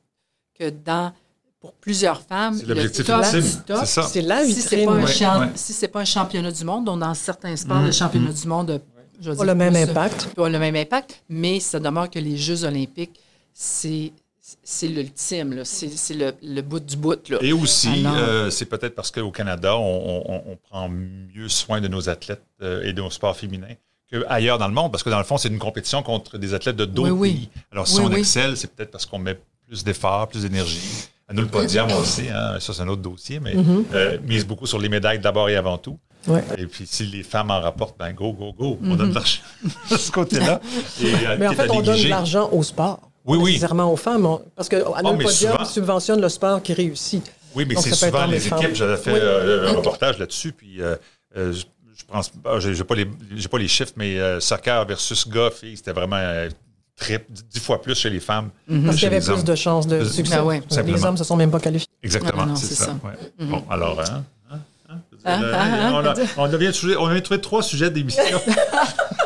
que 0.59 0.70
dans, 0.70 1.12
pour 1.61 1.73
plusieurs 1.75 2.23
femmes, 2.23 2.57
C'est 2.59 2.66
l'objectif 2.66 3.07
top 3.07 3.25
ultime, 3.25 3.40
du 3.40 3.57
top, 3.66 3.85
c'est 3.87 4.23
la 4.23 4.44
si 4.44 4.55
c'est 4.55 4.85
pas, 4.85 4.92
Ouais, 4.92 5.03
ouais. 5.05 5.49
si 5.55 5.73
c'est 5.73 5.88
pas 5.88 6.01
un 6.01 6.05
championnat 6.05 6.51
du 6.53 6.64
monde, 6.64 6.85
dans 6.87 7.14
certains 7.14 7.55
sports, 7.57 7.83
le 7.83 7.92
championnat 7.92 8.33
du 8.33 8.46
monde 8.49 8.70
a 8.73 8.79
je 9.23 9.33
Pas 9.33 9.44
le 9.44 9.55
même 9.55 9.75
plus, 9.75 9.83
impact. 9.83 10.35
pas 10.35 10.49
le 10.49 10.59
même 10.59 10.75
impact, 10.77 11.23
mais 11.29 11.61
ça 11.61 11.79
demeure 11.79 12.09
que 12.09 12.18
les 12.18 12.38
Jeux 12.38 12.64
olympiques, 12.64 13.20
c'est 13.53 14.12
c'est 14.64 14.88
l'ultime, 14.88 15.62
c'est 15.64 15.90
c'est 15.90 16.14
le, 16.14 16.33
le 16.42 16.62
bout 16.62 16.81
du 16.81 16.96
bout. 16.96 17.29
Là. 17.29 17.37
Et 17.42 17.53
aussi, 17.53 17.88
Alors- 18.07 18.14
euh, 18.16 18.51
c'est 18.51 18.64
peut-être 18.64 18.94
parce 18.94 19.11
qu'au 19.11 19.31
Canada, 19.31 19.77
on, 19.77 20.25
on- 20.27 20.42
on 20.53 20.57
prend 20.57 20.88
mieux 20.88 21.49
soin 21.51 21.81
de 21.83 21.88
nos 21.88 22.09
athlètes 22.09 22.42
euh, 22.62 22.83
et 22.83 22.92
de 22.94 23.01
nos 23.03 23.11
sports 23.11 23.37
féminins 23.37 23.75
qu'ailleurs 24.11 24.59
dans 24.59 24.68
le 24.68 24.75
monde, 24.75 24.90
parce 24.92 25.03
que 25.03 25.11
dans 25.11 25.18
le 25.18 25.25
fond, 25.25 25.37
c'est 25.38 25.49
une 25.49 25.59
compétition 25.59 26.03
contre 26.03 26.38
des 26.38 26.55
athlètes 26.55 26.77
de 26.77 26.85
d'autres 26.85 27.11
Oui, 27.11 27.31
oui. 27.31 27.33
pays. 27.33 27.49
Alors, 27.73 27.87
si 27.87 28.01
Oui, 28.01 28.07
on 28.11 28.12
excelle, 28.16 28.57
c'est 28.57 28.73
peut-être 28.75 28.90
parce 28.90 29.07
qu'on 29.07 29.18
met 29.18 29.38
plus 29.66 29.85
d'efforts, 29.85 30.29
plus 30.29 30.42
d'énergie. 30.42 30.81
À 31.29 31.33
nous, 31.33 31.42
le 31.42 31.49
podium 31.49 31.88
aussi, 31.92 32.29
hein, 32.29 32.59
ça, 32.59 32.73
c'est 32.75 32.83
un 32.83 32.88
autre 32.88 33.03
dossier, 33.03 33.38
mais 33.38 33.55
Mm-hmm. 33.55 33.85
euh, 33.94 34.18
mise 34.27 34.44
beaucoup 34.46 34.66
sur 34.66 34.79
les 34.81 34.88
médailles 34.88 35.20
d'abord 35.20 35.49
et 35.49 35.55
avant 35.57 35.79
tout. 35.79 35.96
Ouais. 36.27 36.42
Et 36.59 36.66
puis, 36.66 36.87
si 36.87 37.07
les 37.07 37.23
femmes 37.23 37.51
en 37.51 37.61
rapportent, 37.61 37.96
ben 37.99 38.12
go, 38.12 38.33
go, 38.33 38.53
go, 38.53 38.79
on 38.85 38.96
donne 38.96 39.11
de 39.11 39.14
l'argent 39.14 39.40
de 39.90 39.96
ce 39.96 40.11
côté-là. 40.11 40.61
Euh, 41.05 41.37
Mais 41.38 41.46
en 41.46 41.53
fait, 41.55 41.70
on 41.70 41.81
donne 41.81 42.03
de 42.03 42.09
l'argent 42.09 42.51
au 42.53 42.62
sport. 42.62 43.01
Oui, 43.25 43.38
oui. 43.38 43.53
Nécessairement 43.53 43.92
aux 43.92 43.96
femmes. 43.96 44.27
on- 44.27 44.42
parce 44.57 44.68
que 44.68 44.77
à 44.77 44.83
Oh, 45.05 45.11
le 45.12 45.16
mais 45.18 45.25
podium 45.25 45.53
souvent- 45.53 45.64
subventionne 45.64 46.20
le 46.20 46.29
sport 46.29 46.62
qui 46.62 46.73
réussit. 46.75 47.23
Oui, 47.55 47.64
mais 47.66 47.75
c'est 47.77 47.92
souvent 47.94 48.27
les 48.27 48.40
femmes. 48.40 48.61
équipes. 48.62 48.75
J'avais 48.75 48.96
fait 48.96 49.12
Oui. 49.12 49.18
euh, 49.23 49.70
un 49.70 49.77
reportage 49.77 50.18
là-dessus, 50.18 50.53
puis 50.53 50.83
euh, 50.83 50.96
je, 52.01 52.05
pense, 52.13 52.33
ah, 52.45 52.59
j'ai 52.59 52.75
j'ai 52.75 52.85
pas 52.85 52.95
les, 52.95 53.07
j'ai 53.37 53.49
pas 53.49 53.59
les 53.59 53.69
chiffres, 53.69 53.93
mais 53.97 54.19
euh, 54.19 54.41
soccer 54.41 54.85
versus 54.87 55.29
gars, 55.29 55.51
filles, 55.51 55.77
c'était 55.77 55.93
vraiment 55.93 56.17
euh, 56.17 56.49
dix 57.51 57.61
fois 57.61 57.81
plus 57.81 57.95
chez 57.95 58.11
les 58.11 58.21
femmes. 58.21 58.51
Mhm. 58.69 58.85
Parce 58.85 58.97
qu'il 58.97 59.05
y 59.05 59.07
avait 59.07 59.21
plus 59.21 59.31
hommes. 59.31 59.43
de 59.43 59.55
chances 59.55 59.87
de 59.87 60.05
succès. 60.05 60.35
Ah 60.39 60.45
ouais. 60.45 60.63
Les 60.85 61.05
hommes 61.05 61.13
ne 61.15 61.19
se 61.19 61.25
sont 61.25 61.37
même 61.37 61.51
pas 61.51 61.61
qualifiés. 61.61 61.89
Exactement, 62.03 62.43
Non, 62.43 62.49
non, 62.51 62.57
c'est 62.57 62.67
c'est 62.67 62.75
ça. 62.75 62.85
ça. 62.87 62.97
ouais. 63.05 63.47
Bon, 63.47 63.65
alors, 63.71 64.01
hein, 64.01 64.25
hein, 64.51 64.59
hein, 64.91 64.99
Ah, 65.25 65.41
euh, 65.43 65.53
ah, 65.55 65.61
ah, 65.63 65.91
on, 65.95 66.07
a, 66.07 66.15
on, 66.49 66.53
a 66.55 66.57
bien 66.59 66.73
trouvé, 66.73 66.97
on 66.97 67.07
a 67.07 67.21
trouvé 67.21 67.41
trois 67.41 67.63
sujets 67.63 67.91
d'émission. 67.91 68.23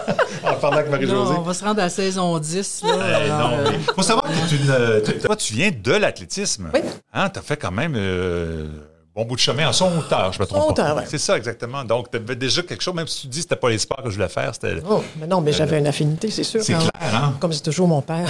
en 0.45 0.55
parlant 0.57 0.79
avec 0.79 0.91
Marie-Josée. 0.91 1.35
on 1.39 1.43
va 1.43 1.55
se 1.55 1.65
rendre 1.65 1.81
à 1.81 1.85
la 1.85 1.89
saison 1.91 2.39
10. 2.39 2.83
Là, 2.85 2.89
Eh 2.99 3.31
alors, 3.31 3.51
non, 3.51 3.57
euh, 3.57 3.65
mais 3.71 3.79
faut 3.95 4.03
savoir 4.03 4.25
que 4.25 4.71
euh, 4.71 5.01
t- 5.01 5.19
toi, 5.19 5.35
tu 5.37 5.55
viens 5.55 5.71
de 5.71 5.93
l'athlétisme. 5.93 6.71
Oui. 6.75 6.81
Hein, 7.13 7.31
tu 7.31 7.39
as 7.39 7.43
fait 7.43 7.57
quand 7.57 7.71
même 7.73 7.95
euh, 7.97 8.67
bon 9.15 9.25
bout 9.25 9.35
de 9.37 9.41
chemin 9.41 9.69
en 9.69 9.73
son 9.73 9.97
hauteur, 9.99 10.33
je 10.33 10.41
me 10.41 10.47
trompe 10.47 10.61
Son 10.61 10.67
pas. 10.75 10.83
hauteur, 10.83 10.97
ouais. 10.97 11.05
C'est 11.07 11.19
ça, 11.19 11.37
exactement. 11.37 11.85
Donc, 11.85 12.11
tu 12.11 12.17
avais 12.17 12.37
déjà 12.37 12.63
quelque 12.63 12.83
chose, 12.83 12.95
même 12.95 13.07
si 13.07 13.23
tu 13.23 13.27
dis 13.29 13.39
que 13.39 13.43
c'était 13.43 13.57
pas 13.57 13.71
les 13.71 13.79
sports 13.79 14.03
que 14.03 14.11
je 14.11 14.15
voulais 14.17 14.29
faire, 14.29 14.53
c'était. 14.55 14.77
Oh, 14.89 15.03
mais 15.21 15.27
non, 15.27 15.41
mais 15.41 15.53
j'avais 15.53 15.79
une 15.79 15.87
affinité, 15.87 16.31
c'est 16.31 16.45
sûr. 16.45 16.63
C'est 16.63 16.73
Quand- 16.75 16.81
clair, 16.99 17.15
hein? 17.15 17.35
Comme 17.41 17.53
c'est 17.53 17.63
toujours 17.63 17.87
mon 17.89 18.03
père. 18.03 18.29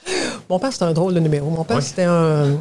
mon 0.50 0.58
père, 0.58 0.72
c'était 0.72 0.84
un 0.84 0.92
drôle 0.92 1.14
de 1.14 1.20
numéro. 1.20 1.48
Mon 1.50 1.64
père, 1.64 1.78
Oui. 1.78 1.82
c'était 1.82 2.04
un, 2.04 2.54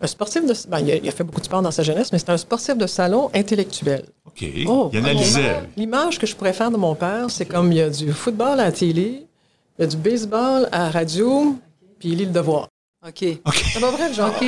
un 0.00 0.06
sportif 0.06 0.46
de. 0.46 0.54
ben, 0.68 0.80
il, 0.80 0.90
a, 0.90 0.94
il 0.96 1.08
a 1.08 1.12
fait 1.12 1.24
beaucoup 1.24 1.40
de 1.40 1.46
sport 1.46 1.62
dans 1.62 1.70
sa 1.70 1.82
jeunesse, 1.82 2.12
mais 2.12 2.18
c'était 2.18 2.32
un 2.32 2.36
sportif 2.38 2.76
de 2.76 2.86
salon 2.86 3.30
intellectuel. 3.34 4.04
OK. 4.26 4.44
Oh, 4.66 4.90
il 4.92 4.98
analysait. 4.98 5.62
L'image 5.76 6.18
que 6.18 6.26
je 6.26 6.36
pourrais 6.36 6.52
faire 6.52 6.70
de 6.70 6.76
mon 6.76 6.94
père, 6.94 7.26
c'est 7.30 7.46
comme 7.46 7.72
il 7.72 7.78
y 7.78 7.82
a 7.82 7.90
du 7.90 8.12
football 8.12 8.60
à 8.60 8.64
la 8.66 8.72
télé, 8.72 9.26
il 9.78 9.82
y 9.82 9.84
a 9.84 9.86
du 9.88 9.96
baseball 9.96 10.68
à 10.70 10.78
la 10.84 10.90
radio, 10.90 11.56
puis 11.98 12.10
il 12.10 12.18
lit 12.18 12.26
le 12.26 12.32
devoir. 12.32 12.68
OK. 13.06 13.24
OK. 13.46 13.64
C'est 13.72 13.80
pas 13.80 13.90
vrai, 13.92 14.08
le 14.08 14.14
genre. 14.14 14.30
OK. 14.30 14.42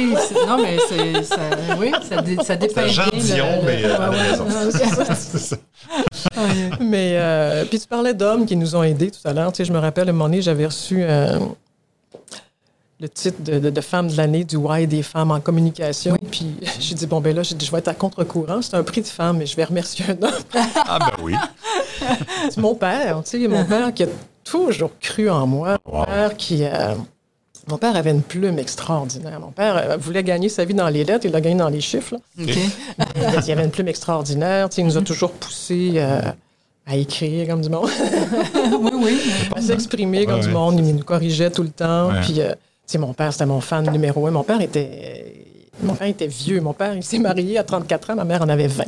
Non, 0.49 0.59
mais 0.61 0.77
c'est, 0.89 1.23
ça, 1.23 1.37
oui, 1.79 1.93
ça, 2.09 2.21
dé, 2.21 2.37
ça 2.45 2.57
dépeint 2.57 2.83
C'est 2.83 2.91
Jean 2.91 3.05
bien. 3.13 3.19
le- 3.21 3.25
Dion, 3.25 3.47
le- 3.61 3.67
mais 3.67 3.85
euh, 3.85 3.97
à 3.97 3.99
la 3.99 4.11
maison. 4.11 4.47
C'est 5.15 5.39
ça. 5.39 5.57
Mais, 6.81 7.13
euh, 7.15 7.65
puis 7.65 7.79
tu 7.79 7.87
parlais 7.87 8.13
d'hommes 8.13 8.47
qui 8.47 8.57
nous 8.57 8.75
ont 8.75 8.83
aidés 8.83 9.11
tout 9.13 9.21
à 9.27 9.33
l'heure. 9.33 9.53
Tu 9.53 9.59
sais, 9.59 9.65
je 9.65 9.73
me 9.73 9.79
rappelle, 9.79 10.09
à 10.09 10.11
un 10.11 10.13
moment 10.13 10.25
donné, 10.25 10.43
j'avais 10.43 10.67
reçu 10.67 10.99
euh, 11.03 11.39
le 12.99 13.09
titre 13.09 13.41
de, 13.41 13.61
de- 13.61 13.71
de 13.71 13.81
femme 13.81 14.09
de 14.09 14.17
l'année 14.17 14.43
du 14.43 14.57
Y 14.59 14.87
des 14.89 15.03
femmes 15.05 15.31
en 15.31 15.39
communication. 15.41 16.17
Puis 16.33 16.57
j'ai 16.81 16.97
dit, 16.97 17.07
bon, 17.07 17.21
ben 17.21 17.35
là, 17.37 17.43
dit, 17.43 17.65
je 17.65 17.71
vais 17.71 17.79
être 17.79 17.89
à 17.89 17.95
contre-courant. 17.95 18.63
C'est 18.63 18.75
un 18.75 18.83
prix 18.83 19.03
de 19.03 19.07
femme, 19.07 19.37
mais 19.39 19.47
je 19.47 19.55
vais 19.55 19.65
remercier 19.65 20.05
un 20.09 20.23
homme. 20.27 20.35
Ah, 20.75 20.99
ben 20.99 21.23
oui. 21.23 21.35
C'est 22.51 22.57
mon 22.59 22.75
père, 22.75 23.23
tu 23.25 23.41
sais, 23.43 23.47
mon 23.49 23.65
père 23.65 23.95
qui 23.95 24.03
a 24.03 24.07
toujours 24.43 24.91
cru 24.99 25.31
en 25.31 25.47
moi. 25.47 25.79
Mon 25.87 26.01
Wow. 26.01 26.05
père 26.07 26.37
qui... 26.37 26.65
euh, 26.65 26.95
mon 27.71 27.79
père 27.79 27.97
avait 27.97 28.11
une 28.11 28.23
plume 28.23 28.59
extraordinaire. 28.59 29.41
Mon 29.41 29.51
père 29.53 29.77
euh, 29.77 29.97
voulait 29.97 30.23
gagner 30.25 30.49
sa 30.49 30.65
vie 30.65 30.75
dans 30.75 30.89
les 30.89 31.05
lettres, 31.05 31.27
il 31.27 31.33
l'a 31.33 31.41
gagné 31.41 31.57
dans 31.57 31.69
les 31.69 31.81
chiffres. 31.81 32.17
là. 32.39 32.45
OK. 32.45 33.47
Il 33.47 33.53
avait 33.53 33.65
une 33.65 33.71
plume 33.71 33.89
extraordinaire. 33.89 34.69
tu 34.69 34.77
sais, 34.77 34.83
Il 34.83 34.87
nous 34.87 34.97
a 34.99 35.03
toujours 35.03 35.33
poussé 35.33 35.93
euh, 35.97 36.21
à 36.87 36.97
écrire 36.97 37.49
comme 37.49 37.61
du 37.63 37.69
monde. 37.69 37.89
oui, 38.81 38.91
oui. 38.95 39.21
à 39.55 39.61
s'exprimer 39.61 40.27
comme 40.27 40.37
Ouais, 40.37 40.41
du 40.41 40.47
ouais. 40.49 40.53
monde. 40.53 40.79
Il 40.79 40.95
nous 40.97 41.05
corrigeait 41.05 41.51
tout 41.51 41.63
le 41.63 41.71
temps. 41.71 42.09
Ouais. 42.11 42.21
Puis, 42.23 42.41
euh, 42.41 42.51
tu 42.53 42.57
sais, 42.87 42.99
mon 42.99 43.13
père, 43.15 43.33
c'était 43.33 43.47
mon 43.47 43.61
fan 43.61 43.91
numéro 43.91 44.27
un. 44.27 44.31
Mon 44.31 44.43
père 44.45 44.61
était. 44.61 45.27
Mon 45.83 45.95
père 45.95 46.09
était 46.09 46.27
vieux. 46.27 46.61
Mon 46.61 46.75
père, 46.75 46.95
il 46.95 47.03
s'est 47.03 47.19
marié 47.19 47.57
à 47.59 47.65
34 47.65 48.11
ans. 48.11 48.15
Ma 48.17 48.25
mère 48.25 48.43
en 48.43 48.49
avait 48.51 48.67
20. 48.67 48.85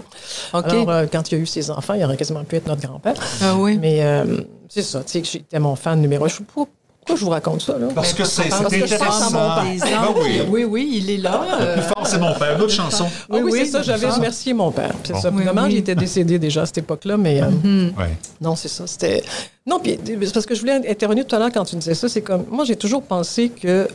OK. 0.52 0.64
Alors, 0.66 0.90
euh, 0.90 1.06
quand 1.10 1.30
il 1.32 1.36
a 1.36 1.38
eu 1.38 1.46
ses 1.46 1.70
enfants, 1.70 1.94
il 1.94 2.04
aurait 2.04 2.16
quasiment 2.18 2.44
pu 2.44 2.56
être 2.56 2.66
notre 2.66 2.82
grand-père. 2.86 3.14
ah 3.42 3.54
oui. 3.56 3.78
Mais 3.80 4.02
euh, 4.04 4.42
c'est 4.68 4.82
ça, 4.82 5.00
tu 5.02 5.12
sais, 5.12 5.22
que 5.22 5.28
j'étais 5.28 5.58
mon 5.58 5.74
fan 5.76 6.00
numéro 6.00 6.24
un. 6.26 6.28
Je 6.28 6.34
sais 6.36 6.44
pas 6.54 6.64
pourquoi 7.04 7.16
je 7.16 7.24
vous 7.24 7.30
raconte 7.30 7.62
ça, 7.62 7.76
là. 7.78 7.88
Parce 7.94 8.12
que 8.12 8.24
c'est 8.24 8.52
intéressant. 8.52 9.30
mon 9.32 9.54
Ben 9.56 9.62
paysan. 9.80 10.14
oui. 10.22 10.40
Oui, 10.48 10.64
oui, 10.64 10.90
il 11.02 11.10
est 11.10 11.16
là. 11.16 11.40
Le 11.58 11.64
euh, 11.66 11.72
plus 11.74 11.82
fort, 11.82 12.06
c'est 12.06 12.18
mon 12.20 12.32
père. 12.34 12.54
Une 12.56 12.62
autre 12.62 12.72
chanson. 12.72 13.06
Ah 13.10 13.24
oui, 13.34 13.40
oui, 13.44 13.50
c'est 13.64 13.66
ça, 13.72 13.82
j'avais 13.82 14.08
remercié 14.08 14.54
mon 14.54 14.70
père. 14.70 14.92
C'est 15.02 15.12
Bon. 15.14 15.20
ça. 15.20 15.30
Oui. 15.34 15.42
il 15.70 15.76
était 15.78 15.96
décédé 15.96 16.38
déjà 16.38 16.62
à 16.62 16.66
cette 16.66 16.78
époque-là, 16.78 17.16
mais 17.16 17.42
euh, 17.42 17.90
Ouais. 17.98 18.16
non, 18.40 18.54
c'est 18.54 18.68
ça. 18.68 18.86
C'était. 18.86 19.24
Non, 19.66 19.80
puis 19.80 19.98
c'est 20.06 20.32
parce 20.32 20.46
que 20.46 20.54
je 20.54 20.60
voulais 20.60 20.88
intervenir 20.88 21.26
tout 21.26 21.34
à 21.34 21.40
l'heure 21.40 21.50
quand 21.52 21.64
tu 21.64 21.74
disais 21.76 21.94
ça, 21.94 22.08
c'est 22.08 22.22
comme. 22.22 22.44
Moi, 22.50 22.64
j'ai 22.64 22.76
toujours 22.76 23.02
pensé 23.02 23.48
que 23.48 23.88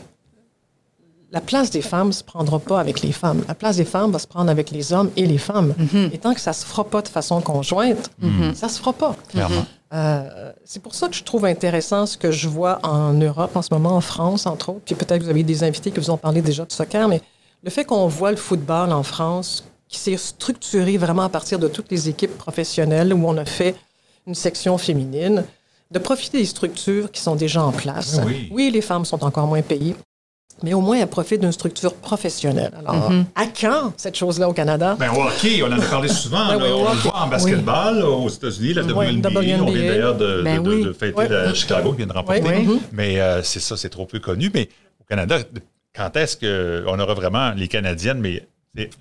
la 1.32 1.42
place 1.42 1.70
des 1.72 1.82
femmes 1.82 2.12
se 2.14 2.24
prendra 2.24 2.58
pas 2.60 2.80
avec 2.80 3.02
les 3.02 3.12
femmes. 3.12 3.42
La 3.48 3.54
place 3.56 3.76
des 3.78 3.86
femmes 3.86 4.12
va 4.12 4.20
se 4.20 4.28
prendre 4.28 4.50
avec 4.50 4.72
les 4.72 4.94
hommes 4.94 5.12
et 5.18 5.26
les 5.26 5.38
femmes. 5.38 5.74
Et 6.14 6.18
tant 6.18 6.34
que 6.34 6.40
ça 6.40 6.54
se 6.54 6.66
fera 6.66 6.84
pas 6.86 7.02
de 7.02 7.08
façon 7.10 7.42
conjointe, 7.42 8.10
ça 8.54 8.68
se 8.70 8.80
fera 8.80 8.94
pas. 8.94 9.16
Clairement. 9.30 9.66
Euh, 9.94 10.52
c'est 10.66 10.82
pour 10.82 10.96
ça 10.96 11.08
que 11.08 11.16
je 11.16 11.24
trouve 11.24 11.46
intéressant 11.46 12.06
ce 12.06 12.18
que 12.18 12.32
je 12.32 12.48
vois 12.48 12.80
en 12.84 13.14
Europe 13.14 13.56
en 13.56 13.62
ce 13.62 13.74
moment, 13.74 13.96
en 13.96 14.02
France, 14.02 14.46
entre 14.46 14.70
autres. 14.70 14.82
Puis 14.86 14.96
peut-être 14.96 15.20
que 15.20 15.24
vous 15.24 15.30
avez 15.30 15.44
des 15.44 15.64
invités 15.64 15.92
qui 15.92 16.00
vous 16.00 16.10
ont 16.10 16.18
parlé 16.18 16.42
déjà 16.42 16.66
de 16.66 16.72
soccer, 16.72 17.08
mais 17.08 17.22
le 17.64 17.70
fait 17.70 17.86
qu'on 17.86 18.08
voit 18.08 18.32
le 18.32 18.38
football 18.38 18.92
en 18.92 19.04
France, 19.04 19.64
qui 19.88 20.00
s'est 20.00 20.18
structuré 20.18 20.98
vraiment 20.98 21.24
à 21.24 21.30
partir 21.30 21.60
de 21.60 21.68
toutes 21.68 21.90
les 21.92 22.10
équipes 22.10 22.38
professionnelles 22.38 23.14
où 23.14 23.26
on 23.28 23.38
a 23.38 23.46
fait 23.46 23.76
une 24.26 24.36
section 24.36 24.78
féminine, 24.78 25.46
de 25.90 26.00
profiter 26.00 26.40
des 26.40 26.46
structures 26.46 27.10
qui 27.12 27.22
sont 27.22 27.36
déjà 27.36 27.64
en 27.64 27.72
place. 27.72 28.20
Oui. 28.52 28.72
les 28.72 28.82
femmes 28.82 29.06
sont 29.06 29.24
encore 29.24 29.48
moins 29.48 29.62
payées, 29.62 29.96
mais 30.64 30.74
au 30.74 30.82
moins 30.82 30.98
elles 30.98 31.08
profitent 31.08 31.42
d'une 31.42 31.52
structure 31.52 31.94
professionnelle. 31.96 32.72
Alors, 32.80 33.12
à 33.36 33.46
quand 33.46 33.94
cette 33.98 34.16
chose-là 34.16 34.50
au 34.50 34.54
Canada? 34.54 34.96
Ben, 35.00 35.10
au 35.12 35.22
hockey, 35.24 35.62
on 35.64 35.68
en 35.68 35.80
a 35.80 35.82
parlé 35.86 36.08
souvent. 36.10 36.48
Ben 36.48 36.58
là. 36.60 36.66
oui, 36.66 36.72
on 36.74 36.94
le 36.94 37.00
voit 37.00 37.16
en 37.22 37.28
basketball 37.28 38.02
aux 38.04 38.30
États-Unis, 38.30 38.74
la 38.74 38.84
Oui, 38.84 39.18
WNBA. 39.18 39.30
On 39.62 39.66
vient 39.72 39.88
d'ailleurs 39.88 40.16
de, 40.18 40.42
Ben 40.44 40.62
de- 40.64 40.70
de- 40.70 40.76
oui. 40.76 40.84
de 40.86 40.94
fêter 40.94 41.14
Oui. 41.18 41.26
la 41.30 41.54
Chicago 41.54 41.92
qui 41.92 41.98
vient 41.98 42.08
de 42.08 42.14
remporter. 42.14 42.42
Oui, 42.44 42.66
oui. 42.68 42.80
Mais 42.92 43.20
euh, 43.20 43.44
c'est 43.44 43.60
ça, 43.60 43.78
c'est 43.78 43.90
trop 43.90 44.06
peu 44.06 44.20
connu. 44.20 44.50
Mais 44.54 44.70
au 45.02 45.04
Canada, 45.08 45.38
quand 45.96 46.16
est-ce 46.16 46.38
qu'on 46.38 47.00
aura 47.00 47.14
vraiment 47.14 47.52
les 47.56 47.68
Canadiennes, 47.68 48.20
mais 48.20 48.44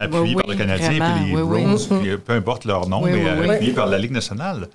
appuyées 0.00 0.34
Oui, 0.34 0.34
par 0.34 0.46
le 0.50 0.54
Canadien 0.56 0.88
vraiment, 0.90 1.14
puis 1.16 1.26
les 1.30 1.34
oui, 1.36 1.42
oui. 1.42 1.62
Bruins, 1.64 1.98
puis, 2.00 2.10
euh, 2.10 2.16
peu 2.16 2.32
importe 2.32 2.64
leur 2.64 2.88
nom, 2.88 3.02
Oui, 3.02 3.10
mais 3.12 3.18
oui, 3.22 3.28
euh, 3.28 3.40
oui. 3.40 3.50
appuyées 3.54 3.72
par 3.72 3.86
la 3.86 3.98
Ligue 3.98 4.12
nationale. 4.12 4.68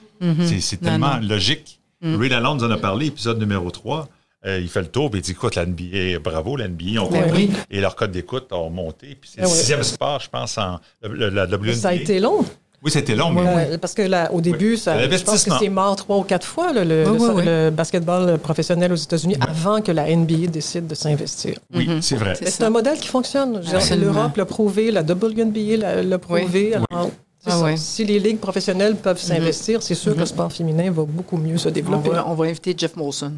C'est- 0.59 0.77
tellement 0.81 1.15
non. 1.19 1.27
logique. 1.27 1.79
Ray 2.03 2.29
Lalonde 2.29 2.59
nous 2.61 2.67
en 2.67 2.71
a 2.71 2.77
parlé, 2.77 3.07
épisode 3.07 3.39
numéro 3.39 3.69
3. 3.71 4.07
Euh, 4.45 4.59
il 4.59 4.67
fait 4.69 4.81
le 4.81 4.87
tour, 4.87 5.11
puis 5.11 5.19
il 5.19 5.23
dit 5.23 5.31
écoute, 5.31 5.55
la 5.55 5.65
NBA, 5.65 6.19
bravo, 6.23 6.57
la 6.57 6.67
NBA, 6.67 6.99
on 7.01 7.09
Ben 7.11 7.31
oui. 7.31 7.51
Et 7.69 7.79
leur 7.79 7.95
code 7.95 8.11
d'écoute 8.11 8.51
ont 8.51 8.69
monté. 8.71 9.15
Puis 9.19 9.29
c'est 9.35 9.41
Ben 9.41 9.47
le 9.47 9.51
oui. 9.51 9.57
sixième 9.57 9.83
sport, 9.83 10.19
je 10.19 10.29
pense, 10.29 10.57
en 10.57 10.79
le- 11.03 11.29
la 11.29 11.45
WNBA. 11.45 11.75
Ça 11.75 11.89
a 11.89 11.93
été 11.93 12.19
long. 12.19 12.43
Oui, 12.83 12.89
c'était 12.89 13.13
long, 13.13 13.29
mais 13.29 13.41
Euh, 13.73 13.77
parce 13.77 13.93
que 13.93 14.01
là, 14.01 14.31
au 14.33 14.41
début, 14.41 14.75
ça, 14.75 14.97
je 15.07 15.23
pense 15.23 15.43
que 15.43 15.51
c'est 15.59 15.69
mort 15.69 15.95
trois 15.95 16.17
ou 16.17 16.23
quatre 16.23 16.47
fois, 16.47 16.73
là, 16.73 16.83
le, 16.83 17.03
Oui, 17.07 17.17
le- 17.19 17.23
oui, 17.25 17.31
oui. 17.35 17.43
le 17.45 17.69
basketball 17.69 18.39
professionnel 18.39 18.91
aux 18.91 18.95
États-Unis, 18.95 19.35
avant 19.39 19.81
que 19.81 19.91
la 19.91 20.07
NBA 20.09 20.47
décide 20.47 20.87
de 20.87 20.95
s'investir. 20.95 21.59
oui, 21.75 21.87
c'est 22.01 22.15
vrai. 22.15 22.33
C'est 22.43 22.63
un 22.63 22.71
modèle 22.71 22.97
qui 22.97 23.07
fonctionne. 23.09 23.61
L'Europe 23.95 24.35
l'a 24.37 24.45
prouvé, 24.45 24.89
la 24.89 25.03
WNBA 25.03 26.01
l'a- 26.01 26.17
prouvé. 26.17 26.73
Alors, 26.73 27.11
Ah 27.45 27.59
ouais. 27.61 27.77
Si 27.77 28.03
les 28.05 28.17
ligues 28.19 28.39
professionnelles 28.39 28.95
peuvent 28.95 29.19
s'investir, 29.19 29.81
c'est 29.83 29.95
sûr 29.95 30.13
que 30.15 30.19
le 30.19 30.25
sport 30.25 30.51
féminin 30.51 30.89
va 30.91 31.03
beaucoup 31.03 31.37
mieux 31.37 31.57
se 31.57 31.69
on, 31.69 31.71
développer. 31.71 32.09
va, 32.09 32.27
on 32.27 32.33
va 32.35 32.45
inviter 32.45 32.73
Jeff 32.77 32.95
Molson. 32.95 33.33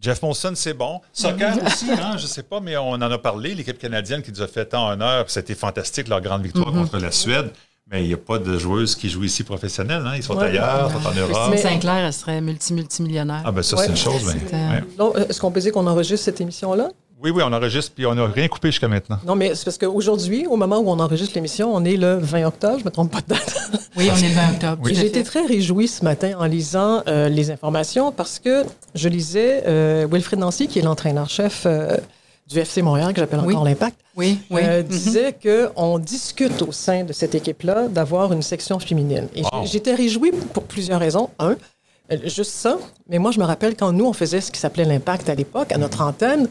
Jeff 0.00 0.22
Molson, 0.22 0.52
c'est 0.54 0.74
bon. 0.74 1.00
Soccer 1.12 1.54
aussi, 1.66 1.90
hein, 1.90 2.16
je 2.16 2.26
sais 2.26 2.42
pas, 2.44 2.60
mais 2.60 2.76
on 2.76 2.90
en 2.92 3.00
a 3.02 3.18
parlé. 3.18 3.54
L'équipe 3.54 3.78
canadienne 3.78 4.22
qui 4.22 4.30
nous 4.30 4.42
a 4.42 4.46
fait 4.46 4.64
tant 4.66 4.88
honneur, 4.90 5.24
puis 5.24 5.32
c'était 5.32 5.54
fantastique 5.54 6.08
leur 6.08 6.20
grande 6.20 6.42
victoire 6.42 6.72
contre 6.72 6.98
la 6.98 7.10
Suède. 7.10 7.50
Mais 7.90 8.04
il 8.04 8.08
n'y 8.08 8.14
a 8.14 8.18
pas 8.18 8.38
de 8.38 8.58
joueuses 8.58 8.94
qui 8.94 9.08
jouent 9.08 9.24
ici 9.24 9.44
professionnelles. 9.44 10.02
Hein. 10.06 10.12
Ils 10.16 10.22
sont 10.22 10.36
Ouais. 10.36 10.48
ailleurs, 10.48 10.90
ils 10.94 11.02
sont 11.02 11.08
en 11.08 11.14
Europe. 11.14 11.48
Mais- 11.50 11.56
Saint-Clair, 11.56 12.04
elle 12.04 12.12
serait 12.12 12.40
multi-multimillionnaire. 12.42 13.42
Ah 13.46 13.50
ben 13.50 13.62
ça, 13.62 13.76
Ouais. 13.76 13.84
c'est 13.84 13.90
une 13.92 13.96
chose. 13.96 14.24
mais- 14.26 14.32
C'était- 14.40 14.56
ouais. 14.56 14.84
Donc, 14.98 15.16
euh, 15.16 15.24
Est-ce 15.26 15.40
qu'on 15.40 15.50
peut 15.50 15.60
dire 15.60 15.72
qu'on 15.72 15.86
enregistre 15.86 16.22
cette 16.26 16.40
émission-là? 16.42 16.90
Oui, 17.20 17.30
oui, 17.30 17.42
on 17.44 17.52
enregistre, 17.52 17.90
puis 17.94 18.06
on 18.06 18.14
n'a 18.14 18.26
rien 18.26 18.46
coupé 18.46 18.68
jusqu'à 18.68 18.86
maintenant. 18.86 19.18
Non, 19.26 19.34
mais 19.34 19.54
c'est 19.56 19.64
parce 19.64 19.76
qu'aujourd'hui, 19.76 20.46
au 20.46 20.54
moment 20.56 20.78
où 20.78 20.88
on 20.88 21.00
enregistre 21.00 21.34
l'émission, 21.34 21.74
on 21.74 21.84
est 21.84 21.96
le 21.96 22.16
20 22.18 22.44
octobre, 22.46 22.74
je 22.78 22.80
ne 22.80 22.84
me 22.84 22.90
trompe 22.90 23.10
pas 23.10 23.20
de 23.22 23.26
date. 23.26 23.56
Oui, 23.96 24.08
on 24.12 24.16
est 24.16 24.28
le 24.28 24.34
20 24.34 24.50
octobre. 24.52 24.82
Oui. 24.84 24.94
J'ai 24.94 25.06
été 25.06 25.24
très 25.24 25.44
réjouie 25.44 25.88
ce 25.88 26.04
matin 26.04 26.34
en 26.38 26.44
lisant 26.44 27.02
euh, 27.08 27.28
les 27.28 27.50
informations 27.50 28.12
parce 28.12 28.38
que 28.38 28.64
je 28.94 29.08
lisais 29.08 29.64
euh, 29.66 30.06
Wilfrid 30.10 30.38
Nancy, 30.38 30.68
qui 30.68 30.78
est 30.78 30.82
l'entraîneur-chef 30.82 31.64
euh, 31.66 31.96
du 32.48 32.60
FC 32.60 32.82
Montréal, 32.82 33.12
que 33.12 33.20
j'appelle 33.20 33.40
Oui. 33.44 33.52
encore 33.54 33.64
l'Impact, 33.64 33.98
Oui, 34.16 34.38
oui. 34.50 34.60
euh, 34.64 34.82
Mhm. 34.84 34.88
disait 34.88 35.34
qu'on 35.42 35.98
discute 35.98 36.62
au 36.62 36.70
sein 36.70 37.02
de 37.02 37.12
cette 37.12 37.34
équipe-là 37.34 37.88
d'avoir 37.88 38.32
une 38.32 38.42
section 38.42 38.78
féminine. 38.78 39.26
Et 39.34 39.42
Wow. 39.42 39.64
j'étais 39.64 39.94
réjouie 39.94 40.30
pour 40.54 40.62
plusieurs 40.62 41.00
raisons. 41.00 41.30
Un, 41.40 41.56
juste 42.26 42.52
ça, 42.52 42.78
mais 43.08 43.18
moi, 43.18 43.32
je 43.32 43.40
me 43.40 43.44
rappelle 43.44 43.74
quand 43.74 43.90
nous, 43.92 44.06
on 44.06 44.12
faisait 44.12 44.40
ce 44.40 44.52
qui 44.52 44.60
s'appelait 44.60 44.84
l'Impact 44.84 45.28
à 45.28 45.34
l'époque, 45.34 45.72
à 45.72 45.78
notre 45.78 46.00
antenne, 46.02 46.48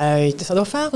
euh, 0.00 0.30
ça 0.38 0.54
doit 0.54 0.64
faire 0.64 0.90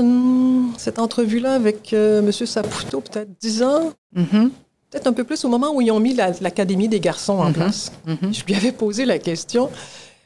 cette 0.77 0.99
entrevue-là 0.99 1.53
avec 1.55 1.93
euh, 1.93 2.19
M. 2.19 2.31
Saputo, 2.31 3.01
peut-être 3.01 3.29
10 3.39 3.63
ans, 3.63 3.93
Mhm. 4.13 4.51
peut-être 4.89 5.07
un 5.07 5.13
peu 5.13 5.23
plus 5.23 5.43
au 5.45 5.49
moment 5.49 5.71
où 5.73 5.81
ils 5.81 5.91
ont 5.91 5.99
mis 5.99 6.13
la- 6.13 6.31
l'Académie 6.41 6.87
des 6.89 6.99
garçons 6.99 7.39
en 7.39 7.45
Mhm. 7.49 7.53
place. 7.53 7.91
Mhm. 8.05 8.33
Je 8.33 8.43
lui 8.45 8.55
avais 8.55 8.71
posé 8.71 9.05
la 9.05 9.19
question, 9.19 9.69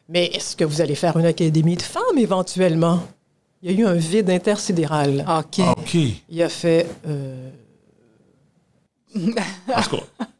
mais 0.10 0.26
est-ce 0.28 0.56
que 0.56 0.64
vous 0.66 0.82
allez 0.82 0.96
faire 0.96 1.18
une 1.18 1.26
Académie 1.26 1.76
de 1.78 1.82
femmes 1.82 2.18
éventuellement? 2.18 3.02
Il 3.62 3.72
y 3.72 3.76
a 3.76 3.80
eu 3.80 3.86
un 3.86 3.94
vide 3.96 4.30
intersidéral. 4.30 5.26
OK. 5.28 5.66
OK. 5.78 5.98
Il 6.30 6.42
a 6.44 6.50
fait, 6.50 6.88
euh, 7.08 7.50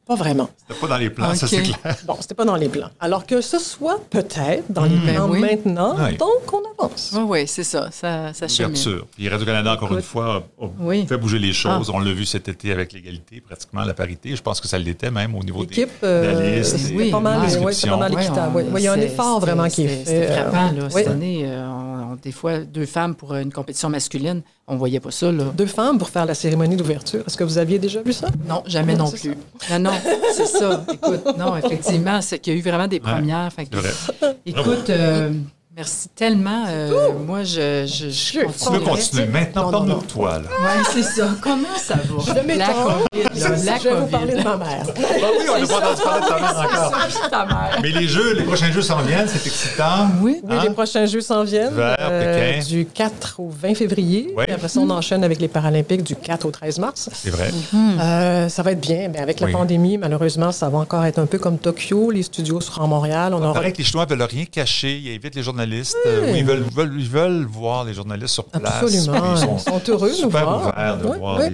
pas 0.06 0.16
vraiment. 0.16 0.50
c'était 0.68 0.80
pas 0.80 0.88
dans 0.88 0.98
les 0.98 1.10
plans, 1.10 1.34
ça 1.36 1.48
c'est 1.48 1.62
clair. 1.64 1.98
Bon, 2.06 2.16
c'était 2.20 2.36
pas 2.36 2.46
dans 2.46 2.56
les 2.56 2.70
plans. 2.70 2.90
Alors 3.00 3.26
que 3.26 3.42
ce 3.42 3.58
soit 3.60 4.00
peut-être 4.10 4.64
dans 4.70 4.84
les 4.86 4.96
Ben 4.98 5.16
plans 5.16 5.30
oui. 5.30 5.40
maintenant, 5.42 5.96
Oui. 5.98 6.16
donc 6.18 6.54
on 6.54 6.62
avance. 6.84 7.12
Oui, 7.16 7.22
oui, 7.28 7.48
c'est 7.48 7.64
ça. 7.64 7.90
Ça, 7.92 8.34
ça 8.34 8.48
chemine. 8.48 8.72
Ouverture. 8.72 9.08
Puis 9.16 9.28
Radio-Canada, 9.30 9.74
encore 9.74 9.88
Écoute. 9.90 9.98
une 10.00 10.04
fois, 10.04 10.44
a 10.62 10.66
Oui. 10.80 11.06
fait 11.08 11.18
bouger 11.18 11.40
les 11.40 11.54
choses. 11.54 11.90
On 11.90 12.00
l'a 12.00 12.14
vu 12.14 12.26
cet 12.26 12.48
été 12.48 12.72
avec 12.72 12.94
l'égalité, 12.94 13.42
pratiquement 13.42 13.84
la 13.84 13.94
parité. 13.94 14.36
Je 14.36 14.42
pense 14.42 14.62
que 14.62 14.68
ça 14.68 14.78
l'était 14.78 15.12
même 15.12 15.34
au 15.36 15.44
niveau 15.44 15.66
des, 15.66 15.76
de 15.76 15.82
la 16.02 16.08
euh, 16.08 16.58
liste, 16.58 16.78
c'était 16.78 17.06
des 17.06 17.12
pas 17.12 17.20
mal, 17.20 17.42
ouais, 17.42 17.74
c'était 17.74 17.90
pas 17.90 17.98
mal 17.98 18.14
équitable. 18.14 18.56
Ouais, 18.56 18.66
il 18.78 18.82
y 18.84 18.88
a 18.88 18.94
un 18.94 18.96
c'est- 18.96 19.06
effort 19.06 19.40
vraiment 19.40 19.68
qui 19.68 19.84
est 19.84 19.88
fait. 19.88 20.06
C'était 20.06 20.32
euh, 20.32 20.42
frappant, 20.52 20.72
là. 20.72 20.84
oui. 20.84 20.92
Cette 20.92 21.08
année, 21.08 21.42
euh, 21.46 21.68
on- 21.68 22.12
on- 22.14 22.16
des 22.22 22.32
fois, 22.32 22.60
deux 22.60 22.86
femmes 22.86 23.16
pour 23.16 23.34
une 23.36 23.52
compétition 23.52 23.90
masculine, 23.90 24.42
on 24.68 24.78
voyait 24.78 25.00
pas 25.00 25.12
ça, 25.12 25.32
là. 25.32 25.44
Deux 25.56 25.66
femmes 25.68 25.98
pour 25.98 26.10
faire 26.10 26.26
la 26.26 26.34
cérémonie 26.34 26.76
d'ouverture. 26.76 27.24
Est-ce 27.28 27.38
que 27.38 27.44
vous 27.44 27.58
aviez 27.58 27.78
déjà 27.78 28.02
vu 28.02 28.14
ça? 28.14 28.30
Non, 28.48 28.64
jamais 28.66 28.96
non 28.96 29.06
C'est 29.08 29.30
plus. 29.30 29.38
Non, 29.72 29.80
non, 29.80 29.92
c'est 30.34 30.46
ça. 30.46 30.86
Écoute, 30.92 31.38
non, 31.38 31.56
effectivement, 31.58 32.22
c'est 32.22 32.40
qu'il 32.40 32.54
y 32.54 32.56
a 32.56 32.60
eu 32.60 32.62
vraiment 32.62 32.88
des 32.88 33.00
premières. 33.00 33.52
Fait 33.54 33.66
que- 33.66 33.76
écoute, 34.46 34.90
euh, 34.90 35.32
Merci 35.78 36.08
tellement. 36.16 36.64
Euh, 36.70 37.12
moi, 37.28 37.44
je, 37.44 37.86
je, 37.86 38.10
je 38.10 38.10
Tu 38.10 38.32
Tu 38.32 38.40
peux 38.40 38.46
continuerai. 38.46 38.86
continuer. 38.86 39.26
Maintenant, 39.26 39.72
parle-nous 39.72 40.00
de 40.00 40.06
toi, 40.06 40.38
là. 40.40 40.44
Oui, 40.62 40.84
c'est 40.94 41.04
ça. 41.04 41.28
Comment 41.42 41.76
ça 41.76 41.96
va? 41.96 42.02
Je. 42.26 42.58
La 42.58 42.68
COVID, 42.68 43.24
là, 43.42 43.50
la 43.50 43.78
Je 43.80 43.84
vais 43.90 43.96
vous 44.00 44.06
parler 44.08 44.36
de 44.36 44.42
ma 44.44 44.56
mère. 44.56 44.86
Ah 44.88 45.28
oui, 45.38 45.46
on 45.54 45.60
n'a 45.60 45.68
pas 45.68 45.78
entendu 45.80 46.02
parler 46.02 46.22
de 46.22 46.28
ta 46.30 46.40
mère 46.40 46.60
encore. 46.60 46.92
C'est 47.10 47.12
ça, 47.12 47.20
puis 47.22 47.30
ta 47.30 47.46
mère. 47.46 47.80
Mais 47.84 47.90
les 47.90 48.08
jeux, 48.08 48.36
les 48.36 48.44
prochains 48.44 48.72
jeux 48.72 48.82
s'en 48.84 49.02
viennent, 49.02 49.28
c'est 49.28 49.46
excitant. 49.46 50.08
Oui. 50.22 50.40
Oui, 50.44 50.56
Hein? 50.56 50.62
les 50.64 50.70
prochains 50.70 51.06
Jeux 51.08 51.20
s'en 51.20 51.44
viennent. 51.44 51.74
Vers 51.74 51.98
Pékin. 51.98 52.66
du 52.66 52.86
4 52.86 53.42
au 53.42 53.50
20 53.50 53.76
février. 53.76 54.34
Ouais. 54.38 54.46
Puis 54.46 54.54
après 54.54 54.70
ça, 54.70 54.80
on 54.80 54.90
enchaîne 54.90 55.26
avec 55.26 55.42
les 55.42 55.50
Paralympiques 55.50 56.04
du 56.04 56.16
4 56.16 56.46
au 56.46 56.52
13 56.52 56.80
mars. 56.80 57.10
C'est 57.12 57.32
vrai. 57.32 57.52
Euh, 58.00 58.48
ça 58.48 58.64
va 58.64 58.72
être 58.72 58.80
bien. 58.80 59.10
Mais 59.12 59.20
avec 59.20 59.42
la 59.42 59.48
Oui. 59.48 59.52
pandémie, 59.52 59.98
malheureusement, 59.98 60.54
ça 60.54 60.70
va 60.70 60.78
encore 60.78 61.04
être 61.04 61.20
un 61.20 61.26
peu 61.26 61.38
comme 61.38 61.58
Tokyo. 61.58 62.12
Les 62.12 62.24
studios 62.24 62.62
seront 62.62 62.84
à 62.86 62.88
Montréal. 62.88 63.34
On 63.34 63.44
aura 63.44 63.54
paraît 63.54 63.74
que 63.74 63.80
les 63.80 63.84
Chinois 63.84 64.06
veulent 64.06 64.22
rien 64.22 64.46
cacher. 64.46 64.96
Ils 65.04 65.10
invitent 65.14 65.36
les 65.36 65.44
journalistes. 65.44 65.65
Euh, 66.06 66.32
oui, 66.32 66.40
ils, 66.40 66.46
veulent, 66.46 66.64
veulent- 66.74 66.96
ils 67.00 67.10
veulent 67.10 67.46
voir 67.46 67.84
les 67.84 67.94
journalistes 67.94 68.34
sur 68.34 68.46
place. 68.46 68.82
Absolument. 68.82 69.36
Ils 69.36 69.60
sont 69.60 69.82
heureux 69.90 70.10
de 70.12 70.28
voir. 70.28 70.68
ouverts 70.68 70.98
de 70.98 71.08
Oui, 71.08 71.18
voir 71.20 71.40
oui. 71.40 71.50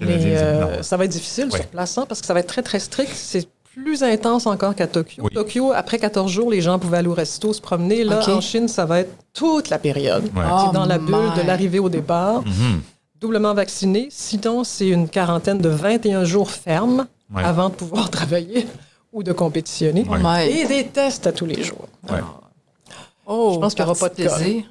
les 0.00 0.06
Mais 0.06 0.36
euh, 0.38 0.82
ça 0.82 0.96
va 0.96 1.04
être 1.04 1.10
difficile 1.10 1.50
sur 1.52 1.66
place 1.66 1.96
hein, 1.98 2.04
parce 2.08 2.20
que 2.20 2.26
ça 2.26 2.34
va 2.34 2.40
être 2.40 2.46
très, 2.48 2.62
très 2.62 2.78
strict. 2.78 3.12
C'est 3.14 3.48
plus 3.74 4.02
intense 4.02 4.46
encore 4.46 4.74
qu'à 4.74 4.86
Tokyo. 4.88 5.22
Oui. 5.24 5.30
Tokyo, 5.32 5.72
après 5.72 5.98
14 5.98 6.30
jours, 6.30 6.50
les 6.50 6.60
gens 6.60 6.78
pouvaient 6.78 6.98
aller 6.98 7.08
au 7.08 7.14
resto, 7.14 7.52
se 7.52 7.60
promener. 7.60 8.02
Là, 8.04 8.20
OK. 8.20 8.28
en 8.28 8.40
Chine, 8.40 8.66
ça 8.68 8.84
va 8.86 9.00
être 9.00 9.12
toute 9.32 9.70
la 9.70 9.78
période. 9.78 10.24
Ouais. 10.24 10.42
C'est 10.66 10.72
dans 10.74 10.84
la 10.86 10.96
Oh 10.96 11.04
bulle 11.06 11.30
my. 11.36 11.42
de 11.42 11.46
l'arrivée 11.46 11.78
au 11.78 11.88
départ. 11.88 12.42
Mhm. 12.42 12.80
Doublement 13.20 13.54
vacciné. 13.54 14.08
Sinon, 14.10 14.62
c'est 14.64 14.88
une 14.88 15.08
quarantaine 15.08 15.58
de 15.58 15.68
21 15.68 16.24
jours 16.24 16.50
ferme 16.50 17.06
Ouais. 17.34 17.42
avant 17.44 17.68
de 17.68 17.74
pouvoir 17.74 18.08
travailler 18.10 18.66
ou 19.12 19.22
de 19.22 19.32
compétitionner. 19.32 20.04
Oh. 20.08 20.14
Et 20.48 20.64
des 20.66 20.86
tests 20.86 21.26
à 21.26 21.32
tous 21.32 21.46
les 21.46 21.62
jours. 21.62 21.86
Oh, 23.30 23.52
Je 23.54 23.58
pense 23.60 23.74
qu'il 23.74 23.84
y 23.84 23.86
aura 23.86 23.94
pas 23.94 24.08
de 24.08 24.14
plaisir. 24.14 24.64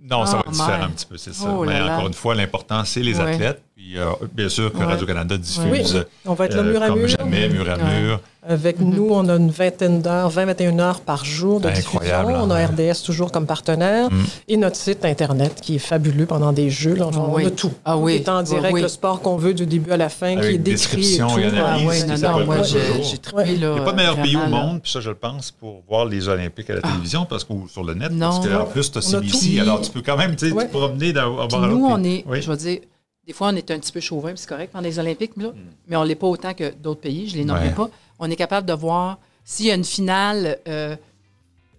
Non, 0.00 0.24
ça 0.24 0.34
va 0.34 0.40
être 0.40 0.50
différent 0.52 0.78
my. 0.78 0.84
un 0.84 0.90
petit 0.90 1.06
peu, 1.06 1.16
c'est 1.16 1.32
ça. 1.34 1.48
Oh 1.52 1.64
Mais 1.64 1.72
là 1.80 1.86
là. 1.86 1.94
encore 1.96 2.06
une 2.06 2.14
fois, 2.14 2.34
l'important, 2.36 2.84
c'est 2.84 3.00
les 3.02 3.18
Ouais. 3.18 3.32
athlètes. 3.34 3.62
Puis, 3.86 3.98
euh, 3.98 4.06
bien 4.34 4.48
sûr 4.48 4.72
que 4.72 4.78
Ouais. 4.78 4.84
Radio-Canada 4.84 5.36
diffuse 5.36 5.62
Oui, 5.70 6.02
on 6.24 6.34
va 6.34 6.46
être 6.46 6.54
là 6.56 6.62
euh, 6.62 6.72
mur 6.72 6.82
à 6.82 6.88
comme 6.88 6.98
mur. 6.98 7.08
jamais, 7.08 7.48
mur 7.48 7.70
à 7.70 7.76
Ouais. 7.76 8.00
mur. 8.00 8.20
Avec 8.48 8.78
nous, 8.78 9.08
on 9.10 9.28
a 9.28 9.34
une 9.36 9.50
vingtaine 9.50 10.00
d'heures, 10.02 10.30
20-21 10.30 10.78
heures 10.78 11.00
par 11.00 11.24
jour 11.24 11.58
de 11.60 11.66
Incroyable, 11.68 12.26
diffusion. 12.28 12.46
On 12.46 12.50
a 12.52 12.60
hein. 12.62 12.66
RDS 12.66 13.02
toujours 13.04 13.32
comme 13.32 13.44
partenaire. 13.46 14.08
Mm. 14.10 14.24
Et 14.48 14.56
notre 14.56 14.76
site 14.76 15.04
Internet 15.04 15.56
qui 15.60 15.76
est 15.76 15.80
fabuleux 15.80 16.26
pendant 16.26 16.52
des 16.52 16.70
jeux. 16.70 16.94
Là, 16.94 17.08
on 17.12 17.34
Oui. 17.34 17.44
a 17.46 17.50
tout. 17.50 17.72
Ah 17.84 17.94
Tout 17.94 17.98
oui. 18.02 18.14
est 18.14 18.28
en 18.28 18.38
Oui, 18.38 18.44
direct, 18.44 18.74
oui. 18.74 18.82
le 18.82 18.88
sport 18.88 19.20
qu'on 19.20 19.36
veut 19.36 19.52
du 19.52 19.66
début 19.66 19.90
à 19.90 19.96
la 19.96 20.08
fin, 20.08 20.34
qui 20.34 20.38
Avec 20.38 20.54
est 20.54 20.58
décrit 20.58 20.70
et 20.70 20.74
description 20.74 21.26
tout. 21.28 21.40
et 21.40 21.44
analyse. 21.46 21.62
Ah 21.66 21.76
oui, 21.88 22.14
qui 22.16 22.22
non, 22.22 22.38
non, 22.38 22.44
moi, 22.46 22.62
j'ai 22.62 22.78
là. 22.78 23.44
Il 23.46 23.58
n'y 23.58 23.64
a 23.64 23.80
pas 23.82 23.90
de 23.92 23.96
meilleur 23.96 24.16
pays 24.16 24.36
au 24.36 24.46
monde, 24.48 24.80
puis 24.80 24.92
ça, 24.92 25.00
je 25.00 25.08
le 25.10 25.16
pense, 25.16 25.50
pour 25.50 25.82
voir 25.88 26.04
les 26.06 26.28
Olympiques 26.28 26.70
à 26.70 26.74
la 26.74 26.82
télévision 26.82 27.26
parce 27.26 27.42
que, 27.42 27.52
ou 27.52 27.66
sur 27.68 27.82
le 27.82 27.94
net. 27.94 28.12
Non. 28.12 28.30
Parce 28.30 28.46
qu'en 28.48 28.64
plus, 28.66 28.92
tu 28.92 28.98
as 28.98 29.02
CBC, 29.02 29.56
tout. 29.56 29.60
alors 29.62 29.80
tu 29.80 29.90
peux 29.90 30.02
quand 30.02 30.16
même 30.16 30.36
te 30.36 30.46
promener 30.68 31.12
bord 31.12 31.48
nous, 31.68 31.84
on 31.84 32.02
est, 32.04 32.24
je 32.40 32.48
vais 32.50 32.56
dire, 32.56 32.78
des 33.26 33.32
fois, 33.32 33.48
on 33.48 33.56
est 33.56 33.70
un 33.70 33.78
petit 33.78 33.92
peu 33.92 34.00
chauvin, 34.00 34.32
c'est 34.36 34.48
correct 34.48 34.70
pendant 34.72 34.84
les 34.84 34.98
Olympiques, 34.98 35.32
mais, 35.36 35.44
là, 35.44 35.50
Hmm. 35.50 35.70
mais 35.88 35.96
on 35.96 36.02
ne 36.02 36.08
l'est 36.08 36.14
pas 36.14 36.26
autant 36.28 36.54
que 36.54 36.70
d'autres 36.70 37.00
pays, 37.00 37.28
je 37.28 37.34
ne 37.34 37.38
les 37.40 37.44
nommerai 37.44 37.68
Ouais. 37.68 37.74
pas. 37.74 37.90
On 38.18 38.30
est 38.30 38.36
capable 38.36 38.66
de 38.66 38.72
voir, 38.72 39.18
s'il 39.44 39.66
y 39.66 39.70
a 39.70 39.74
une 39.74 39.84
finale 39.84 40.58
euh, 40.68 40.96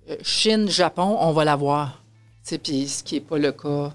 euh, 0.10 0.16
Chine-Japon, 0.22 1.18
on 1.20 1.32
va 1.32 1.46
la 1.46 1.56
voir. 1.56 2.02
Puis 2.64 2.88
ce 2.88 3.04
qui 3.04 3.16
n'est 3.16 3.22
pas 3.22 3.38
le 3.38 3.52
cas 3.52 3.94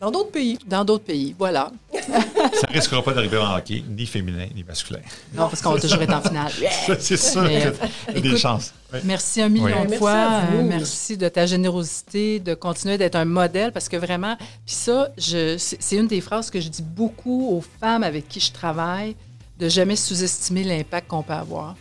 Dans 0.00 0.10
d'autres 0.10 0.30
pays. 0.32 0.58
dans 0.66 0.84
d'autres 0.84 1.04
pays. 1.04 1.34
Voilà. 1.38 1.70
Ça 2.52 2.66
risquera 2.68 3.02
pas 3.02 3.12
d'arriver 3.14 3.38
en 3.38 3.56
hockey, 3.56 3.82
ni 3.88 4.06
féminin, 4.06 4.46
ni 4.54 4.62
masculin. 4.64 5.00
Non, 5.34 5.48
parce 5.48 5.60
qu'on 5.62 5.72
va 5.72 5.80
toujours 5.80 6.02
être 6.02 6.12
en 6.14 6.20
finale. 6.22 6.52
c'est 6.98 7.16
sûr 7.16 7.42
Mais, 7.42 7.62
écoute, 8.10 8.22
des 8.22 8.36
chances. 8.36 8.72
Oui. 8.92 8.98
Merci 9.04 9.42
un 9.42 9.48
million 9.48 9.66
Oui. 9.66 9.72
de 9.72 9.78
Merci 9.90 9.96
fois. 9.98 10.40
Euh, 10.52 10.62
merci 10.62 11.16
de 11.16 11.28
ta 11.28 11.46
générosité, 11.46 12.40
de 12.40 12.54
continuer 12.54 12.98
d'être 12.98 13.16
un 13.16 13.24
modèle 13.24 13.72
parce 13.72 13.88
que 13.88 13.96
vraiment, 13.96 14.36
puis 14.38 14.74
ça, 14.74 15.08
je, 15.18 15.56
c'est 15.58 15.96
une 15.96 16.06
des 16.06 16.20
phrases 16.20 16.50
que 16.50 16.60
je 16.60 16.68
dis 16.68 16.82
beaucoup 16.82 17.48
aux 17.56 17.64
femmes 17.80 18.02
avec 18.02 18.28
qui 18.28 18.40
je 18.40 18.52
travaille, 18.52 19.16
de 19.58 19.68
jamais 19.68 19.96
sous-estimer 19.96 20.64
l'impact 20.64 21.08
qu'on 21.08 21.22
peut 21.22 21.32
avoir. 21.32 21.74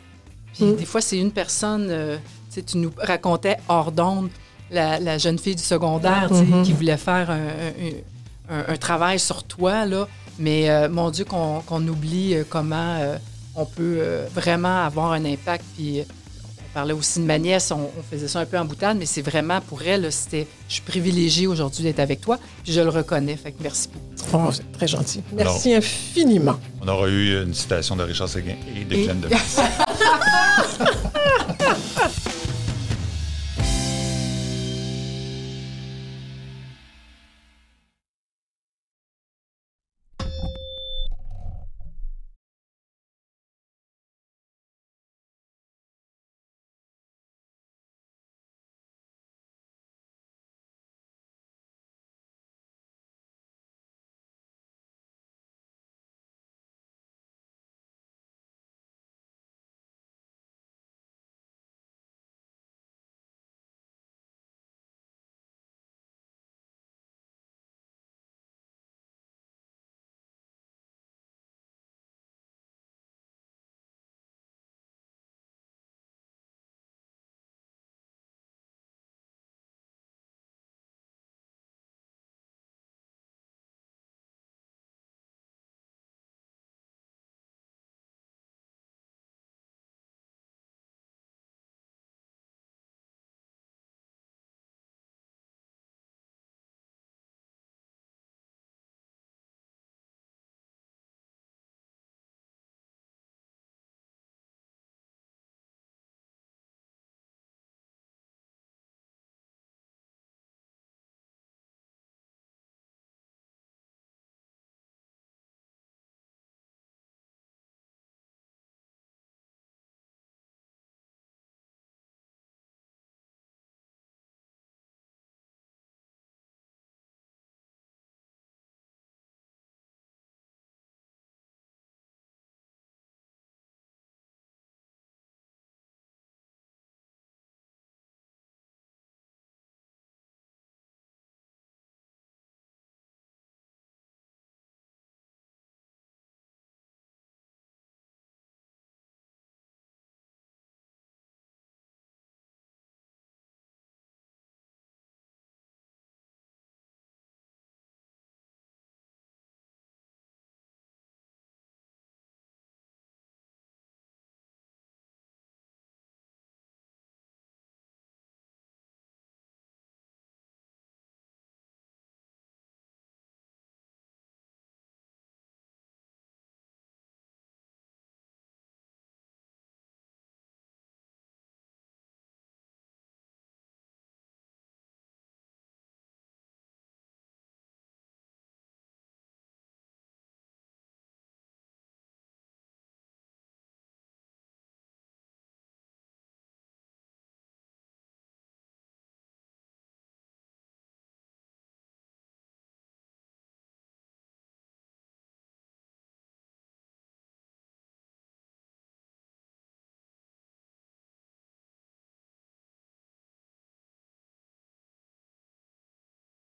Puis 0.53 0.66
Mm. 0.66 0.76
des 0.76 0.86
fois, 0.86 1.01
c'est 1.01 1.18
une 1.18 1.32
personne, 1.32 1.88
euh, 1.89 2.18
tu 2.49 2.55
sais, 2.55 2.61
tu 2.64 2.78
nous 2.78 2.91
racontais 2.97 3.57
hors 3.68 3.91
d'onde 3.91 4.30
la, 4.72 4.99
la 4.99 5.18
jeune 5.18 5.38
fille 5.39 5.55
du 5.55 5.64
secondaire 5.64 6.32
Mhm. 6.32 6.64
qui 6.64 6.74
voulait 6.74 6.97
faire 6.97 7.30
un, 7.30 7.38
un- 7.38 8.55
un- 8.55 8.66
un 8.74 8.78
travail 8.78 9.20
sur 9.20 9.43
toi, 9.43 9.86
là. 9.86 10.07
Mais 10.40 10.70
euh, 10.70 10.90
mon 10.90 11.10
Dieu, 11.12 11.26
qu'on 11.26 11.62
qu'on 11.62 11.86
oublie 11.88 12.36
euh, 12.36 12.44
comment 12.48 12.98
euh, 13.00 13.18
on 13.56 13.66
peut 13.66 13.98
euh, 14.00 14.26
vraiment 14.34 14.84
avoir 14.86 15.12
un 15.12 15.26
impact. 15.26 15.64
Puis 15.76 16.02
on 16.02 16.74
parlait 16.74 16.94
aussi 16.94 17.20
de 17.20 17.26
ma 17.26 17.38
nièce, 17.38 17.72
on, 17.72 17.82
on 17.98 18.04
faisait 18.10 18.28
ça 18.28 18.40
un 18.40 18.46
peu 18.46 18.58
en 18.58 18.66
boutade, 18.66 18.98
mais 18.98 19.06
c'est 19.06 19.22
vraiment 19.22 19.62
pour 19.62 19.84
elle, 19.84 20.12
c'était. 20.12 20.48
Je 20.68 20.74
suis 20.74 20.82
privilégiée 20.82 21.46
aujourd'hui 21.46 21.84
d'être 21.84 22.00
avec 22.00 22.22
toi, 22.22 22.40
puis 22.64 22.74
je 22.74 22.82
le 22.82 22.90
reconnais. 22.90 23.36
Fait 23.36 23.52
que 23.52 23.62
merci 23.62 23.90
beaucoup. 23.94 24.48
Oh, 24.48 24.52
c'est 24.52 24.72
très 24.72 24.88
gentil. 24.88 25.22
Merci 25.34 25.76
infiniment. 25.76 26.58
On 26.82 26.88
aura 26.88 27.08
eu 27.08 27.44
une 27.44 27.54
citation 27.54 27.96
de 27.96 28.04
Richard 28.04 28.30
Séguin 28.30 28.56
et 28.76 28.86
de 28.86 28.96
Glenn 28.96 29.20
de 29.20 29.28